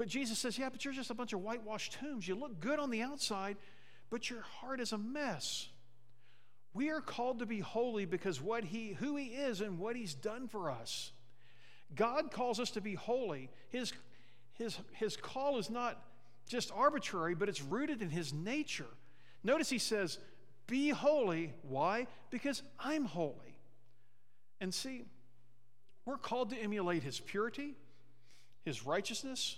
But 0.01 0.07
Jesus 0.07 0.39
says, 0.39 0.57
Yeah, 0.57 0.69
but 0.69 0.83
you're 0.83 0.95
just 0.95 1.11
a 1.11 1.13
bunch 1.13 1.31
of 1.31 1.41
whitewashed 1.41 1.93
tombs. 1.93 2.27
You 2.27 2.33
look 2.33 2.59
good 2.59 2.79
on 2.79 2.89
the 2.89 3.03
outside, 3.03 3.55
but 4.09 4.31
your 4.31 4.41
heart 4.41 4.81
is 4.81 4.93
a 4.93 4.97
mess. 4.97 5.69
We 6.73 6.89
are 6.89 7.01
called 7.01 7.37
to 7.37 7.45
be 7.45 7.59
holy 7.59 8.05
because 8.05 8.41
what 8.41 8.63
he, 8.63 8.93
who 8.93 9.15
he 9.15 9.25
is 9.25 9.61
and 9.61 9.77
what 9.77 9.95
he's 9.95 10.15
done 10.15 10.47
for 10.47 10.71
us. 10.71 11.11
God 11.93 12.31
calls 12.31 12.59
us 12.59 12.71
to 12.71 12.81
be 12.81 12.95
holy. 12.95 13.51
His, 13.69 13.93
his, 14.53 14.79
his 14.93 15.17
call 15.17 15.59
is 15.59 15.69
not 15.69 16.01
just 16.47 16.71
arbitrary, 16.75 17.35
but 17.35 17.47
it's 17.47 17.61
rooted 17.61 18.01
in 18.01 18.09
his 18.09 18.33
nature. 18.33 18.89
Notice 19.43 19.69
he 19.69 19.77
says, 19.77 20.17
Be 20.65 20.89
holy. 20.89 21.53
Why? 21.61 22.07
Because 22.31 22.63
I'm 22.79 23.05
holy. 23.05 23.55
And 24.59 24.73
see, 24.73 25.03
we're 26.07 26.17
called 26.17 26.49
to 26.49 26.57
emulate 26.57 27.03
his 27.03 27.19
purity, 27.19 27.75
his 28.65 28.83
righteousness, 28.83 29.57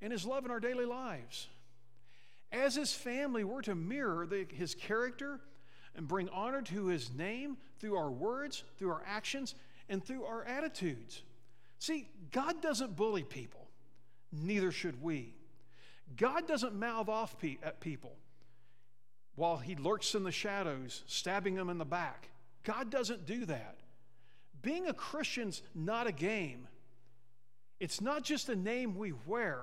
and 0.00 0.12
his 0.12 0.24
love 0.24 0.44
in 0.44 0.50
our 0.50 0.60
daily 0.60 0.84
lives. 0.84 1.48
As 2.50 2.74
his 2.74 2.92
family, 2.92 3.44
we're 3.44 3.62
to 3.62 3.74
mirror 3.74 4.26
the, 4.26 4.46
his 4.50 4.74
character 4.74 5.40
and 5.94 6.08
bring 6.08 6.28
honor 6.30 6.62
to 6.62 6.86
his 6.86 7.12
name 7.12 7.56
through 7.80 7.96
our 7.96 8.10
words, 8.10 8.62
through 8.78 8.90
our 8.90 9.02
actions, 9.06 9.54
and 9.88 10.04
through 10.04 10.24
our 10.24 10.44
attitudes. 10.44 11.22
See, 11.78 12.08
God 12.32 12.62
doesn't 12.62 12.96
bully 12.96 13.22
people, 13.22 13.68
neither 14.32 14.72
should 14.72 15.02
we. 15.02 15.34
God 16.16 16.46
doesn't 16.48 16.74
mouth 16.74 17.08
off 17.08 17.38
pe- 17.38 17.58
at 17.62 17.80
people 17.80 18.16
while 19.34 19.56
he 19.56 19.76
lurks 19.76 20.14
in 20.14 20.24
the 20.24 20.32
shadows, 20.32 21.04
stabbing 21.06 21.54
them 21.54 21.70
in 21.70 21.78
the 21.78 21.84
back. 21.84 22.28
God 22.64 22.90
doesn't 22.90 23.24
do 23.24 23.44
that. 23.46 23.76
Being 24.62 24.88
a 24.88 24.92
Christian's 24.92 25.62
not 25.74 26.08
a 26.08 26.12
game. 26.12 26.66
It's 27.78 28.00
not 28.00 28.24
just 28.24 28.48
a 28.48 28.56
name 28.56 28.96
we 28.96 29.12
wear. 29.26 29.62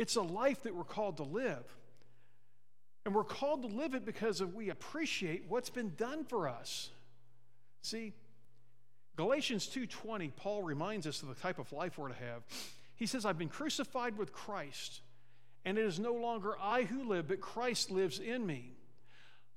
It's 0.00 0.16
a 0.16 0.22
life 0.22 0.62
that 0.62 0.74
we're 0.74 0.84
called 0.84 1.18
to 1.18 1.24
live. 1.24 1.62
And 3.04 3.14
we're 3.14 3.22
called 3.22 3.60
to 3.60 3.68
live 3.68 3.94
it 3.94 4.06
because 4.06 4.40
of 4.40 4.54
we 4.54 4.70
appreciate 4.70 5.44
what's 5.46 5.68
been 5.68 5.92
done 5.94 6.24
for 6.24 6.48
us. 6.48 6.88
See, 7.82 8.14
Galatians 9.16 9.66
2:20, 9.66 10.34
Paul 10.34 10.62
reminds 10.62 11.06
us 11.06 11.20
of 11.20 11.28
the 11.28 11.34
type 11.34 11.58
of 11.58 11.70
life 11.70 11.98
we're 11.98 12.08
to 12.08 12.14
have. 12.14 12.42
He 12.96 13.04
says, 13.04 13.26
I've 13.26 13.36
been 13.36 13.50
crucified 13.50 14.16
with 14.16 14.32
Christ, 14.32 15.02
and 15.66 15.76
it 15.76 15.84
is 15.84 15.98
no 15.98 16.14
longer 16.14 16.56
I 16.58 16.84
who 16.84 17.04
live, 17.04 17.28
but 17.28 17.42
Christ 17.42 17.90
lives 17.90 18.18
in 18.20 18.46
me. 18.46 18.72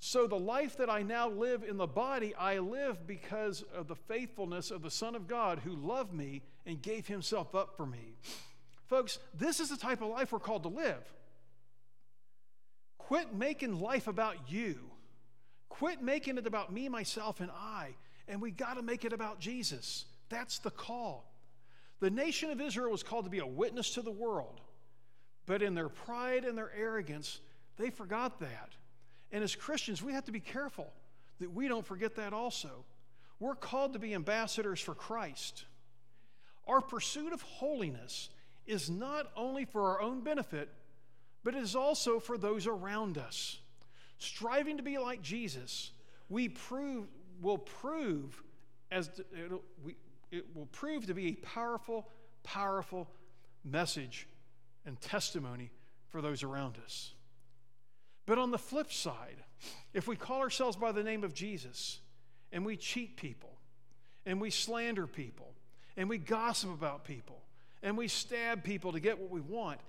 So 0.02 0.28
the 0.28 0.36
life 0.36 0.76
that 0.76 0.90
I 0.90 1.04
now 1.04 1.30
live 1.30 1.64
in 1.64 1.78
the 1.78 1.88
body, 1.88 2.36
I 2.36 2.60
live 2.60 3.08
because 3.08 3.62
of 3.74 3.88
the 3.88 3.96
faithfulness 3.96 4.72
of 4.72 4.82
the 4.82 4.92
Son 4.92 5.16
of 5.16 5.26
God 5.26 5.60
who 5.60 5.74
loved 5.74 6.14
me 6.14 6.42
and 6.66 6.82
gave 6.82 7.08
himself 7.08 7.56
up 7.56 7.78
for 7.78 7.86
me. 7.86 8.18
Folks, 8.88 9.20
this 9.34 9.60
is 9.60 9.70
the 9.70 9.78
type 9.78 10.02
of 10.02 10.10
life 10.10 10.32
we're 10.32 10.40
called 10.40 10.64
to 10.64 10.70
live. 10.70 11.04
Quit 12.98 13.34
making 13.34 13.80
life 13.80 14.08
about 14.08 14.36
you. 14.50 14.80
Quit 15.70 16.02
making 16.02 16.38
it 16.38 16.48
about 16.48 16.72
me, 16.72 16.90
myself, 16.90 17.40
and 17.40 17.52
I. 17.52 17.96
And 18.28 18.42
we 18.42 18.52
got 18.52 18.76
to 18.76 18.82
make 18.82 19.06
it 19.06 19.14
about 19.14 19.40
Jesus. 19.40 20.06
That's 20.30 20.60
the 20.60 20.72
call. 20.72 21.32
The 22.00 22.10
nation 22.10 22.50
of 22.50 22.62
Israel 22.62 22.92
was 22.92 23.04
called 23.04 23.26
to 23.26 23.32
be 23.32 23.40
a 23.40 23.46
witness 23.46 23.92
to 23.96 24.02
the 24.02 24.12
world. 24.12 24.62
But 25.46 25.62
in 25.62 25.76
their 25.76 25.90
pride 25.90 26.46
and 26.46 26.58
their 26.58 26.72
arrogance, 26.78 27.40
they 27.78 27.90
forgot 27.90 28.40
that. 28.40 28.70
And 29.32 29.44
as 29.44 29.56
Christians, 29.56 30.02
we 30.02 30.14
have 30.14 30.26
to 30.26 30.32
be 30.32 30.40
careful 30.40 30.92
that 31.40 31.52
we 31.52 31.68
don't 31.68 31.86
forget 31.86 32.16
that 32.16 32.34
also. 32.34 32.86
We're 33.40 33.56
called 33.56 33.94
to 33.94 34.00
be 34.00 34.14
ambassadors 34.14 34.80
for 34.80 34.96
Christ. 34.96 35.66
Our 36.68 36.82
pursuit 36.82 37.34
of 37.34 37.42
holiness 37.42 38.30
is 38.66 38.90
not 38.90 39.32
only 39.36 39.66
for 39.66 39.90
our 39.90 40.02
own 40.02 40.22
benefit, 40.22 40.70
but 41.44 41.56
it 41.56 41.62
is 41.62 41.76
also 41.76 42.20
for 42.20 42.38
those 42.38 42.68
around 42.68 43.18
us. 43.18 43.60
Striving 44.18 44.78
to 44.78 44.84
be 44.84 44.98
like 44.98 45.22
Jesus, 45.22 45.92
we 46.30 46.50
prove 46.50 47.08
will 47.42 47.58
prove 47.58 48.42
as 48.92 49.10
we, 49.84 49.96
it 50.32 50.46
will 50.56 50.68
prove 50.68 51.08
to 51.08 51.14
be 51.14 51.30
a 51.30 51.34
powerful, 51.46 52.08
powerful 52.44 53.10
message 53.66 54.28
and 54.86 55.00
testimony 55.02 55.72
for 56.10 56.22
those 56.22 56.44
around 56.44 56.78
us. 56.84 57.14
But 58.26 58.38
on 58.38 58.52
the 58.52 58.58
flip 58.58 58.92
side, 58.92 59.44
if 59.94 60.08
we 60.08 60.16
call 60.16 60.40
ourselves 60.40 60.78
by 60.78 60.92
the 60.92 61.04
name 61.04 61.24
of 61.24 61.34
Jesus 61.34 62.00
and 62.52 62.66
we 62.66 62.78
cheat 62.78 63.18
people 63.18 63.52
and 64.26 64.40
we 64.40 64.50
slander 64.50 65.08
people 65.08 65.54
and 65.98 66.08
we 66.08 66.18
gossip 66.18 66.74
about 66.74 67.04
people 67.04 67.42
and 67.84 67.98
we 67.98 68.08
stab 68.08 68.64
people 68.64 68.94
to 68.94 69.00
get 69.00 69.20
what 69.20 69.30
we 69.30 69.42
want, 69.42 69.80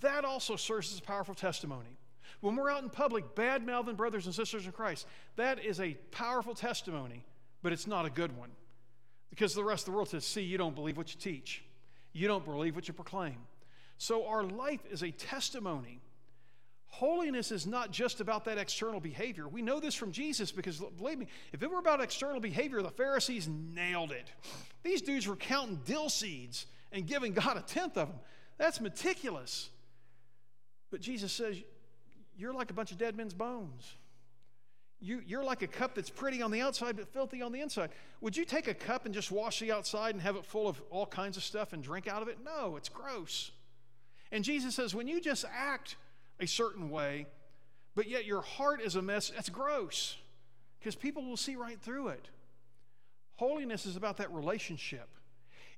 that 0.00 0.24
also 0.24 0.56
serves 0.56 0.92
as 0.92 0.98
a 0.98 1.02
powerful 1.02 1.34
testimony. 1.34 1.96
When 2.40 2.56
we're 2.56 2.70
out 2.70 2.82
in 2.82 2.90
public, 2.90 3.34
bad 3.34 3.64
mouthing 3.64 3.94
brothers 3.94 4.26
and 4.26 4.34
sisters 4.34 4.66
in 4.66 4.72
Christ, 4.72 5.06
that 5.36 5.64
is 5.64 5.80
a 5.80 5.94
powerful 6.10 6.54
testimony, 6.54 7.24
but 7.62 7.72
it's 7.72 7.86
not 7.86 8.04
a 8.04 8.10
good 8.10 8.36
one. 8.36 8.50
Because 9.30 9.54
the 9.54 9.64
rest 9.64 9.82
of 9.82 9.92
the 9.92 9.96
world 9.96 10.08
says, 10.08 10.24
see, 10.24 10.42
you 10.42 10.58
don't 10.58 10.74
believe 10.74 10.96
what 10.96 11.14
you 11.14 11.20
teach, 11.20 11.64
you 12.12 12.28
don't 12.28 12.44
believe 12.44 12.74
what 12.74 12.88
you 12.88 12.94
proclaim. 12.94 13.36
So 13.98 14.26
our 14.26 14.42
life 14.42 14.80
is 14.90 15.02
a 15.02 15.10
testimony. 15.10 16.00
Holiness 16.88 17.50
is 17.50 17.66
not 17.66 17.90
just 17.90 18.20
about 18.20 18.44
that 18.44 18.58
external 18.58 19.00
behavior. 19.00 19.48
We 19.48 19.62
know 19.62 19.80
this 19.80 19.94
from 19.94 20.12
Jesus 20.12 20.52
because, 20.52 20.78
believe 20.96 21.18
me, 21.18 21.26
if 21.52 21.62
it 21.62 21.70
were 21.70 21.80
about 21.80 22.00
external 22.00 22.40
behavior, 22.40 22.82
the 22.82 22.90
Pharisees 22.90 23.48
nailed 23.48 24.12
it. 24.12 24.30
These 24.84 25.02
dudes 25.02 25.26
were 25.26 25.34
counting 25.34 25.80
dill 25.84 26.08
seeds 26.08 26.66
and 26.94 27.06
giving 27.06 27.32
God 27.32 27.58
a 27.58 27.60
tenth 27.60 27.98
of 27.98 28.08
them. 28.08 28.18
That's 28.56 28.80
meticulous. 28.80 29.68
But 30.90 31.00
Jesus 31.00 31.32
says, 31.32 31.56
You're 32.36 32.54
like 32.54 32.70
a 32.70 32.74
bunch 32.74 32.92
of 32.92 32.98
dead 32.98 33.16
men's 33.16 33.34
bones. 33.34 33.94
You, 35.00 35.20
you're 35.26 35.44
like 35.44 35.60
a 35.60 35.66
cup 35.66 35.94
that's 35.94 36.08
pretty 36.08 36.40
on 36.40 36.50
the 36.50 36.62
outside 36.62 36.96
but 36.96 37.12
filthy 37.12 37.42
on 37.42 37.52
the 37.52 37.60
inside. 37.60 37.90
Would 38.22 38.36
you 38.36 38.46
take 38.46 38.68
a 38.68 38.74
cup 38.74 39.04
and 39.04 39.12
just 39.12 39.30
wash 39.30 39.60
the 39.60 39.70
outside 39.70 40.14
and 40.14 40.22
have 40.22 40.36
it 40.36 40.46
full 40.46 40.66
of 40.66 40.80
all 40.88 41.04
kinds 41.04 41.36
of 41.36 41.42
stuff 41.42 41.74
and 41.74 41.82
drink 41.82 42.08
out 42.08 42.22
of 42.22 42.28
it? 42.28 42.38
No, 42.42 42.76
it's 42.76 42.88
gross. 42.88 43.50
And 44.32 44.42
Jesus 44.42 44.74
says, 44.74 44.94
when 44.94 45.06
you 45.06 45.20
just 45.20 45.44
act 45.54 45.96
a 46.40 46.46
certain 46.46 46.88
way, 46.88 47.26
but 47.94 48.08
yet 48.08 48.24
your 48.24 48.40
heart 48.40 48.80
is 48.80 48.96
a 48.96 49.02
mess, 49.02 49.30
that's 49.30 49.50
gross 49.50 50.16
because 50.78 50.94
people 50.94 51.24
will 51.24 51.36
see 51.36 51.56
right 51.56 51.78
through 51.78 52.08
it. 52.08 52.28
Holiness 53.36 53.84
is 53.84 53.96
about 53.96 54.18
that 54.18 54.32
relationship, 54.32 55.08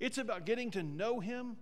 it's 0.01 0.19
about 0.19 0.47
getting 0.47 0.71
to 0.73 0.83
know 0.83 1.21
Him, 1.21 1.57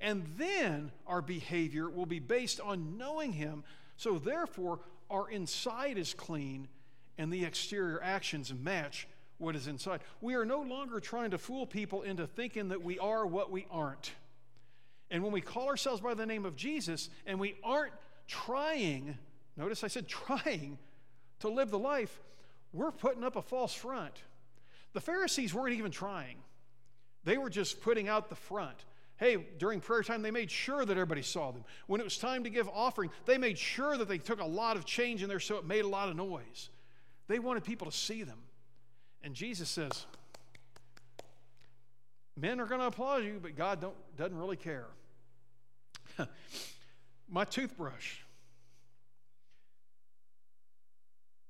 and 0.00 0.26
then 0.36 0.92
our 1.06 1.22
behavior 1.22 1.88
will 1.88 2.06
be 2.06 2.18
based 2.18 2.60
on 2.60 2.96
knowing 2.96 3.32
Him. 3.32 3.64
So, 3.96 4.18
therefore, 4.18 4.80
our 5.10 5.30
inside 5.30 5.98
is 5.98 6.14
clean 6.14 6.68
and 7.18 7.32
the 7.32 7.44
exterior 7.44 8.02
actions 8.02 8.52
match 8.52 9.06
what 9.38 9.56
is 9.56 9.66
inside. 9.66 10.00
We 10.20 10.34
are 10.34 10.44
no 10.44 10.60
longer 10.60 11.00
trying 11.00 11.32
to 11.32 11.38
fool 11.38 11.66
people 11.66 12.02
into 12.02 12.26
thinking 12.26 12.68
that 12.68 12.82
we 12.82 12.98
are 12.98 13.26
what 13.26 13.50
we 13.50 13.66
aren't. 13.70 14.12
And 15.10 15.22
when 15.22 15.32
we 15.32 15.40
call 15.40 15.68
ourselves 15.68 16.00
by 16.00 16.14
the 16.14 16.24
name 16.24 16.46
of 16.46 16.56
Jesus 16.56 17.10
and 17.26 17.38
we 17.38 17.56
aren't 17.62 17.92
trying, 18.26 19.18
notice 19.56 19.84
I 19.84 19.88
said 19.88 20.08
trying 20.08 20.78
to 21.40 21.48
live 21.48 21.70
the 21.70 21.78
life, 21.78 22.20
we're 22.72 22.92
putting 22.92 23.24
up 23.24 23.36
a 23.36 23.42
false 23.42 23.74
front. 23.74 24.14
The 24.94 25.00
Pharisees 25.00 25.52
weren't 25.52 25.74
even 25.74 25.90
trying, 25.90 26.36
they 27.24 27.38
were 27.38 27.50
just 27.50 27.80
putting 27.80 28.08
out 28.08 28.28
the 28.28 28.34
front. 28.34 28.84
Hey, 29.16 29.36
during 29.58 29.80
prayer 29.80 30.02
time, 30.02 30.22
they 30.22 30.30
made 30.30 30.50
sure 30.50 30.84
that 30.84 30.92
everybody 30.92 31.22
saw 31.22 31.52
them. 31.52 31.64
When 31.86 32.00
it 32.00 32.04
was 32.04 32.18
time 32.18 32.44
to 32.44 32.50
give 32.50 32.68
offering, 32.68 33.10
they 33.24 33.38
made 33.38 33.56
sure 33.56 33.96
that 33.96 34.08
they 34.08 34.18
took 34.18 34.40
a 34.40 34.44
lot 34.44 34.76
of 34.76 34.84
change 34.84 35.22
in 35.22 35.28
there 35.28 35.38
so 35.38 35.56
it 35.56 35.64
made 35.64 35.84
a 35.84 35.88
lot 35.88 36.08
of 36.08 36.16
noise. 36.16 36.70
They 37.28 37.38
wanted 37.38 37.62
people 37.62 37.88
to 37.88 37.96
see 37.96 38.24
them. 38.24 38.38
And 39.22 39.34
Jesus 39.34 39.68
says, 39.68 40.06
Men 42.36 42.60
are 42.60 42.66
going 42.66 42.80
to 42.80 42.86
applaud 42.86 43.24
you, 43.24 43.38
but 43.40 43.56
God 43.56 43.80
don't, 43.80 44.16
doesn't 44.16 44.36
really 44.36 44.56
care. 44.56 44.86
my 47.28 47.44
toothbrush. 47.44 48.16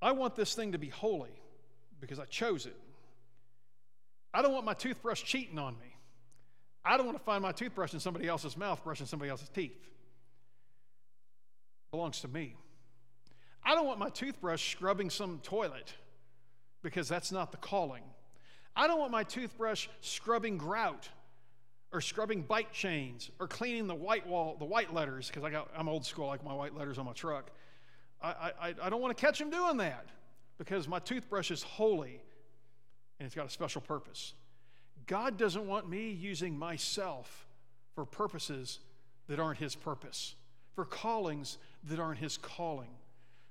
I 0.01 0.13
want 0.13 0.35
this 0.35 0.55
thing 0.55 0.73
to 0.73 0.79
be 0.79 0.89
holy 0.89 1.31
because 2.01 2.19
I 2.19 2.25
chose 2.25 2.67
it. 2.67 2.77
I 4.35 4.43
don't 4.43 4.53
want 4.53 4.65
my 4.65 4.75
toothbrush 4.75 5.23
cheating 5.23 5.59
on 5.59 5.79
me. 5.79 5.97
I 6.85 6.97
don't 6.97 7.07
want 7.07 7.19
to 7.19 7.25
find 7.25 7.43
my 7.43 7.53
toothbrush 7.53 7.93
in 7.93 8.01
somebody 8.01 8.27
else's 8.27 8.57
mouth 8.57 8.83
brushing 8.83 9.07
somebody 9.07 9.31
else's 9.31 9.49
teeth. 9.49 9.73
It 9.73 11.91
belongs 11.91 12.21
to 12.23 12.29
me. 12.29 12.57
I 13.65 13.75
don't 13.75 13.87
want 13.87 13.99
my 13.99 14.09
toothbrush 14.09 14.73
scrubbing 14.73 15.11
some 15.11 15.41
toilet 15.43 15.93
because 16.83 17.09
that's 17.09 17.31
not 17.31 17.53
the 17.53 17.59
calling. 17.59 18.03
I 18.75 18.87
don't 18.87 18.99
want 18.99 19.13
my 19.13 19.23
toothbrush 19.23 19.89
scrubbing 20.01 20.59
grout 20.59 21.09
or 21.93 22.01
scrubbing 22.01 22.43
bike 22.43 22.73
chains 22.73 23.31
or 23.39 23.47
cleaning 23.47 23.87
the 23.87 23.95
white 23.95 24.27
wall, 24.27 24.57
the 24.59 24.65
white 24.65 24.93
letters, 24.93 25.31
because 25.33 25.55
I'm 25.77 25.89
old 25.89 26.05
school, 26.05 26.27
like 26.27 26.43
my 26.43 26.55
white 26.55 26.75
letters 26.75 26.99
on 26.99 27.05
my 27.05 27.13
truck. 27.13 27.51
I, 28.21 28.53
I, 28.61 28.75
I 28.83 28.91
don't 28.91 29.01
want 29.01 29.17
to 29.17 29.21
catch 29.21 29.41
him 29.41 29.51
doing 29.51 29.77
that 29.77 30.07
because 30.59 30.89
my 30.89 30.99
toothbrush 30.99 31.51
is 31.51 31.63
holy 31.63 32.21
and 33.23 33.29
it's 33.29 33.37
got 33.37 33.47
a 33.47 33.51
special 33.51 33.81
purpose. 33.81 34.35
God 35.07 35.39
doesn't 35.39 35.69
want 35.69 35.89
me 35.89 36.11
using 36.11 36.59
myself 36.59 37.47
for 37.95 38.05
purposes 38.05 38.81
that 39.29 39.39
aren't 39.39 39.61
his 39.61 39.77
purpose, 39.77 40.35
for 40.75 40.85
callings 40.85 41.59
that 41.85 42.01
aren't 42.01 42.19
his 42.19 42.37
calling, 42.37 42.91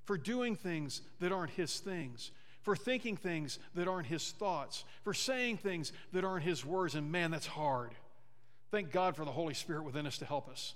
for 0.04 0.18
doing 0.18 0.56
things 0.56 1.00
that 1.20 1.32
aren't 1.32 1.52
his 1.52 1.80
things, 1.80 2.32
for 2.60 2.76
thinking 2.76 3.16
things 3.16 3.58
that 3.74 3.88
aren't 3.88 4.08
his 4.08 4.32
thoughts, 4.32 4.84
for 5.04 5.14
saying 5.14 5.56
things 5.56 5.94
that 6.12 6.22
aren't 6.22 6.44
his 6.44 6.66
words. 6.66 6.94
And 6.94 7.10
man, 7.10 7.30
that's 7.30 7.46
hard. 7.46 7.92
Thank 8.70 8.92
God 8.92 9.16
for 9.16 9.24
the 9.24 9.32
Holy 9.32 9.54
Spirit 9.54 9.84
within 9.84 10.06
us 10.06 10.18
to 10.18 10.26
help 10.26 10.50
us. 10.50 10.74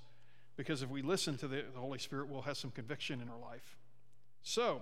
Because 0.57 0.81
if 0.81 0.89
we 0.89 1.03
listen 1.03 1.37
to 1.37 1.49
the, 1.49 1.65
the 1.75 1.81
Holy 1.81 1.99
Spirit, 1.99 2.29
we'll 2.29 2.41
have 2.41 2.57
some 2.57 2.71
conviction 2.71 3.21
in 3.21 3.29
our 3.29 3.39
life. 3.39 3.77
So, 4.43 4.81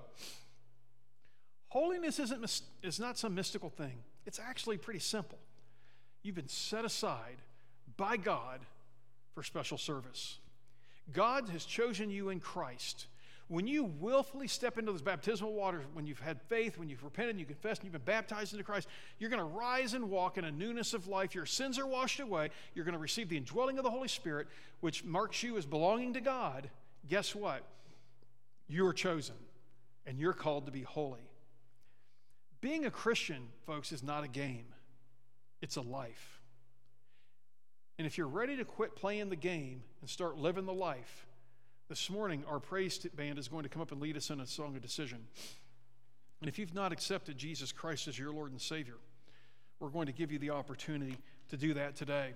holiness 1.74 2.18
isn't, 2.18 2.62
is 2.82 2.98
not 2.98 3.18
some 3.18 3.34
mystical 3.34 3.68
thing, 3.68 3.98
it's 4.24 4.38
actually 4.38 4.78
pretty 4.78 5.00
simple. 5.00 5.38
You've 6.22 6.36
been 6.36 6.48
set 6.48 6.86
aside 6.86 7.36
by 7.98 8.16
God 8.16 8.60
for 9.34 9.42
special 9.42 9.76
service. 9.76 10.38
God 11.12 11.50
has 11.50 11.66
chosen 11.66 12.08
you 12.08 12.30
in 12.30 12.40
Christ 12.40 13.08
when 13.48 13.66
you 13.66 13.84
willfully 13.84 14.48
step 14.48 14.78
into 14.78 14.90
those 14.90 15.02
baptismal 15.02 15.52
waters, 15.52 15.84
when 15.92 16.06
you've 16.06 16.20
had 16.20 16.40
faith, 16.40 16.78
when 16.78 16.88
you've 16.88 17.04
repented, 17.04 17.38
you 17.38 17.44
confess, 17.44 17.78
and 17.78 17.84
you've 17.84 17.92
been 17.92 18.02
baptized 18.02 18.54
into 18.54 18.64
Christ, 18.64 18.88
you're 19.18 19.28
going 19.28 19.38
to 19.38 19.44
rise 19.44 19.92
and 19.92 20.08
walk 20.08 20.38
in 20.38 20.44
a 20.44 20.50
newness 20.50 20.94
of 20.94 21.08
life. 21.08 21.34
Your 21.34 21.44
sins 21.44 21.78
are 21.78 21.86
washed 21.86 22.20
away. 22.20 22.50
You're 22.74 22.86
going 22.86 22.94
to 22.94 22.98
receive 22.98 23.28
the 23.28 23.36
indwelling 23.36 23.76
of 23.76 23.84
the 23.84 23.90
Holy 23.90 24.08
Spirit, 24.08 24.48
which 24.80 25.04
marks 25.04 25.42
you 25.42 25.58
as 25.58 25.66
belonging 25.66 26.14
to 26.14 26.22
God. 26.22 26.70
Guess 27.08 27.34
what? 27.34 27.62
You 28.66 28.86
are 28.86 28.94
chosen, 28.94 29.36
and 30.06 30.18
you're 30.18 30.32
called 30.32 30.64
to 30.64 30.72
be 30.72 30.82
holy. 30.82 31.28
Being 32.64 32.86
a 32.86 32.90
Christian, 32.90 33.48
folks, 33.66 33.92
is 33.92 34.02
not 34.02 34.24
a 34.24 34.26
game, 34.26 34.64
it's 35.60 35.76
a 35.76 35.82
life. 35.82 36.40
And 37.98 38.06
if 38.06 38.16
you're 38.16 38.26
ready 38.26 38.56
to 38.56 38.64
quit 38.64 38.96
playing 38.96 39.28
the 39.28 39.36
game 39.36 39.82
and 40.00 40.08
start 40.08 40.38
living 40.38 40.64
the 40.64 40.72
life, 40.72 41.26
this 41.90 42.08
morning, 42.08 42.42
our 42.48 42.58
praise 42.58 42.96
band 43.14 43.38
is 43.38 43.48
going 43.48 43.64
to 43.64 43.68
come 43.68 43.82
up 43.82 43.92
and 43.92 44.00
lead 44.00 44.16
us 44.16 44.30
in 44.30 44.40
a 44.40 44.46
song 44.46 44.76
of 44.76 44.80
decision. 44.80 45.18
And 46.40 46.48
if 46.48 46.58
you've 46.58 46.74
not 46.74 46.90
accepted 46.90 47.36
Jesus 47.36 47.70
Christ 47.70 48.08
as 48.08 48.18
your 48.18 48.32
Lord 48.32 48.50
and 48.50 48.58
Savior, 48.58 48.96
we're 49.78 49.90
going 49.90 50.06
to 50.06 50.12
give 50.12 50.32
you 50.32 50.38
the 50.38 50.48
opportunity 50.48 51.18
to 51.50 51.58
do 51.58 51.74
that 51.74 51.96
today. 51.96 52.32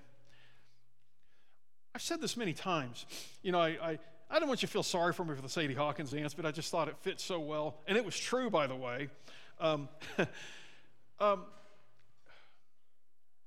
I've 1.95 2.03
said 2.03 2.21
this 2.21 2.37
many 2.37 2.53
times. 2.53 3.07
You 3.43 3.53
know, 3.53 3.61
I, 3.61 3.79
I, 3.83 3.99
I 4.31 4.39
don't 4.39 4.49
want 4.49 4.61
you 4.61 4.69
to 4.69 4.73
feel 4.73 4.83
sorry 4.83 5.15
for 5.15 5.25
me 5.25 5.35
for 5.35 5.41
the 5.41 5.49
Sadie 5.49 5.73
Hawkins 5.73 6.11
dance, 6.11 6.35
but 6.35 6.45
I 6.45 6.51
just 6.51 6.71
thought 6.71 6.89
it 6.89 6.99
fit 7.01 7.19
so 7.19 7.41
well. 7.41 7.79
And 7.87 7.97
it 7.97 8.05
was 8.05 8.19
true, 8.19 8.51
by 8.51 8.67
the 8.67 8.77
way. 8.77 9.09
Um, 9.61 9.89
um, 11.21 11.45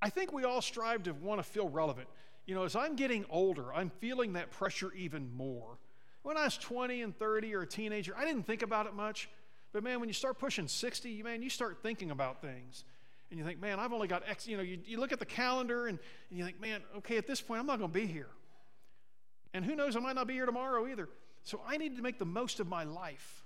I 0.01 0.09
think 0.09 0.33
we 0.33 0.43
all 0.43 0.61
strive 0.61 1.03
to 1.03 1.13
want 1.13 1.39
to 1.39 1.43
feel 1.43 1.69
relevant. 1.69 2.07
You 2.45 2.55
know, 2.55 2.63
as 2.63 2.75
I'm 2.75 2.95
getting 2.95 3.25
older, 3.29 3.73
I'm 3.73 3.89
feeling 3.99 4.33
that 4.33 4.51
pressure 4.51 4.91
even 4.93 5.35
more. 5.35 5.77
When 6.23 6.37
I 6.37 6.43
was 6.45 6.57
20 6.57 7.01
and 7.01 7.17
30 7.17 7.55
or 7.55 7.61
a 7.61 7.67
teenager, 7.67 8.15
I 8.17 8.25
didn't 8.25 8.43
think 8.43 8.61
about 8.61 8.87
it 8.87 8.93
much. 8.93 9.29
But 9.73 9.83
man, 9.83 9.99
when 9.99 10.09
you 10.09 10.13
start 10.13 10.37
pushing 10.37 10.67
60, 10.67 11.23
man, 11.23 11.41
you 11.41 11.49
start 11.49 11.79
thinking 11.81 12.11
about 12.11 12.41
things. 12.41 12.83
And 13.29 13.39
you 13.39 13.45
think, 13.45 13.61
man, 13.61 13.79
I've 13.79 13.93
only 13.93 14.07
got 14.07 14.23
X. 14.27 14.47
You 14.47 14.57
know, 14.57 14.63
you, 14.63 14.79
you 14.85 14.99
look 14.99 15.13
at 15.13 15.19
the 15.19 15.25
calendar 15.25 15.87
and, 15.87 15.97
and 16.29 16.37
you 16.37 16.43
think, 16.43 16.59
man, 16.59 16.81
okay, 16.97 17.17
at 17.17 17.27
this 17.27 17.39
point, 17.39 17.61
I'm 17.61 17.65
not 17.65 17.79
going 17.79 17.91
to 17.91 17.99
be 17.99 18.05
here. 18.05 18.27
And 19.53 19.63
who 19.63 19.75
knows, 19.75 19.95
I 19.95 19.99
might 19.99 20.15
not 20.15 20.27
be 20.27 20.33
here 20.33 20.45
tomorrow 20.45 20.87
either. 20.87 21.07
So 21.43 21.61
I 21.65 21.77
need 21.77 21.95
to 21.95 22.01
make 22.01 22.19
the 22.19 22.25
most 22.25 22.59
of 22.59 22.67
my 22.67 22.83
life. 22.83 23.40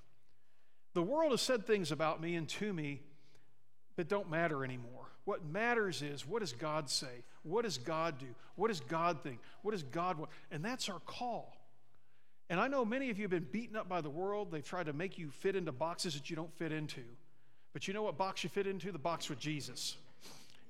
The 0.96 1.04
world 1.04 1.32
has 1.32 1.42
said 1.42 1.68
things 1.68 1.92
about 1.92 2.22
me 2.22 2.36
and 2.36 2.48
to 2.48 2.72
me 2.72 3.02
that 3.98 4.08
don't 4.08 4.30
matter 4.30 4.64
anymore. 4.64 5.12
What 5.26 5.46
matters 5.46 6.02
is 6.02 6.26
what 6.26 6.40
does 6.40 6.54
God 6.54 6.90
say? 6.90 7.24
What 7.44 7.66
does 7.66 7.78
God 7.78 8.18
do? 8.18 8.28
What 8.56 8.70
does 8.70 8.80
God 8.80 9.22
think? 9.22 9.40
What 9.62 9.72
does 9.72 9.84
God 9.84 10.18
want? 10.18 10.32
And 10.52 10.64
that's 10.64 10.88
our 10.88 11.00
call. 11.00 11.54
And 12.50 12.62
I 12.62 12.70
know 12.70 12.86
many 12.86 13.10
of 13.10 13.18
you 13.18 13.24
have 13.24 13.32
been 13.32 13.48
beaten 13.52 13.76
up 13.76 13.90
by 13.90 14.00
the 14.00 14.10
world. 14.10 14.52
They've 14.52 14.64
tried 14.64 14.86
to 14.86 14.94
make 14.94 15.18
you 15.18 15.32
fit 15.32 15.58
into 15.58 15.74
boxes 15.74 16.14
that 16.14 16.30
you 16.30 16.36
don't 16.38 16.54
fit 16.54 16.72
into. 16.72 17.02
But 17.74 17.90
you 17.90 17.94
know 17.94 18.04
what 18.04 18.18
box 18.18 18.46
you 18.46 18.50
fit 18.50 18.66
into? 18.66 18.94
The 18.94 18.98
box 18.98 19.30
with 19.30 19.40
Jesus. 19.40 19.98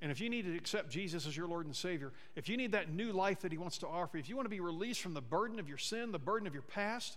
And 0.02 0.12
if 0.12 0.20
you 0.20 0.32
need 0.32 0.46
to 0.46 0.56
accept 0.56 0.90
Jesus 0.90 1.28
as 1.28 1.38
your 1.38 1.48
Lord 1.48 1.68
and 1.68 1.76
Savior, 1.76 2.14
if 2.36 2.50
you 2.50 2.58
need 2.58 2.72
that 2.72 2.92
new 2.92 3.12
life 3.12 3.42
that 3.42 3.52
He 3.52 3.60
wants 3.60 3.78
to 3.80 3.88
offer, 3.88 4.18
if 4.18 4.28
you 4.28 4.36
want 4.36 4.46
to 4.46 4.50
be 4.50 4.60
released 4.60 5.02
from 5.02 5.14
the 5.14 5.22
burden 5.22 5.60
of 5.60 5.70
your 5.70 5.78
sin, 5.78 6.12
the 6.12 6.18
burden 6.18 6.48
of 6.48 6.54
your 6.54 6.64
past, 6.64 7.16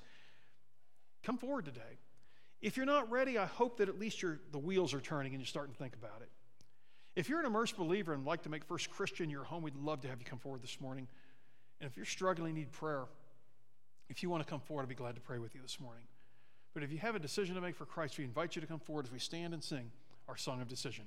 come 1.23 1.39
forward 1.39 1.65
today. 1.65 1.99
If 2.61 2.77
you're 2.77 2.87
not 2.87 3.11
ready, 3.11 3.39
I 3.39 3.47
hope 3.47 3.79
that 3.79 3.89
at 3.89 3.99
least 3.99 4.25
the 4.53 4.59
wheels 4.59 4.93
are 4.93 5.01
turning 5.01 5.33
and 5.33 5.41
you're 5.41 5.47
starting 5.47 5.73
to 5.73 5.79
think 5.79 5.95
about 5.95 6.23
it. 6.23 6.29
If 7.15 7.29
you're 7.29 7.41
an 7.41 7.47
immersed 7.47 7.77
believer 7.77 8.13
and 8.13 8.25
like 8.25 8.43
to 8.43 8.49
make 8.49 8.65
First 8.65 8.91
Christian 8.91 9.31
your 9.31 9.45
home, 9.45 9.63
we'd 9.63 9.77
love 9.77 10.01
to 10.03 10.09
have 10.09 10.19
you 10.21 10.25
come 10.25 10.39
forward 10.39 10.63
this 10.63 10.81
morning. 10.81 11.09
And 11.81 11.89
if 11.89 11.97
you're 11.97 12.07
struggling, 12.07 12.55
need 12.55 12.73
prayer, 12.73 13.05
if 14.09 14.23
you 14.23 14.31
want 14.31 14.45
to 14.45 14.51
come 14.51 14.61
forward, 14.61 14.83
I'd 14.83 14.89
be 14.89 14.95
glad 14.95 15.15
to 15.15 15.21
pray 15.21 15.39
with 15.39 15.55
you 15.55 15.61
this 15.63 15.79
morning. 15.81 16.05
But 16.75 16.83
if 16.83 16.93
you 16.93 16.99
have 16.99 17.15
a 17.15 17.19
decision 17.19 17.55
to 17.55 17.61
make 17.61 17.77
for 17.77 17.87
Christ, 17.87 18.19
we 18.19 18.25
invite 18.25 18.55
you 18.57 18.61
to 18.61 18.67
come 18.67 18.81
forward 18.81 19.07
as 19.07 19.13
we 19.13 19.19
stand 19.19 19.55
and 19.55 19.63
sing 19.63 19.91
our 20.29 20.37
song 20.37 20.61
of 20.61 20.69
decision. 20.69 21.07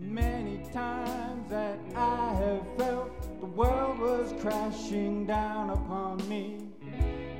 many 0.00 0.58
times 0.72 1.48
that 1.50 1.78
I 1.94 2.32
have 2.34 2.76
felt 2.76 3.40
the 3.40 3.46
world 3.46 3.98
was 3.98 4.34
crashing 4.40 5.26
down 5.26 5.70
upon 5.70 6.26
me. 6.28 6.58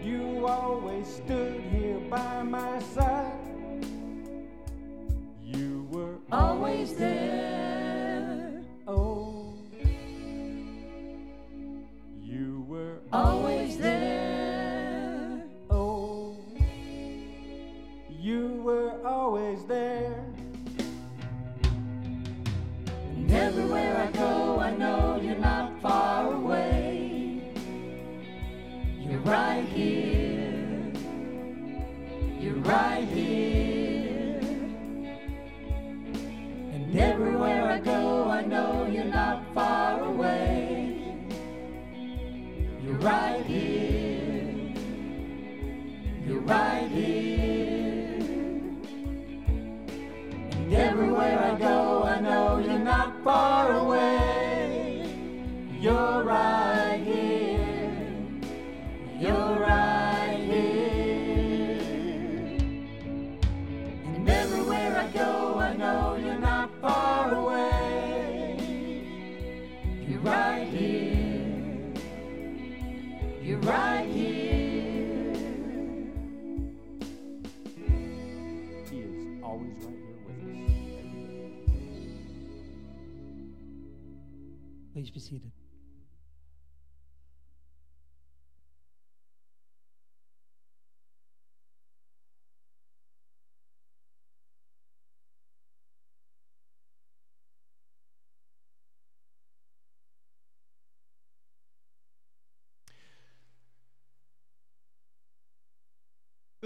You 0.02 0.46
always 0.46 1.06
stood 1.06 1.60
here 1.72 1.98
by 2.10 2.42
my 2.42 2.78
side. 2.80 3.32
You 5.42 5.88
were 5.90 6.18
always 6.30 6.94
there. 6.94 7.29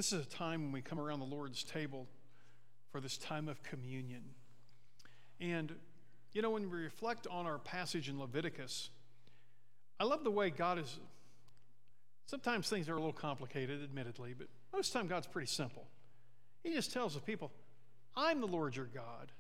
This 0.05 0.13
is 0.13 0.27
a 0.27 0.29
time 0.29 0.65
when 0.65 0.73
we 0.73 0.83
come 0.83 1.01
around 1.01 1.21
the 1.21 1.25
Lord's 1.25 1.65
table 1.65 2.07
for 2.93 3.01
this 3.01 3.17
time 3.17 3.49
of 3.49 3.63
communion. 3.63 4.21
And, 5.41 5.73
you 6.35 6.43
know, 6.43 6.51
when 6.51 6.69
we 6.71 6.77
reflect 6.77 7.27
on 7.27 7.47
our 7.47 7.57
passage 7.57 8.11
in 8.11 8.21
Leviticus, 8.21 8.91
I 9.99 10.05
love 10.05 10.23
the 10.23 10.31
way 10.31 10.51
God 10.51 10.79
is. 10.79 10.99
Sometimes 12.27 12.69
things 12.69 12.87
are 12.91 12.93
a 12.93 12.99
little 12.99 13.15
complicated, 13.15 13.83
admittedly, 13.83 14.35
but 14.37 14.49
most 14.75 14.89
of 14.89 14.93
the 14.93 14.99
time 14.99 15.09
God's 15.09 15.27
pretty 15.27 15.47
simple. 15.47 15.87
He 16.63 16.75
just 16.75 16.93
tells 16.93 17.15
the 17.15 17.21
people, 17.21 17.51
I'm 18.15 18.43
the 18.43 18.47
Lord 18.47 18.77
your 18.77 18.91
God 18.95 19.33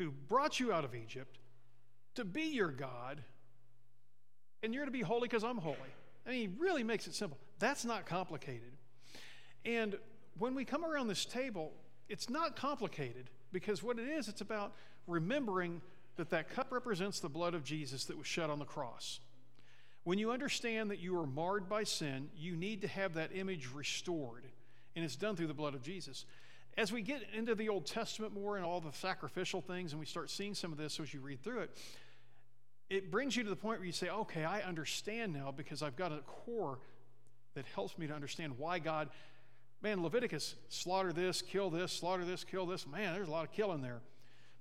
who 0.00 0.10
brought 0.10 0.58
you 0.58 0.72
out 0.72 0.84
of 0.84 0.92
Egypt 0.96 1.38
to 2.16 2.24
be 2.24 2.46
your 2.46 2.72
God, 2.72 3.22
and 4.64 4.74
you're 4.74 4.86
to 4.86 4.90
be 4.90 5.02
holy 5.02 5.28
because 5.28 5.44
I'm 5.44 5.58
holy. 5.58 5.76
I 6.26 6.30
mean, 6.30 6.40
he 6.40 6.50
really 6.58 6.82
makes 6.82 7.06
it 7.06 7.14
simple. 7.14 7.38
That's 7.60 7.84
not 7.84 8.06
complicated. 8.06 8.72
And 9.64 9.96
when 10.38 10.54
we 10.54 10.64
come 10.64 10.84
around 10.84 11.08
this 11.08 11.24
table, 11.24 11.72
it's 12.08 12.28
not 12.28 12.56
complicated 12.56 13.30
because 13.52 13.82
what 13.82 13.98
it 13.98 14.08
is, 14.08 14.28
it's 14.28 14.40
about 14.40 14.72
remembering 15.06 15.80
that 16.16 16.30
that 16.30 16.50
cup 16.50 16.70
represents 16.70 17.20
the 17.20 17.28
blood 17.28 17.54
of 17.54 17.64
Jesus 17.64 18.04
that 18.04 18.18
was 18.18 18.26
shed 18.26 18.50
on 18.50 18.58
the 18.58 18.64
cross. 18.64 19.20
When 20.04 20.18
you 20.18 20.32
understand 20.32 20.90
that 20.90 20.98
you 20.98 21.18
are 21.18 21.26
marred 21.26 21.68
by 21.68 21.84
sin, 21.84 22.28
you 22.36 22.56
need 22.56 22.82
to 22.82 22.88
have 22.88 23.14
that 23.14 23.30
image 23.34 23.68
restored, 23.72 24.44
and 24.96 25.04
it's 25.04 25.16
done 25.16 25.36
through 25.36 25.46
the 25.46 25.54
blood 25.54 25.74
of 25.74 25.82
Jesus. 25.82 26.24
As 26.76 26.90
we 26.90 27.02
get 27.02 27.22
into 27.36 27.54
the 27.54 27.68
Old 27.68 27.86
Testament 27.86 28.34
more 28.34 28.56
and 28.56 28.64
all 28.64 28.80
the 28.80 28.92
sacrificial 28.92 29.60
things, 29.60 29.92
and 29.92 30.00
we 30.00 30.06
start 30.06 30.30
seeing 30.30 30.54
some 30.54 30.72
of 30.72 30.78
this 30.78 30.98
as 30.98 31.14
you 31.14 31.20
read 31.20 31.42
through 31.42 31.60
it, 31.60 31.70
it 32.90 33.10
brings 33.10 33.36
you 33.36 33.44
to 33.44 33.50
the 33.50 33.56
point 33.56 33.78
where 33.78 33.86
you 33.86 33.92
say, 33.92 34.08
okay, 34.08 34.44
I 34.44 34.60
understand 34.62 35.32
now 35.32 35.52
because 35.54 35.82
I've 35.82 35.96
got 35.96 36.12
a 36.12 36.18
core 36.26 36.78
that 37.54 37.64
helps 37.74 37.96
me 37.96 38.06
to 38.06 38.14
understand 38.14 38.58
why 38.58 38.78
God, 38.80 39.08
man, 39.82 40.02
Leviticus, 40.02 40.54
slaughter 40.68 41.12
this, 41.12 41.42
kill 41.42 41.70
this, 41.70 41.92
slaughter 41.92 42.24
this, 42.24 42.44
kill 42.44 42.66
this. 42.66 42.86
Man, 42.86 43.14
there's 43.14 43.28
a 43.28 43.32
lot 43.32 43.44
of 43.44 43.52
killing 43.52 43.82
there. 43.82 44.00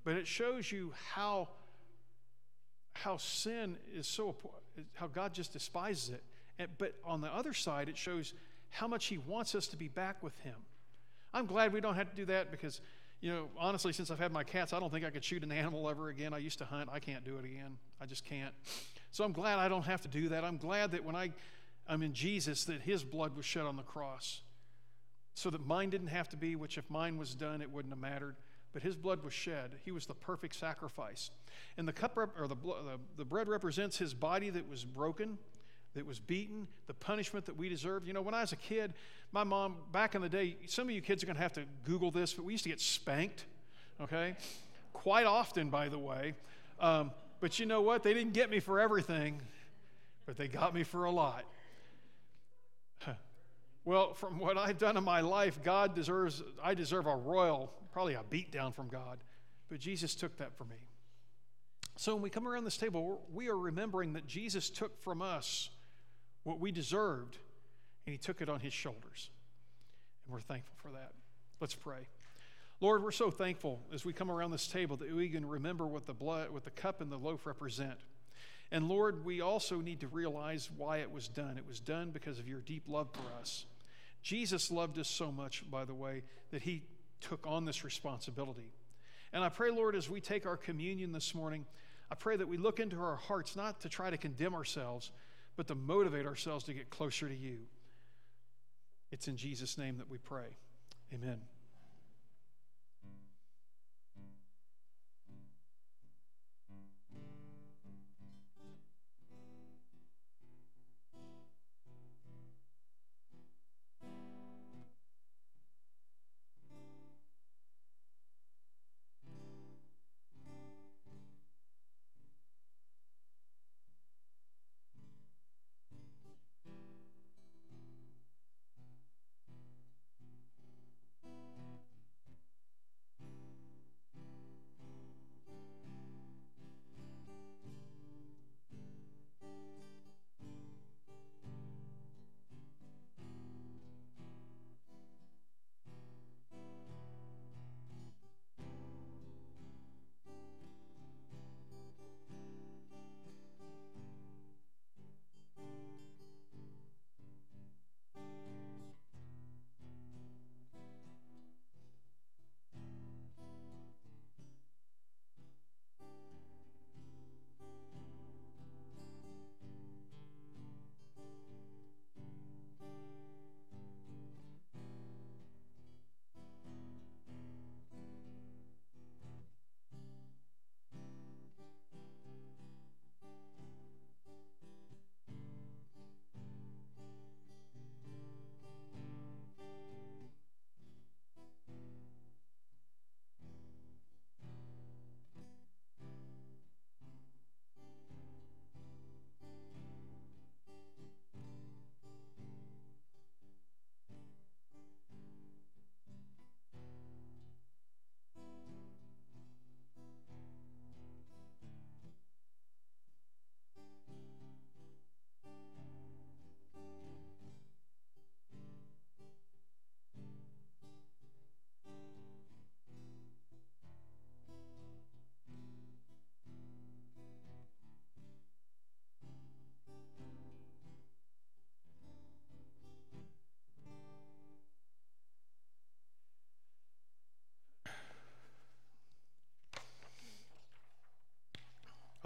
But 0.03 0.15
it 0.15 0.25
shows 0.25 0.71
you 0.71 0.93
how, 1.13 1.49
how 2.93 3.17
sin 3.17 3.77
is 3.93 4.07
so, 4.07 4.35
how 4.95 5.07
God 5.07 5.33
just 5.33 5.53
despises 5.53 6.09
it. 6.09 6.23
And, 6.57 6.69
but 6.77 6.95
on 7.05 7.21
the 7.21 7.27
other 7.27 7.53
side, 7.53 7.87
it 7.87 7.97
shows 7.97 8.33
how 8.69 8.87
much 8.87 9.05
He 9.05 9.19
wants 9.19 9.53
us 9.53 9.67
to 9.67 9.77
be 9.77 9.87
back 9.87 10.23
with 10.23 10.37
Him. 10.39 10.55
I'm 11.33 11.45
glad 11.45 11.71
we 11.71 11.81
don't 11.81 11.95
have 11.95 12.09
to 12.09 12.15
do 12.15 12.25
that 12.25 12.51
because, 12.51 12.81
you 13.21 13.31
know, 13.31 13.47
honestly, 13.57 13.93
since 13.93 14.09
I've 14.09 14.19
had 14.19 14.31
my 14.31 14.43
cats, 14.43 14.73
I 14.73 14.79
don't 14.79 14.91
think 14.91 15.05
I 15.05 15.11
could 15.11 15.23
shoot 15.23 15.43
an 15.43 15.51
animal 15.51 15.87
ever 15.87 16.09
again. 16.09 16.33
I 16.33 16.39
used 16.39 16.57
to 16.57 16.65
hunt. 16.65 16.89
I 16.91 16.99
can't 16.99 17.23
do 17.23 17.37
it 17.37 17.45
again. 17.45 17.77
I 18.01 18.07
just 18.07 18.25
can't. 18.25 18.53
So 19.11 19.23
I'm 19.23 19.33
glad 19.33 19.59
I 19.59 19.67
don't 19.69 19.85
have 19.85 20.01
to 20.01 20.07
do 20.07 20.29
that. 20.29 20.43
I'm 20.43 20.57
glad 20.57 20.91
that 20.91 21.05
when 21.05 21.15
I, 21.15 21.31
I'm 21.87 22.01
in 22.01 22.13
Jesus, 22.13 22.65
that 22.65 22.81
his 22.81 23.03
blood 23.03 23.37
was 23.37 23.45
shed 23.45 23.63
on 23.63 23.77
the 23.77 23.83
cross 23.83 24.41
so 25.33 25.49
that 25.49 25.65
mine 25.65 25.89
didn't 25.89 26.07
have 26.07 26.29
to 26.29 26.37
be, 26.37 26.55
which 26.55 26.77
if 26.77 26.89
mine 26.89 27.17
was 27.17 27.33
done, 27.33 27.61
it 27.61 27.71
wouldn't 27.71 27.93
have 27.93 28.01
mattered. 28.01 28.35
But 28.73 28.83
his 28.83 28.95
blood 28.95 29.23
was 29.23 29.33
shed. 29.33 29.71
He 29.83 29.91
was 29.91 30.05
the 30.05 30.13
perfect 30.13 30.55
sacrifice. 30.55 31.29
And 31.77 31.87
the 31.87 31.93
cup 31.93 32.17
or 32.17 32.47
the, 32.47 32.55
the, 32.55 32.99
the 33.17 33.25
bread 33.25 33.49
represents 33.49 33.97
his 33.97 34.13
body 34.13 34.49
that 34.49 34.69
was 34.69 34.85
broken 34.85 35.37
that 35.93 36.05
was 36.05 36.19
beaten, 36.19 36.67
the 36.87 36.93
punishment 36.93 37.45
that 37.45 37.57
we 37.57 37.69
deserve. 37.69 38.07
You 38.07 38.13
know, 38.13 38.21
when 38.21 38.33
I 38.33 38.41
was 38.41 38.51
a 38.51 38.57
kid, 38.57 38.93
my 39.31 39.43
mom, 39.43 39.75
back 39.91 40.15
in 40.15 40.21
the 40.21 40.29
day, 40.29 40.57
some 40.67 40.87
of 40.87 40.95
you 40.95 41.01
kids 41.01 41.23
are 41.23 41.25
going 41.25 41.35
to 41.35 41.41
have 41.41 41.53
to 41.53 41.63
Google 41.83 42.11
this, 42.11 42.33
but 42.33 42.45
we 42.45 42.53
used 42.53 42.63
to 42.63 42.69
get 42.69 42.79
spanked, 42.79 43.45
okay? 43.99 44.35
Quite 44.93 45.25
often, 45.25 45.69
by 45.69 45.89
the 45.89 45.99
way. 45.99 46.33
Um, 46.79 47.11
but 47.39 47.59
you 47.59 47.65
know 47.65 47.81
what? 47.81 48.03
They 48.03 48.13
didn't 48.13 48.33
get 48.33 48.49
me 48.49 48.59
for 48.59 48.79
everything, 48.79 49.41
but 50.25 50.37
they 50.37 50.47
got 50.47 50.73
me 50.73 50.83
for 50.83 51.05
a 51.05 51.11
lot. 51.11 51.43
Well, 53.83 54.13
from 54.13 54.37
what 54.37 54.57
I've 54.57 54.77
done 54.77 54.95
in 54.95 55.03
my 55.03 55.21
life, 55.21 55.63
God 55.63 55.95
deserves, 55.95 56.43
I 56.63 56.73
deserve 56.75 57.07
a 57.07 57.15
royal, 57.15 57.71
probably 57.91 58.13
a 58.13 58.23
beat 58.29 58.51
down 58.51 58.73
from 58.73 58.87
God. 58.87 59.19
But 59.69 59.79
Jesus 59.79 60.13
took 60.13 60.37
that 60.37 60.55
for 60.55 60.65
me. 60.65 60.75
So 61.97 62.13
when 62.13 62.21
we 62.21 62.29
come 62.29 62.47
around 62.47 62.63
this 62.63 62.77
table, 62.77 63.21
we 63.33 63.49
are 63.49 63.57
remembering 63.57 64.13
that 64.13 64.27
Jesus 64.27 64.69
took 64.69 65.01
from 65.01 65.21
us 65.21 65.69
what 66.43 66.59
we 66.59 66.71
deserved, 66.71 67.37
and 68.05 68.13
He 68.13 68.17
took 68.17 68.41
it 68.41 68.49
on 68.49 68.59
His 68.59 68.73
shoulders. 68.73 69.29
And 70.25 70.33
we're 70.33 70.41
thankful 70.41 70.75
for 70.77 70.91
that. 70.91 71.11
Let's 71.59 71.75
pray. 71.75 72.07
Lord, 72.79 73.03
we're 73.03 73.11
so 73.11 73.29
thankful 73.29 73.79
as 73.93 74.03
we 74.03 74.13
come 74.13 74.31
around 74.31 74.51
this 74.51 74.67
table 74.67 74.97
that 74.97 75.15
we 75.15 75.29
can 75.29 75.47
remember 75.47 75.85
what 75.85 76.05
the 76.05 76.13
blood, 76.13 76.49
what 76.49 76.63
the 76.63 76.71
cup 76.71 77.01
and 77.01 77.11
the 77.11 77.17
loaf 77.17 77.45
represent. 77.45 77.99
And 78.71 78.87
Lord, 78.87 79.25
we 79.25 79.41
also 79.41 79.81
need 79.81 79.99
to 79.99 80.07
realize 80.07 80.69
why 80.77 80.97
it 80.97 81.11
was 81.11 81.27
done. 81.27 81.57
It 81.57 81.67
was 81.67 81.79
done 81.79 82.11
because 82.11 82.39
of 82.39 82.47
your 82.47 82.61
deep 82.61 82.83
love 82.87 83.09
for 83.11 83.39
us. 83.39 83.65
Jesus 84.23 84.71
loved 84.71 84.97
us 84.97 85.09
so 85.09 85.31
much, 85.31 85.69
by 85.69 85.83
the 85.83 85.93
way, 85.93 86.23
that 86.51 86.61
he 86.61 86.83
took 87.19 87.45
on 87.45 87.65
this 87.65 87.83
responsibility. 87.83 88.71
And 89.33 89.43
I 89.43 89.49
pray, 89.49 89.71
Lord, 89.71 89.95
as 89.95 90.09
we 90.09 90.21
take 90.21 90.45
our 90.45 90.57
communion 90.57 91.11
this 91.11 91.35
morning, 91.35 91.65
I 92.09 92.15
pray 92.15 92.37
that 92.37 92.47
we 92.47 92.57
look 92.57 92.79
into 92.79 92.97
our 92.97 93.15
hearts 93.15 93.55
not 93.55 93.81
to 93.81 93.89
try 93.89 94.09
to 94.09 94.17
condemn 94.17 94.53
ourselves, 94.53 95.11
but 95.55 95.67
to 95.67 95.75
motivate 95.75 96.25
ourselves 96.25 96.65
to 96.65 96.73
get 96.73 96.89
closer 96.89 97.27
to 97.27 97.35
you. 97.35 97.59
It's 99.11 99.27
in 99.27 99.37
Jesus' 99.37 99.77
name 99.77 99.97
that 99.97 100.09
we 100.09 100.17
pray. 100.17 100.57
Amen. 101.13 101.41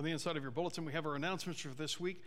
The 0.06 0.12
inside 0.12 0.38
of 0.38 0.43
your 0.43 0.51
bulletin, 0.51 0.86
we 0.86 0.93
have 0.93 1.08
our 1.08 1.16
announcements 1.16 1.62
for 1.62 1.70
this 1.70 1.99
week. 1.99 2.22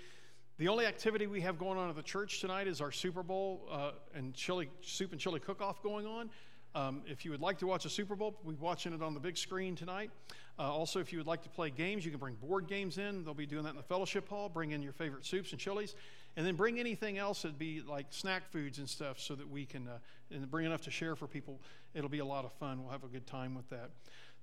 The 0.59 0.67
only 0.67 0.85
activity 0.85 1.29
we 1.29 1.41
have 1.43 1.59
going 1.59 1.79
on 1.79 1.89
at 1.89 1.95
the 1.95 2.03
church 2.03 2.41
tonight 2.41 2.67
is 2.67 2.81
our 2.81 2.91
Super 2.91 3.23
Bowl 3.23 3.69
uh, 3.71 3.93
and 4.17 4.35
chili 4.35 4.69
soup 4.83 5.13
and 5.13 5.21
chili 5.21 5.39
cook-off 5.39 5.81
going 5.81 6.05
on. 6.05 6.29
Um, 6.75 7.03
if 7.07 7.25
you 7.25 7.31
would 7.31 7.41
like 7.41 7.59
to 7.59 7.69
watch 7.69 7.85
a 7.85 7.89
Super 7.89 8.17
Bowl, 8.17 8.37
we're 8.43 8.57
watching 8.57 8.93
it 8.93 9.01
on 9.01 9.15
the 9.15 9.21
big 9.21 9.39
screen 9.39 9.77
tonight. 9.77 10.11
Uh, 10.59 10.63
also, 10.63 10.99
if 10.99 11.13
you 11.13 11.19
would 11.19 11.29
like 11.29 11.43
to 11.43 11.49
play 11.49 11.71
games, 11.71 12.05
you 12.05 12.11
can 12.11 12.19
bring 12.19 12.35
board 12.35 12.67
games 12.67 12.99
in. 12.99 13.25
They'll 13.25 13.33
be 13.33 13.47
doing 13.47 13.63
that 13.63 13.71
in 13.71 13.77
the 13.77 13.83
fellowship 13.85 14.29
hall. 14.29 14.49
Bring 14.49 14.73
in 14.73 14.83
your 14.83 14.93
favorite 14.93 15.25
soups 15.25 15.53
and 15.53 15.61
chilies, 15.61 15.95
and 16.37 16.45
then 16.45 16.57
bring 16.57 16.81
anything 16.81 17.17
else 17.17 17.43
that'd 17.43 17.61
be 17.61 17.81
like 17.89 18.07
snack 18.11 18.51
foods 18.51 18.79
and 18.79 18.89
stuff, 18.89 19.21
so 19.21 19.37
that 19.37 19.49
we 19.49 19.65
can 19.65 19.87
uh, 19.87 19.99
and 20.35 20.51
bring 20.51 20.67
enough 20.67 20.83
to 20.83 20.91
share 20.91 21.15
for 21.15 21.29
people. 21.29 21.61
It'll 21.95 22.11
be 22.11 22.19
a 22.19 22.25
lot 22.25 22.45
of 22.45 22.53
fun. 22.55 22.83
We'll 22.83 22.93
have 22.93 23.05
a 23.05 23.09
good 23.09 23.29
time 23.29 23.55
with 23.55 23.71
that. 23.71 23.91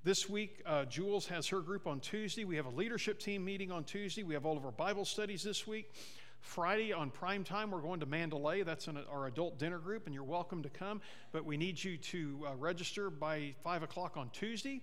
This 0.06 0.30
week, 0.30 0.62
uh, 0.68 0.86
Jules 0.86 1.26
has 1.30 1.48
her 1.48 1.62
group 1.62 1.88
on 1.88 2.00
Tuesday. 2.00 2.46
We 2.46 2.58
have 2.58 2.68
a 2.68 2.70
leadership 2.70 3.18
team 3.18 3.44
meeting 3.44 3.72
on 3.72 3.84
Tuesday. 3.84 4.22
We 4.22 4.36
have 4.36 4.46
all 4.46 4.56
of 4.56 4.64
our 4.64 4.72
Bible 4.72 5.04
studies 5.04 5.42
this 5.42 5.66
week. 5.66 5.96
Friday 6.42 6.94
on 6.94 7.10
prime 7.10 7.44
time, 7.44 7.72
we're 7.72 7.82
going 7.82 8.02
to 8.02 8.06
Mandalay. 8.06 8.62
That's 8.62 8.86
an, 8.86 9.00
our 9.12 9.26
adult 9.26 9.58
dinner 9.58 9.80
group, 9.80 10.06
and 10.06 10.14
you're 10.14 10.24
welcome 10.24 10.62
to 10.62 10.70
come. 10.70 11.02
But 11.32 11.44
we 11.44 11.58
need 11.58 11.84
you 11.84 11.98
to 11.98 12.46
uh, 12.48 12.56
register 12.56 13.10
by 13.10 13.56
5 13.64 13.82
o'clock 13.82 14.16
on 14.16 14.30
Tuesday. 14.30 14.82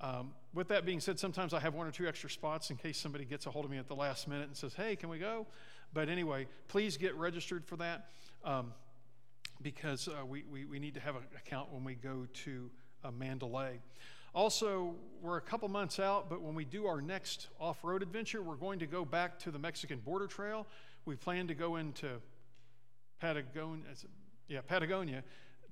Um, 0.00 0.32
with 0.52 0.66
that 0.70 0.84
being 0.84 0.98
said, 0.98 1.20
sometimes 1.20 1.54
I 1.54 1.60
have 1.60 1.74
one 1.74 1.86
or 1.86 1.92
two 1.92 2.08
extra 2.08 2.28
spots 2.28 2.70
in 2.70 2.76
case 2.76 2.98
somebody 2.98 3.24
gets 3.24 3.46
a 3.46 3.50
hold 3.52 3.64
of 3.64 3.70
me 3.70 3.78
at 3.78 3.86
the 3.86 3.94
last 3.94 4.26
minute 4.26 4.48
and 4.48 4.56
says, 4.56 4.74
hey, 4.74 4.96
can 4.96 5.08
we 5.08 5.20
go? 5.20 5.46
But 5.94 6.08
anyway, 6.08 6.48
please 6.66 6.96
get 6.96 7.14
registered 7.14 7.64
for 7.64 7.76
that 7.76 8.08
um, 8.44 8.72
because 9.62 10.08
uh, 10.08 10.26
we, 10.26 10.42
we, 10.50 10.64
we, 10.64 10.80
need 10.80 10.94
to 10.94 11.00
have 11.00 11.14
an 11.14 11.22
account 11.36 11.72
when 11.72 11.84
we 11.84 11.94
go 11.94 12.26
to 12.42 12.70
uh, 13.04 13.12
Mandalay. 13.12 13.78
Also, 14.34 14.94
we're 15.20 15.36
a 15.36 15.42
couple 15.42 15.68
months 15.68 16.00
out, 16.00 16.30
but 16.30 16.40
when 16.40 16.54
we 16.54 16.64
do 16.64 16.86
our 16.86 17.02
next 17.02 17.48
off 17.60 17.84
road 17.84 18.02
adventure, 18.02 18.42
we're 18.42 18.54
going 18.54 18.78
to 18.78 18.86
go 18.86 19.04
back 19.04 19.38
to 19.40 19.50
the 19.50 19.58
Mexican 19.58 19.98
border 20.00 20.26
trail. 20.26 20.66
We 21.04 21.16
plan 21.16 21.48
to 21.48 21.54
go 21.54 21.76
into 21.76 22.08
Patagonia, 23.20 23.84
yeah, 24.48 24.60
Patagonia 24.62 25.22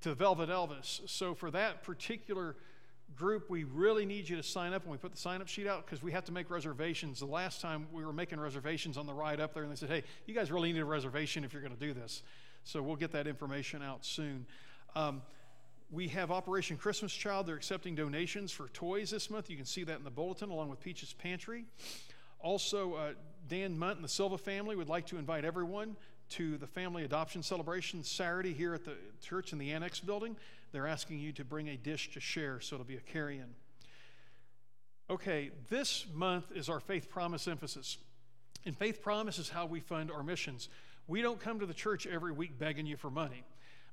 to 0.02 0.14
Velvet 0.14 0.50
Elvis. 0.50 1.08
So, 1.08 1.34
for 1.34 1.50
that 1.52 1.82
particular 1.82 2.54
group, 3.16 3.48
we 3.48 3.64
really 3.64 4.04
need 4.04 4.28
you 4.28 4.36
to 4.36 4.42
sign 4.42 4.72
up 4.72 4.84
when 4.84 4.92
we 4.92 4.98
put 4.98 5.12
the 5.12 5.18
sign 5.18 5.40
up 5.40 5.48
sheet 5.48 5.66
out 5.66 5.86
because 5.86 6.02
we 6.02 6.12
have 6.12 6.24
to 6.26 6.32
make 6.32 6.50
reservations. 6.50 7.18
The 7.18 7.26
last 7.26 7.60
time 7.60 7.86
we 7.92 8.04
were 8.04 8.12
making 8.12 8.38
reservations 8.40 8.96
on 8.96 9.06
the 9.06 9.14
ride 9.14 9.40
up 9.40 9.54
there, 9.54 9.62
and 9.62 9.72
they 9.72 9.76
said, 9.76 9.88
hey, 9.88 10.04
you 10.26 10.34
guys 10.34 10.50
really 10.50 10.72
need 10.72 10.80
a 10.80 10.84
reservation 10.84 11.44
if 11.44 11.52
you're 11.52 11.62
going 11.62 11.74
to 11.74 11.80
do 11.80 11.94
this. 11.94 12.22
So, 12.64 12.82
we'll 12.82 12.96
get 12.96 13.12
that 13.12 13.26
information 13.26 13.82
out 13.82 14.04
soon. 14.04 14.44
Um, 14.94 15.22
we 15.90 16.08
have 16.08 16.30
Operation 16.30 16.76
Christmas 16.76 17.12
Child. 17.12 17.46
They're 17.46 17.56
accepting 17.56 17.94
donations 17.94 18.52
for 18.52 18.68
toys 18.68 19.10
this 19.10 19.28
month. 19.28 19.50
You 19.50 19.56
can 19.56 19.66
see 19.66 19.84
that 19.84 19.98
in 19.98 20.04
the 20.04 20.10
bulletin 20.10 20.50
along 20.50 20.68
with 20.68 20.80
Peach's 20.80 21.12
Pantry. 21.12 21.64
Also, 22.38 22.94
uh, 22.94 23.12
Dan 23.48 23.76
Munt 23.76 23.96
and 23.96 24.04
the 24.04 24.08
Silva 24.08 24.38
family 24.38 24.76
would 24.76 24.88
like 24.88 25.06
to 25.06 25.18
invite 25.18 25.44
everyone 25.44 25.96
to 26.30 26.56
the 26.58 26.66
family 26.66 27.04
adoption 27.04 27.42
celebration 27.42 28.04
Saturday 28.04 28.52
here 28.52 28.72
at 28.72 28.84
the 28.84 28.94
church 29.20 29.52
in 29.52 29.58
the 29.58 29.72
Annex 29.72 29.98
building. 29.98 30.36
They're 30.70 30.86
asking 30.86 31.18
you 31.18 31.32
to 31.32 31.44
bring 31.44 31.68
a 31.68 31.76
dish 31.76 32.12
to 32.12 32.20
share, 32.20 32.60
so 32.60 32.76
it'll 32.76 32.86
be 32.86 32.96
a 32.96 33.00
carry 33.00 33.38
in. 33.38 33.48
Okay, 35.10 35.50
this 35.68 36.06
month 36.14 36.52
is 36.54 36.68
our 36.68 36.78
faith 36.78 37.10
promise 37.10 37.48
emphasis. 37.48 37.98
And 38.64 38.76
faith 38.76 39.02
promise 39.02 39.38
is 39.38 39.48
how 39.48 39.66
we 39.66 39.80
fund 39.80 40.12
our 40.12 40.22
missions. 40.22 40.68
We 41.08 41.20
don't 41.20 41.40
come 41.40 41.58
to 41.58 41.66
the 41.66 41.74
church 41.74 42.06
every 42.06 42.30
week 42.30 42.60
begging 42.60 42.86
you 42.86 42.96
for 42.96 43.10
money. 43.10 43.42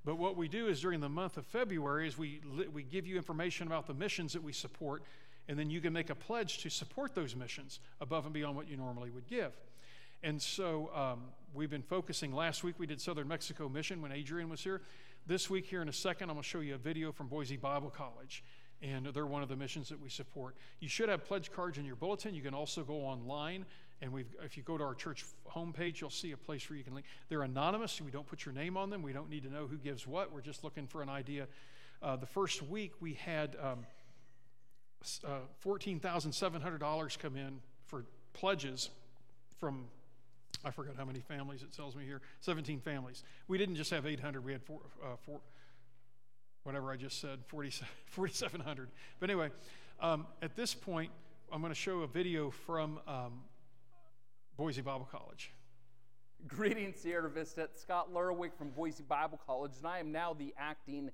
But 0.08 0.18
what 0.18 0.38
we 0.38 0.48
do 0.48 0.70
is 0.70 0.80
during 0.80 1.02
the 1.02 1.10
month 1.10 1.36
of 1.36 1.46
February 1.46 2.08
is 2.08 2.18
we, 2.18 2.40
we 2.72 2.84
give 2.84 3.06
you 3.06 3.18
information 3.18 3.68
about 3.68 3.88
the 3.88 3.94
missions 3.94 4.32
that 4.32 4.42
we 4.42 4.54
support, 4.54 5.04
and 5.50 5.60
then 5.60 5.70
you 5.70 5.82
can 5.82 5.92
make 5.92 6.10
a 6.10 6.16
pledge 6.16 6.60
to 6.60 6.70
support 6.70 7.14
those 7.14 7.36
missions 7.36 7.82
above 8.00 8.24
and 8.24 8.34
beyond 8.34 8.56
what 8.56 8.70
you 8.70 8.78
normally 8.78 9.10
would 9.10 9.28
give. 9.28 9.52
And 10.24 10.42
so 10.42 10.90
um, 10.96 11.24
we've 11.54 11.70
been 11.70 11.82
focusing. 11.82 12.32
Last 12.32 12.64
week 12.64 12.76
we 12.80 12.88
did 12.88 13.02
Southern 13.02 13.28
Mexico 13.28 13.68
Mission 13.68 14.02
when 14.02 14.14
Adrian 14.14 14.48
was 14.48 14.64
here. 14.64 14.82
This 15.26 15.50
week, 15.50 15.66
here 15.66 15.82
in 15.82 15.90
a 15.90 15.94
second, 15.94 16.30
I'm 16.30 16.38
going 16.38 16.44
to 16.44 16.48
show 16.48 16.62
you 16.62 16.76
a 16.76 16.78
video 16.78 17.12
from 17.12 17.28
Boise 17.28 17.58
Bible 17.58 17.90
College. 17.90 18.46
And 18.82 19.08
they're 19.08 19.26
one 19.26 19.44
of 19.44 19.50
the 19.50 19.58
missions 19.58 19.90
that 19.90 20.02
we 20.02 20.08
support. 20.08 20.56
You 20.80 20.88
should 20.88 21.10
have 21.10 21.26
pledge 21.26 21.52
cards 21.52 21.80
in 21.80 21.84
your 21.84 21.98
bulletin. 21.98 22.34
You 22.34 22.44
can 22.44 22.54
also 22.54 22.84
go 22.84 23.02
online 23.02 23.66
and 24.02 24.12
we've, 24.12 24.28
if 24.44 24.58
you 24.58 24.64
go 24.64 24.78
to 24.78 24.84
our 24.84 24.94
church 24.94 25.26
homepage, 25.50 26.00
you'll 26.02 26.10
see 26.10 26.32
a 26.32 26.38
place 26.38 26.70
where 26.70 26.78
you 26.78 26.84
can 26.84 26.94
link. 26.94 27.06
They're 27.30 27.42
anonymous. 27.42 28.00
We 28.00 28.12
don't 28.12 28.28
put 28.28 28.46
your 28.46 28.54
name 28.54 28.78
on 28.78 28.90
them. 28.90 29.02
We 29.02 29.12
don't 29.12 29.30
need 29.30 29.44
to 29.44 29.50
know 29.50 29.66
who 29.66 29.78
gives 29.78 30.06
what. 30.06 30.32
We're 30.32 30.42
just 30.42 30.64
looking 30.64 30.86
for 30.86 31.02
an 31.02 31.10
idea. 31.10 31.48
Uh, 32.02 32.16
the 32.16 32.28
first 32.28 32.62
week, 32.62 32.94
we 33.00 33.14
had 33.16 33.56
um, 33.62 33.86
uh, 35.26 35.40
$14,700 35.66 37.20
come 37.20 37.36
in 37.36 37.60
for 37.86 38.06
pledges 38.34 38.90
from, 39.60 39.86
I 40.64 40.70
forgot 40.70 40.96
how 40.96 41.06
many 41.06 41.20
families 41.22 41.64
it 41.64 41.74
tells 41.74 41.96
me 41.96 42.06
here, 42.06 42.22
17 42.42 42.80
families. 42.82 43.24
We 43.48 43.58
didn't 43.58 43.76
just 43.76 43.90
have 43.90 44.06
800, 44.06 44.46
we 44.46 44.52
had 44.52 44.62
four, 44.64 44.82
uh, 45.04 45.16
four 45.26 45.40
whatever 46.64 46.92
I 46.92 46.98
just 46.98 47.22
said, 47.22 47.40
4,700. 47.48 48.90
but 49.20 49.30
anyway, 49.30 49.50
um, 50.02 50.28
at 50.42 50.56
this 50.56 50.74
point, 50.76 51.12
I'm 51.52 51.62
going 51.62 51.72
to 51.72 51.80
show 51.80 52.02
a 52.02 52.08
video 52.08 52.52
from 52.52 53.00
um, 53.08 53.40
Boise 54.58 54.82
Bible 54.82 55.08
College. 55.12 55.54
Greetings, 56.48 57.00
Sierra 57.00 57.30
Vista. 57.30 57.70
Scott 57.76 58.12
Lerwick 58.12 58.58
from 58.58 58.72
Boise 58.72 59.04
Bible 59.04 59.40
College, 59.46 59.74
and 59.78 59.86
I 59.86 60.00
am 60.00 60.12
now 60.12 60.34
the 60.34 60.52
acting 60.58 61.12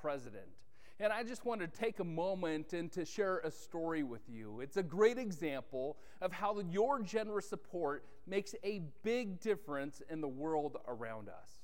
president. 0.00 0.46
And 0.98 1.12
I 1.12 1.22
just 1.22 1.44
wanted 1.44 1.70
to 1.70 1.78
take 1.78 2.00
a 2.00 2.04
moment 2.04 2.72
and 2.72 2.90
to 2.92 3.04
share 3.04 3.40
a 3.40 3.50
story 3.50 4.04
with 4.04 4.22
you. 4.26 4.60
It's 4.60 4.78
a 4.78 4.82
great 4.82 5.18
example 5.18 5.98
of 6.22 6.32
how 6.32 6.58
your 6.60 7.00
generous 7.02 7.46
support 7.46 8.06
makes 8.26 8.54
a 8.64 8.80
big 9.02 9.38
difference 9.38 10.00
in 10.08 10.22
the 10.22 10.28
world 10.28 10.78
around 10.88 11.28
us. 11.28 11.60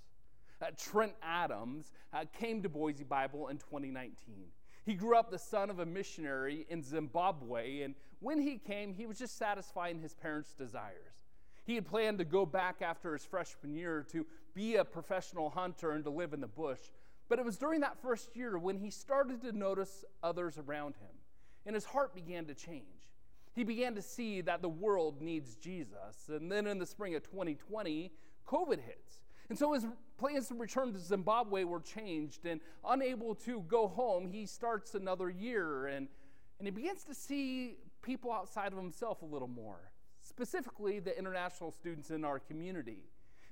Uh, 0.61 0.67
Trent 0.79 1.15
Adams 1.23 1.91
uh, 2.13 2.27
came 2.39 2.63
to 2.63 2.69
Boise 2.69 3.03
Bible 3.03 3.49
in 3.49 3.57
2019. 3.57 4.45
He 4.85 4.93
grew 4.93 5.17
up 5.17 5.31
the 5.31 5.39
son 5.39 5.71
of 5.71 5.79
a 5.79 5.87
missionary 5.87 6.67
in 6.69 6.83
Zimbabwe, 6.83 7.81
and 7.81 7.95
when 8.21 8.39
he 8.39 8.59
came, 8.59 8.93
he 8.93 9.07
was 9.07 9.19
just 9.19 9.39
satisfying 9.39 9.99
his 10.01 10.15
parents' 10.15 10.53
desires. 10.53 11.14
He 11.65 11.74
had 11.74 11.86
planned 11.86 12.19
to 12.19 12.24
go 12.24 12.45
back 12.45 12.82
after 12.82 13.12
his 13.15 13.24
freshman 13.24 13.74
year 13.74 14.05
to 14.12 14.27
be 14.55 14.77
a 14.77 14.85
professional 14.85 15.51
hunter 15.51 15.93
and 15.93 16.05
to 16.05 16.11
live 16.11 16.32
in 16.32 16.41
the 16.41 16.47
bush. 16.47 16.81
But 17.28 17.39
it 17.39 17.45
was 17.45 17.57
during 17.57 17.81
that 17.81 18.01
first 18.03 18.36
year 18.36 18.59
when 18.59 18.78
he 18.78 18.91
started 18.91 19.41
to 19.43 19.53
notice 19.53 20.05
others 20.23 20.59
around 20.59 20.97
him, 20.97 21.16
and 21.65 21.74
his 21.74 21.86
heart 21.86 22.15
began 22.15 22.45
to 22.47 22.55
change. 22.55 22.85
He 23.55 23.65
began 23.65 23.95
to 23.95 24.03
see 24.03 24.43
that 24.43 24.61
the 24.61 24.69
world 24.69 25.23
needs 25.23 25.55
Jesus. 25.55 26.28
And 26.28 26.53
then 26.53 26.66
in 26.66 26.78
the 26.78 26.86
spring 26.86 27.15
of 27.15 27.23
2020, 27.23 28.12
COVID 28.47 28.81
hits. 28.81 29.23
And 29.49 29.59
so 29.59 29.73
his 29.73 29.86
plans 30.19 30.49
to 30.49 30.55
return 30.55 30.93
to 30.93 30.99
Zimbabwe 30.99 31.65
were 31.65 31.81
changed, 31.81 32.45
and 32.45 32.61
unable 32.86 33.35
to 33.36 33.61
go 33.62 33.89
home, 33.89 34.27
he 34.27 34.45
starts 34.45 34.95
another 34.95 35.31
year, 35.31 35.86
and, 35.86 36.09
and 36.59 36.66
he 36.66 36.70
begins 36.70 37.05
to 37.05 37.15
see 37.15 37.77
people 38.03 38.32
outside 38.32 38.73
of 38.73 38.78
himself 38.78 39.23
a 39.23 39.27
little 39.27 39.49
more 39.49 39.94
specifically 40.25 40.99
the 40.99 41.17
international 41.17 41.71
students 41.71 42.11
in 42.11 42.25
our 42.25 42.39
community. 42.39 43.05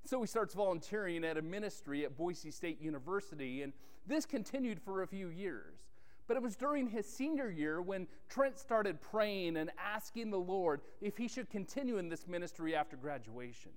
So 0.05 0.21
he 0.21 0.27
starts 0.27 0.55
volunteering 0.55 1.25
at 1.25 1.37
a 1.37 1.43
ministry 1.43 2.05
at 2.05 2.17
Boise 2.17 2.51
State 2.51 2.81
University, 2.81 3.63
and 3.63 3.73
this 4.07 4.27
continued 4.27 4.81
for 4.81 5.03
a 5.03 5.07
few 5.07 5.29
years. 5.29 5.79
But 6.27 6.37
it 6.37 6.43
was 6.43 6.57
during 6.57 6.89
his 6.89 7.07
senior 7.07 7.51
year 7.51 7.83
when 7.83 8.07
Trent 8.29 8.59
started 8.59 9.01
praying 9.01 9.57
and 9.57 9.71
asking 9.79 10.31
the 10.31 10.39
Lord 10.39 10.81
if 11.01 11.17
he 11.17 11.29
should 11.29 11.51
continue 11.51 11.99
in 11.99 12.09
this 12.09 12.27
ministry 12.27 12.75
after 12.75 12.97
graduation. 12.97 13.73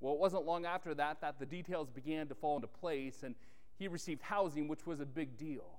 Well, 0.00 0.14
it 0.14 0.18
wasn't 0.18 0.46
long 0.46 0.66
after 0.66 0.94
that 0.94 1.20
that 1.20 1.38
the 1.38 1.46
details 1.46 1.88
began 1.90 2.26
to 2.28 2.34
fall 2.34 2.56
into 2.56 2.68
place, 2.68 3.22
and 3.22 3.34
he 3.78 3.86
received 3.86 4.22
housing, 4.22 4.66
which 4.66 4.86
was 4.86 5.00
a 5.00 5.06
big 5.06 5.36
deal. 5.36 5.78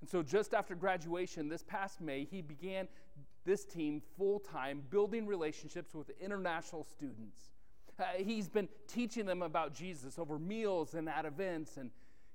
And 0.00 0.08
so, 0.08 0.22
just 0.22 0.54
after 0.54 0.74
graduation 0.74 1.48
this 1.48 1.62
past 1.62 2.00
May, 2.00 2.24
he 2.24 2.40
began 2.40 2.88
this 3.44 3.64
team 3.64 4.02
full 4.16 4.38
time, 4.38 4.82
building 4.90 5.26
relationships 5.26 5.94
with 5.94 6.10
international 6.20 6.84
students. 6.84 7.50
Uh, 7.98 8.04
he's 8.18 8.48
been 8.48 8.68
teaching 8.86 9.26
them 9.26 9.42
about 9.42 9.74
Jesus 9.74 10.18
over 10.18 10.38
meals 10.38 10.94
and 10.94 11.08
at 11.08 11.24
events. 11.24 11.78
And 11.78 11.90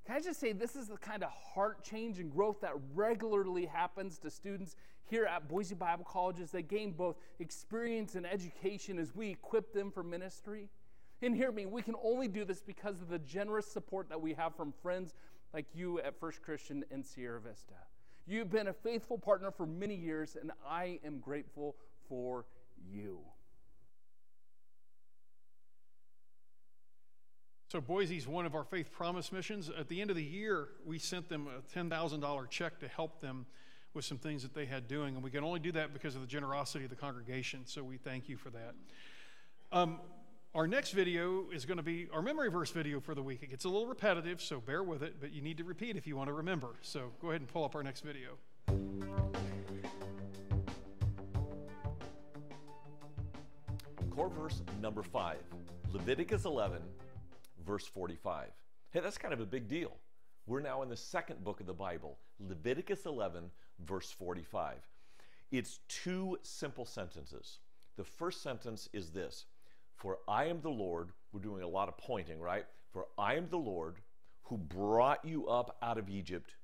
can 0.05 0.17
I 0.17 0.19
just 0.19 0.39
say, 0.39 0.51
this 0.51 0.75
is 0.75 0.87
the 0.87 0.97
kind 0.97 1.23
of 1.23 1.29
heart 1.29 1.83
change 1.83 2.19
and 2.19 2.29
growth 2.29 2.59
that 2.61 2.73
regularly 2.93 3.65
happens 3.65 4.17
to 4.19 4.29
students 4.29 4.75
here 5.05 5.25
at 5.25 5.47
Boise 5.47 5.75
Bible 5.75 6.03
College 6.03 6.41
as 6.41 6.51
they 6.51 6.63
gain 6.63 6.91
both 6.91 7.15
experience 7.39 8.15
and 8.15 8.25
education 8.25 8.99
as 8.99 9.15
we 9.15 9.29
equip 9.29 9.73
them 9.73 9.91
for 9.91 10.03
ministry. 10.03 10.67
And 11.21 11.35
hear 11.35 11.53
me, 11.53 11.65
we 11.65 11.81
can 11.81 11.95
only 12.03 12.27
do 12.27 12.43
this 12.43 12.61
because 12.61 13.01
of 13.01 13.07
the 13.07 13.19
generous 13.19 13.65
support 13.65 14.09
that 14.09 14.19
we 14.19 14.33
have 14.33 14.55
from 14.55 14.73
friends 14.81 15.13
like 15.53 15.65
you 15.73 15.99
at 15.99 16.19
First 16.19 16.41
Christian 16.41 16.83
in 16.91 17.03
Sierra 17.03 17.39
Vista. 17.39 17.73
You've 18.25 18.49
been 18.49 18.67
a 18.67 18.73
faithful 18.73 19.17
partner 19.17 19.51
for 19.51 19.65
many 19.65 19.95
years, 19.95 20.37
and 20.39 20.51
I 20.67 20.99
am 21.05 21.19
grateful 21.19 21.75
for 22.07 22.45
you. 22.91 23.19
So, 27.67 27.81
Boise 27.81 28.17
is 28.17 28.27
one 28.27 28.45
of 28.45 28.53
our 28.53 28.63
Faith 28.63 28.91
Promise 28.91 29.31
missions. 29.31 29.69
At 29.77 29.89
the 29.89 29.99
end 29.99 30.09
of 30.09 30.15
the 30.15 30.23
year, 30.23 30.69
we 30.85 30.99
sent 30.99 31.27
them 31.27 31.47
a 31.47 31.77
$10,000 31.77 32.49
check 32.49 32.79
to 32.79 32.87
help 32.87 33.19
them 33.19 33.45
with 33.93 34.05
some 34.05 34.17
things 34.17 34.43
that 34.43 34.53
they 34.53 34.65
had 34.65 34.87
doing. 34.87 35.15
And 35.15 35.23
we 35.23 35.31
can 35.31 35.43
only 35.43 35.59
do 35.59 35.71
that 35.73 35.91
because 35.91 36.15
of 36.15 36.21
the 36.21 36.27
generosity 36.27 36.83
of 36.83 36.89
the 36.89 36.95
congregation. 36.95 37.61
So 37.65 37.83
we 37.83 37.97
thank 37.97 38.29
you 38.29 38.37
for 38.37 38.51
that. 38.51 38.75
Um, 39.71 39.99
our 40.55 40.67
next 40.67 40.91
video 40.91 41.45
is 41.51 41.65
going 41.65 41.77
to 41.77 41.83
be 41.83 42.07
our 42.13 42.21
memory 42.21 42.49
verse 42.49 42.69
video 42.69 42.99
for 42.99 43.15
the 43.15 43.23
week. 43.23 43.41
It 43.41 43.49
gets 43.49 43.65
a 43.65 43.69
little 43.69 43.87
repetitive, 43.87 44.39
so 44.39 44.59
bear 44.59 44.83
with 44.83 45.01
it, 45.01 45.15
but 45.19 45.33
you 45.33 45.41
need 45.41 45.57
to 45.57 45.63
repeat 45.63 45.97
if 45.97 46.05
you 46.05 46.15
want 46.15 46.27
to 46.27 46.33
remember. 46.33 46.75
So 46.81 47.11
go 47.19 47.29
ahead 47.29 47.41
and 47.41 47.47
pull 47.51 47.65
up 47.65 47.75
our 47.75 47.81
next 47.81 48.01
video. 48.01 48.37
Core 54.11 54.29
verse 54.29 54.61
number 54.79 55.01
five, 55.01 55.41
Leviticus 55.91 56.45
11, 56.45 56.83
verse 57.65 57.87
45. 57.87 58.49
Hey, 58.91 58.99
that's 58.99 59.17
kind 59.17 59.33
of 59.33 59.39
a 59.39 59.45
big 59.45 59.67
deal. 59.67 59.97
We're 60.45 60.59
now 60.59 60.83
in 60.83 60.89
the 60.89 60.97
second 60.97 61.43
book 61.43 61.61
of 61.61 61.65
the 61.65 61.73
Bible, 61.73 62.19
Leviticus 62.39 63.07
11, 63.07 63.49
verse 63.79 64.11
45. 64.11 64.75
It's 65.51 65.79
two 65.87 66.37
simple 66.43 66.85
sentences. 66.85 67.57
The 67.95 68.03
first 68.03 68.43
sentence 68.43 68.87
is 68.93 69.09
this 69.11 69.45
For 70.03 70.19
I 70.27 70.47
am 70.47 70.59
the 70.59 70.69
Lord, 70.69 71.11
we're 71.31 71.39
doing 71.39 71.63
a 71.63 71.67
lot 71.67 71.87
of 71.87 71.97
pointing, 71.97 72.37
right? 72.37 72.65
For 72.91 73.07
I 73.17 73.35
am 73.35 73.47
the 73.49 73.57
Lord 73.57 73.95
who 74.43 74.57
brought 74.57 75.23
you 75.23 75.47
up 75.47 75.77
out 75.81 75.97
of 75.97 76.09
Egypt 76.09 76.55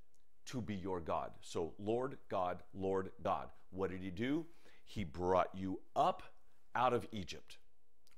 to 0.47 0.59
be 0.59 0.75
your 0.75 0.99
God. 0.99 1.31
So, 1.39 1.71
Lord 1.79 2.17
God, 2.27 2.57
Lord 2.73 3.11
God. 3.23 3.47
What 3.71 3.91
did 3.91 4.01
he 4.01 4.09
do? 4.09 4.45
He 4.83 5.05
brought 5.05 5.47
you 5.55 5.79
up 5.95 6.21
out 6.75 6.91
of 6.91 7.07
Egypt. 7.13 7.59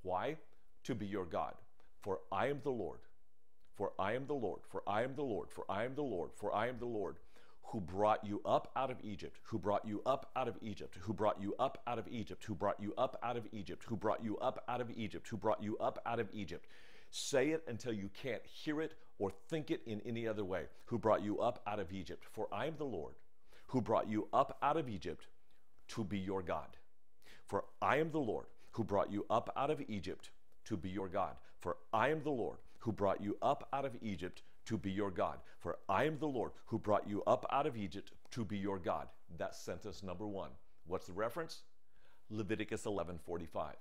Why? 0.02 0.38
To 0.86 0.96
be 0.96 1.06
your 1.06 1.26
God. 1.26 1.54
For 2.00 2.22
I 2.32 2.48
am 2.48 2.62
the 2.64 2.72
Lord. 2.72 3.02
For 3.76 3.92
I 4.00 4.14
am 4.14 4.26
the 4.26 4.34
Lord. 4.34 4.62
For 4.68 4.82
I 4.88 5.04
am 5.04 5.14
the 5.14 5.22
Lord. 5.22 5.52
For 5.52 5.66
I 5.70 5.86
am 5.86 5.94
the 5.94 6.02
Lord. 6.02 6.32
For 6.34 6.52
I 6.52 6.68
am 6.68 6.80
the 6.80 6.86
Lord 6.86 7.18
who 7.72 7.80
brought 7.80 8.26
you 8.26 8.42
up 8.46 8.70
out 8.76 8.92
of 8.92 8.98
Egypt, 9.02 9.40
who 9.44 9.58
brought 9.58 9.88
you 9.88 10.02
up 10.06 10.30
out 10.36 10.50
of 10.50 10.58
Egypt, 10.62 10.98
who 11.00 11.14
brought 11.14 11.42
you 11.42 11.56
up 11.58 11.82
out 11.88 11.98
of 11.98 12.06
Egypt, 12.12 12.44
who 12.44 12.54
brought 12.54 12.78
you 12.82 12.94
up 12.98 13.18
out 13.24 13.38
of 13.38 13.48
Egypt, 13.54 13.84
who 13.88 13.96
brought 13.96 14.22
you 14.22 14.38
up 14.40 14.62
out 14.68 14.82
of 14.82 14.92
Egypt, 14.92 15.26
who 15.30 15.38
brought 15.38 15.64
you 15.64 15.78
up 15.78 16.02
out 16.06 16.20
of 16.20 16.28
Egypt. 16.34 16.66
Say 17.12 17.52
it 17.52 17.64
until 17.68 17.94
you 17.94 18.10
can't 18.22 18.46
hear 18.46 18.82
it 18.82 18.96
or 19.20 19.32
think 19.50 19.72
it 19.72 19.82
in 19.86 20.02
any 20.06 20.28
other 20.28 20.44
way. 20.44 20.66
Who 20.86 20.98
brought 20.98 21.24
you 21.24 21.40
up 21.40 21.62
out 21.66 21.80
of 21.80 21.94
Egypt? 21.94 22.26
For 22.34 22.50
I 22.52 22.66
am 22.66 22.76
the 22.78 22.84
Lord 22.84 23.14
who 23.68 23.82
brought 23.82 24.10
you 24.10 24.28
up 24.34 24.58
out 24.62 24.76
of 24.76 24.90
Egypt 24.90 25.28
to 25.90 26.04
be 26.04 26.20
your 26.20 26.42
God. 26.42 26.76
For 27.46 27.64
I 27.82 27.98
am 27.98 28.12
the 28.12 28.20
Lord 28.20 28.48
who 28.72 28.84
brought 28.84 29.12
you 29.12 29.26
up 29.30 29.50
out 29.56 29.70
of 29.70 29.82
Egypt 29.88 30.30
to 30.66 30.76
be 30.76 30.90
your 30.90 31.08
God. 31.08 31.36
For 31.60 31.78
I 31.94 32.10
am 32.10 32.22
the 32.22 32.32
Lord 32.32 32.58
who 32.80 32.92
brought 32.92 33.22
you 33.22 33.38
up 33.42 33.70
out 33.72 33.86
of 33.86 33.96
Egypt 34.02 34.42
to 34.72 34.78
be 34.78 34.90
your 34.90 35.12
God. 35.12 35.38
For 35.60 35.80
I 35.90 36.06
am 36.06 36.18
the 36.18 36.28
Lord 36.28 36.54
who 36.66 36.80
brought 36.80 37.06
you 37.06 37.22
up 37.28 37.46
out 37.52 37.68
of 37.68 37.76
Egypt 37.76 38.14
to 38.32 38.46
be 38.46 38.58
your 38.58 38.80
God. 38.80 39.10
That's 39.38 39.60
sentence 39.60 40.02
number 40.02 40.26
one. 40.26 40.52
What's 40.88 41.08
the 41.08 41.14
reference? 41.14 41.64
Leviticus 42.30 42.86
11:45. 42.86 43.76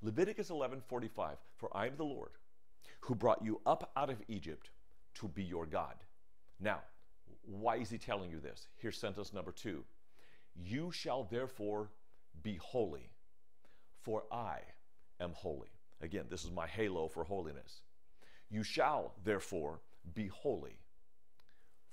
Leviticus 0.00 0.48
11:45. 0.48 1.38
For 1.56 1.76
I 1.76 1.88
am 1.88 1.96
the 1.96 2.04
Lord 2.04 2.30
who 3.00 3.16
brought 3.16 3.42
you 3.42 3.60
up 3.66 3.90
out 3.96 4.10
of 4.10 4.22
Egypt 4.28 4.70
to 5.14 5.26
be 5.26 5.42
your 5.42 5.66
God. 5.66 5.96
Now, 6.60 6.82
why 7.42 7.78
is 7.78 7.90
he 7.90 7.98
telling 7.98 8.30
you 8.30 8.38
this? 8.38 8.68
Here's 8.76 8.96
sentence 8.96 9.32
number 9.32 9.50
two. 9.50 9.84
You 10.54 10.92
shall 10.92 11.24
therefore 11.24 11.90
be 12.44 12.54
holy, 12.58 13.10
for 14.02 14.22
I 14.30 14.60
am 15.18 15.32
holy. 15.32 15.72
Again, 16.00 16.26
this 16.30 16.44
is 16.44 16.52
my 16.52 16.68
halo 16.68 17.08
for 17.08 17.24
holiness. 17.24 17.80
You 18.50 18.62
shall 18.62 19.14
therefore 19.24 19.80
be 20.14 20.28
holy, 20.28 20.78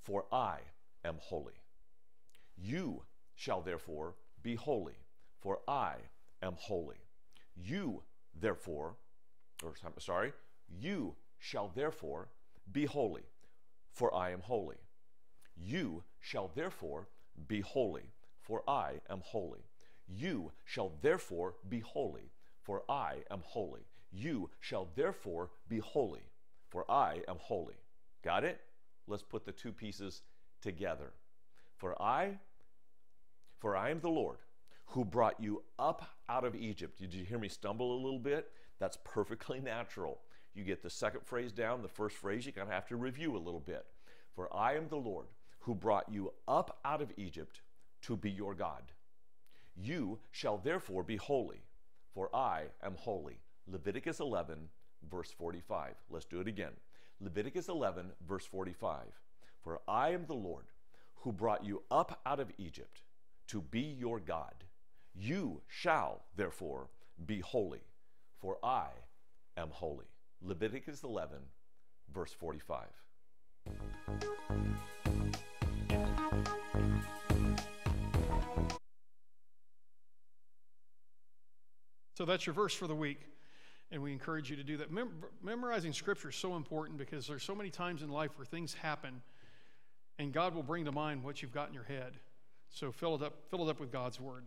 for 0.02 0.26
I 0.31 0.60
am 1.03 1.18
holy. 1.19 1.53
You 2.57 3.03
shall 3.36 3.61
therefore 3.61 4.15
be 4.44 4.56
holy, 4.56 4.98
for 5.40 5.60
I 5.68 5.95
am 6.41 6.56
holy. 6.57 6.98
You 7.56 8.03
therefore, 8.40 8.95
or 9.64 9.73
sorry, 9.99 10.34
you 10.68 11.15
shall 11.38 11.69
therefore 11.69 12.30
be 12.72 12.86
holy, 12.86 13.23
for 13.94 14.14
I 14.14 14.31
am 14.31 14.41
holy. 14.41 14.77
You 15.56 16.03
shall 16.19 16.52
therefore 16.53 17.07
be 17.48 17.61
holy, 17.61 18.14
for 18.41 18.64
I 18.68 19.02
am 19.10 19.22
holy. 19.23 19.65
You 20.07 20.52
shall 20.65 20.91
therefore 21.02 21.56
be 21.68 21.80
holy, 21.80 22.31
for 22.61 22.84
I 22.90 23.23
am 23.30 23.41
holy. 23.45 23.86
You 24.11 24.49
shall 24.60 24.88
therefore 24.95 25.52
be 25.68 25.80
holy, 25.80 26.23
for 26.68 26.90
I 26.90 27.22
am 27.27 27.38
holy. 27.40 27.77
Got 28.24 28.44
it? 28.44 28.60
Let's 29.08 29.24
put 29.24 29.46
the 29.46 29.52
two 29.52 29.72
pieces 29.72 30.22
together. 30.62 31.14
For 31.78 32.00
I, 32.02 32.38
for 33.58 33.76
I 33.76 33.90
am 33.90 34.00
the 34.00 34.10
Lord 34.10 34.38
who 34.86 35.06
brought 35.06 35.40
you 35.40 35.64
up 35.78 36.06
out 36.28 36.44
of 36.44 36.56
Egypt. 36.56 37.00
Did 37.00 37.14
you 37.14 37.24
hear 37.24 37.38
me 37.38 37.48
stumble 37.48 37.94
a 37.94 38.04
little 38.04 38.20
bit? 38.20 38.52
That's 38.80 38.98
perfectly 39.04 39.60
natural. 39.64 40.20
You 40.54 40.64
get 40.64 40.82
the 40.82 40.90
second 40.90 41.22
phrase 41.26 41.52
down, 41.52 41.82
the 41.82 41.88
first 41.88 42.18
phrase 42.18 42.46
you're 42.46 42.54
going 42.54 42.68
to 42.68 42.74
have 42.74 42.88
to 42.88 42.96
review 42.96 43.38
a 43.38 43.40
little 43.40 43.60
bit. 43.60 43.86
For 44.36 44.54
I 44.56 44.76
am 44.76 44.88
the 44.88 44.98
Lord 44.98 45.28
who 45.60 45.76
brought 45.76 46.12
you 46.12 46.34
up 46.48 46.80
out 46.86 47.02
of 47.02 47.12
Egypt 47.18 47.62
to 48.02 48.18
be 48.18 48.32
your 48.32 48.56
God. 48.56 48.84
You 49.76 50.20
shall 50.32 50.58
therefore 50.58 51.04
be 51.04 51.18
holy, 51.18 51.62
for 52.14 52.34
I 52.36 52.64
am 52.84 52.96
holy. 52.98 53.40
Leviticus 53.68 54.20
11, 54.20 54.58
verse 55.10 55.32
45. 55.32 55.96
Let's 56.10 56.26
do 56.26 56.41
it 56.41 56.48
again. 56.48 56.72
Leviticus 57.22 57.68
11, 57.68 58.12
verse 58.26 58.46
45. 58.46 59.00
For 59.62 59.82
I 59.88 60.12
am 60.12 60.26
the 60.26 60.34
Lord 60.34 60.66
who 61.16 61.32
brought 61.34 61.66
you 61.66 61.84
up 61.91 62.22
out 62.26 62.40
of 62.40 62.52
Egypt 62.58 63.02
to 63.48 63.62
be 63.62 63.82
your 63.82 64.20
God. 64.20 64.64
You 65.14 65.62
shall 65.68 66.24
therefore 66.36 66.88
be 67.26 67.41
holy, 67.41 67.82
for 68.40 68.58
I 68.64 68.88
am 69.58 69.70
holy. 69.72 70.06
Leviticus 70.41 71.04
11, 71.04 71.40
verse 72.14 72.32
45. 72.32 72.88
So 82.14 82.26
that's 82.26 82.46
your 82.46 82.54
verse 82.54 82.74
for 82.74 82.88
the 82.88 82.96
week. 82.96 83.28
And 83.91 84.03
we 84.03 84.11
encourage 84.11 84.49
you 84.49 84.56
to 84.56 84.64
do 84.64 84.78
that. 84.78 84.91
Mem- 84.91 85.24
memorizing 85.44 85.94
scripture 85.94 86.30
is 86.30 86.36
so 86.36 86.56
important 86.56 86.99
because 86.99 87.26
there's 87.28 87.44
so 87.44 87.56
many 87.56 87.70
times 87.70 88.03
in 88.03 88.10
life 88.10 88.32
where 88.38 88.45
things 88.45 88.74
happen 88.74 89.22
and 90.20 90.34
God 90.34 90.53
will 90.53 90.64
bring 90.64 90.86
to 90.86 90.91
mind 90.91 91.24
what 91.24 91.41
you've 91.41 91.53
got 91.53 91.70
in 91.70 91.74
your 91.74 91.86
head. 91.86 92.14
So 92.70 92.91
fill 92.91 93.16
it 93.16 93.24
up, 93.24 93.34
fill 93.49 93.68
it 93.68 93.72
up 93.72 93.80
with 93.80 93.91
God's 93.91 94.20
word. 94.20 94.45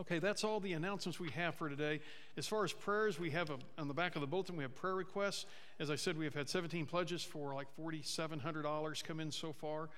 Okay, 0.00 0.18
that's 0.18 0.42
all 0.42 0.58
the 0.58 0.72
announcements 0.72 1.20
we 1.20 1.30
have 1.30 1.54
for 1.54 1.68
today. 1.68 2.00
As 2.36 2.46
far 2.46 2.64
as 2.64 2.72
prayers, 2.72 3.18
we 3.18 3.30
have 3.30 3.50
a, 3.50 3.58
on 3.78 3.88
the 3.88 3.94
back 3.94 4.16
of 4.16 4.20
the 4.20 4.26
bulletin, 4.26 4.56
we 4.56 4.64
have 4.64 4.74
prayer 4.74 4.94
requests. 4.94 5.46
As 5.78 5.90
I 5.90 5.96
said, 5.96 6.18
we 6.18 6.24
have 6.24 6.34
had 6.34 6.48
17 6.48 6.86
pledges 6.86 7.22
for 7.22 7.54
like 7.54 7.68
$4,700 7.78 9.04
come 9.04 9.20
in 9.20 9.30
so 9.30 9.52
far. 9.52 9.88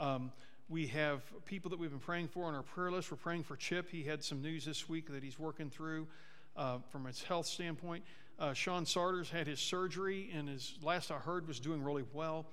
Um, 0.00 0.32
we 0.68 0.86
have 0.88 1.22
people 1.44 1.70
that 1.70 1.78
we've 1.78 1.90
been 1.90 1.98
praying 1.98 2.28
for 2.28 2.44
on 2.44 2.54
our 2.54 2.62
prayer 2.62 2.90
list. 2.90 3.10
We're 3.10 3.18
praying 3.18 3.42
for 3.42 3.56
Chip. 3.56 3.90
He 3.90 4.02
had 4.02 4.24
some 4.24 4.40
news 4.40 4.64
this 4.64 4.88
week 4.88 5.12
that 5.12 5.22
he's 5.22 5.38
working 5.38 5.68
through 5.68 6.06
uh, 6.56 6.78
from 6.90 7.04
his 7.04 7.22
health 7.22 7.46
standpoint. 7.46 8.04
Uh, 8.38 8.52
Sean 8.52 8.84
Sarters 8.84 9.30
had 9.30 9.46
his 9.46 9.60
surgery, 9.60 10.30
and 10.34 10.48
his 10.48 10.74
last 10.82 11.10
I 11.10 11.16
heard 11.16 11.46
was 11.46 11.60
doing 11.60 11.82
really 11.82 12.04
well. 12.12 12.46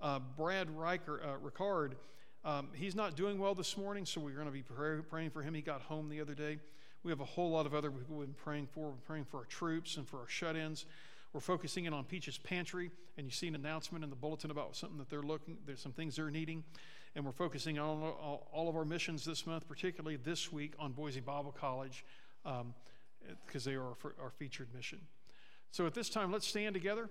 Uh, 0.00 0.18
Brad 0.36 0.70
Riker, 0.70 1.20
uh, 1.22 1.36
Ricard, 1.46 1.92
um, 2.44 2.68
he's 2.74 2.94
not 2.94 3.16
doing 3.16 3.38
well 3.38 3.54
this 3.54 3.76
morning, 3.76 4.06
so 4.06 4.20
we're 4.20 4.34
going 4.34 4.46
to 4.46 4.52
be 4.52 4.62
pray- 4.62 5.00
praying 5.02 5.30
for 5.30 5.42
him. 5.42 5.54
He 5.54 5.60
got 5.60 5.82
home 5.82 6.08
the 6.08 6.20
other 6.20 6.34
day. 6.34 6.58
We 7.02 7.10
have 7.10 7.20
a 7.20 7.26
whole 7.26 7.50
lot 7.50 7.66
of 7.66 7.74
other 7.74 7.90
people 7.90 8.16
we've 8.16 8.26
been 8.26 8.34
praying 8.34 8.68
for. 8.72 8.88
We're 8.88 9.06
praying 9.06 9.26
for 9.26 9.38
our 9.38 9.44
troops 9.44 9.96
and 9.96 10.06
for 10.06 10.18
our 10.18 10.28
shut 10.28 10.56
ins. 10.56 10.86
We're 11.32 11.40
focusing 11.40 11.84
in 11.84 11.92
on 11.92 12.04
Peach's 12.04 12.38
Pantry, 12.38 12.90
and 13.16 13.26
you 13.26 13.30
see 13.30 13.46
an 13.46 13.54
announcement 13.54 14.02
in 14.02 14.10
the 14.10 14.16
bulletin 14.16 14.50
about 14.50 14.74
something 14.74 14.98
that 14.98 15.08
they're 15.08 15.22
looking, 15.22 15.56
there's 15.66 15.80
some 15.80 15.92
things 15.92 16.16
they're 16.16 16.30
needing. 16.30 16.64
And 17.14 17.24
we're 17.24 17.32
focusing 17.32 17.78
on 17.78 18.02
all, 18.02 18.48
all 18.52 18.68
of 18.68 18.76
our 18.76 18.84
missions 18.84 19.24
this 19.24 19.46
month, 19.46 19.68
particularly 19.68 20.16
this 20.16 20.52
week 20.52 20.72
on 20.78 20.92
Boise 20.92 21.20
Bible 21.20 21.54
College, 21.58 22.04
because 23.46 23.64
they 23.64 23.74
are 23.74 23.82
our, 23.82 23.96
our 24.22 24.30
featured 24.30 24.68
mission. 24.74 25.00
So 25.70 25.86
at 25.86 25.94
this 25.94 26.08
time, 26.08 26.32
let's 26.32 26.46
stand 26.46 26.74
together. 26.74 27.08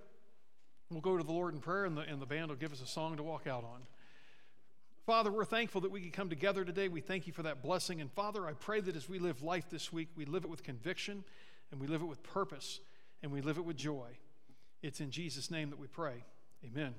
We'll 0.89 1.01
go 1.01 1.17
to 1.17 1.23
the 1.23 1.31
Lord 1.31 1.53
in 1.53 1.59
prayer, 1.59 1.85
and 1.85 1.95
the, 1.95 2.01
and 2.01 2.21
the 2.21 2.25
band 2.25 2.49
will 2.49 2.55
give 2.55 2.73
us 2.73 2.81
a 2.81 2.87
song 2.87 3.17
to 3.17 3.23
walk 3.23 3.47
out 3.47 3.63
on. 3.63 3.81
Father, 5.05 5.31
we're 5.31 5.45
thankful 5.45 5.81
that 5.81 5.91
we 5.91 6.01
can 6.01 6.11
come 6.11 6.29
together 6.29 6.63
today. 6.63 6.87
We 6.87 7.01
thank 7.01 7.25
you 7.25 7.33
for 7.33 7.43
that 7.43 7.63
blessing. 7.63 8.01
And 8.01 8.11
Father, 8.11 8.45
I 8.45 8.53
pray 8.53 8.79
that 8.81 8.95
as 8.95 9.09
we 9.09 9.17
live 9.17 9.41
life 9.41 9.69
this 9.69 9.91
week, 9.93 10.09
we 10.15 10.25
live 10.25 10.43
it 10.43 10.49
with 10.49 10.63
conviction, 10.63 11.23
and 11.71 11.79
we 11.79 11.87
live 11.87 12.01
it 12.01 12.05
with 12.05 12.21
purpose, 12.21 12.79
and 13.23 13.31
we 13.31 13.41
live 13.41 13.57
it 13.57 13.65
with 13.65 13.77
joy. 13.77 14.07
It's 14.81 15.01
in 15.01 15.11
Jesus' 15.11 15.49
name 15.49 15.69
that 15.71 15.79
we 15.79 15.87
pray. 15.87 16.23
Amen. 16.63 16.93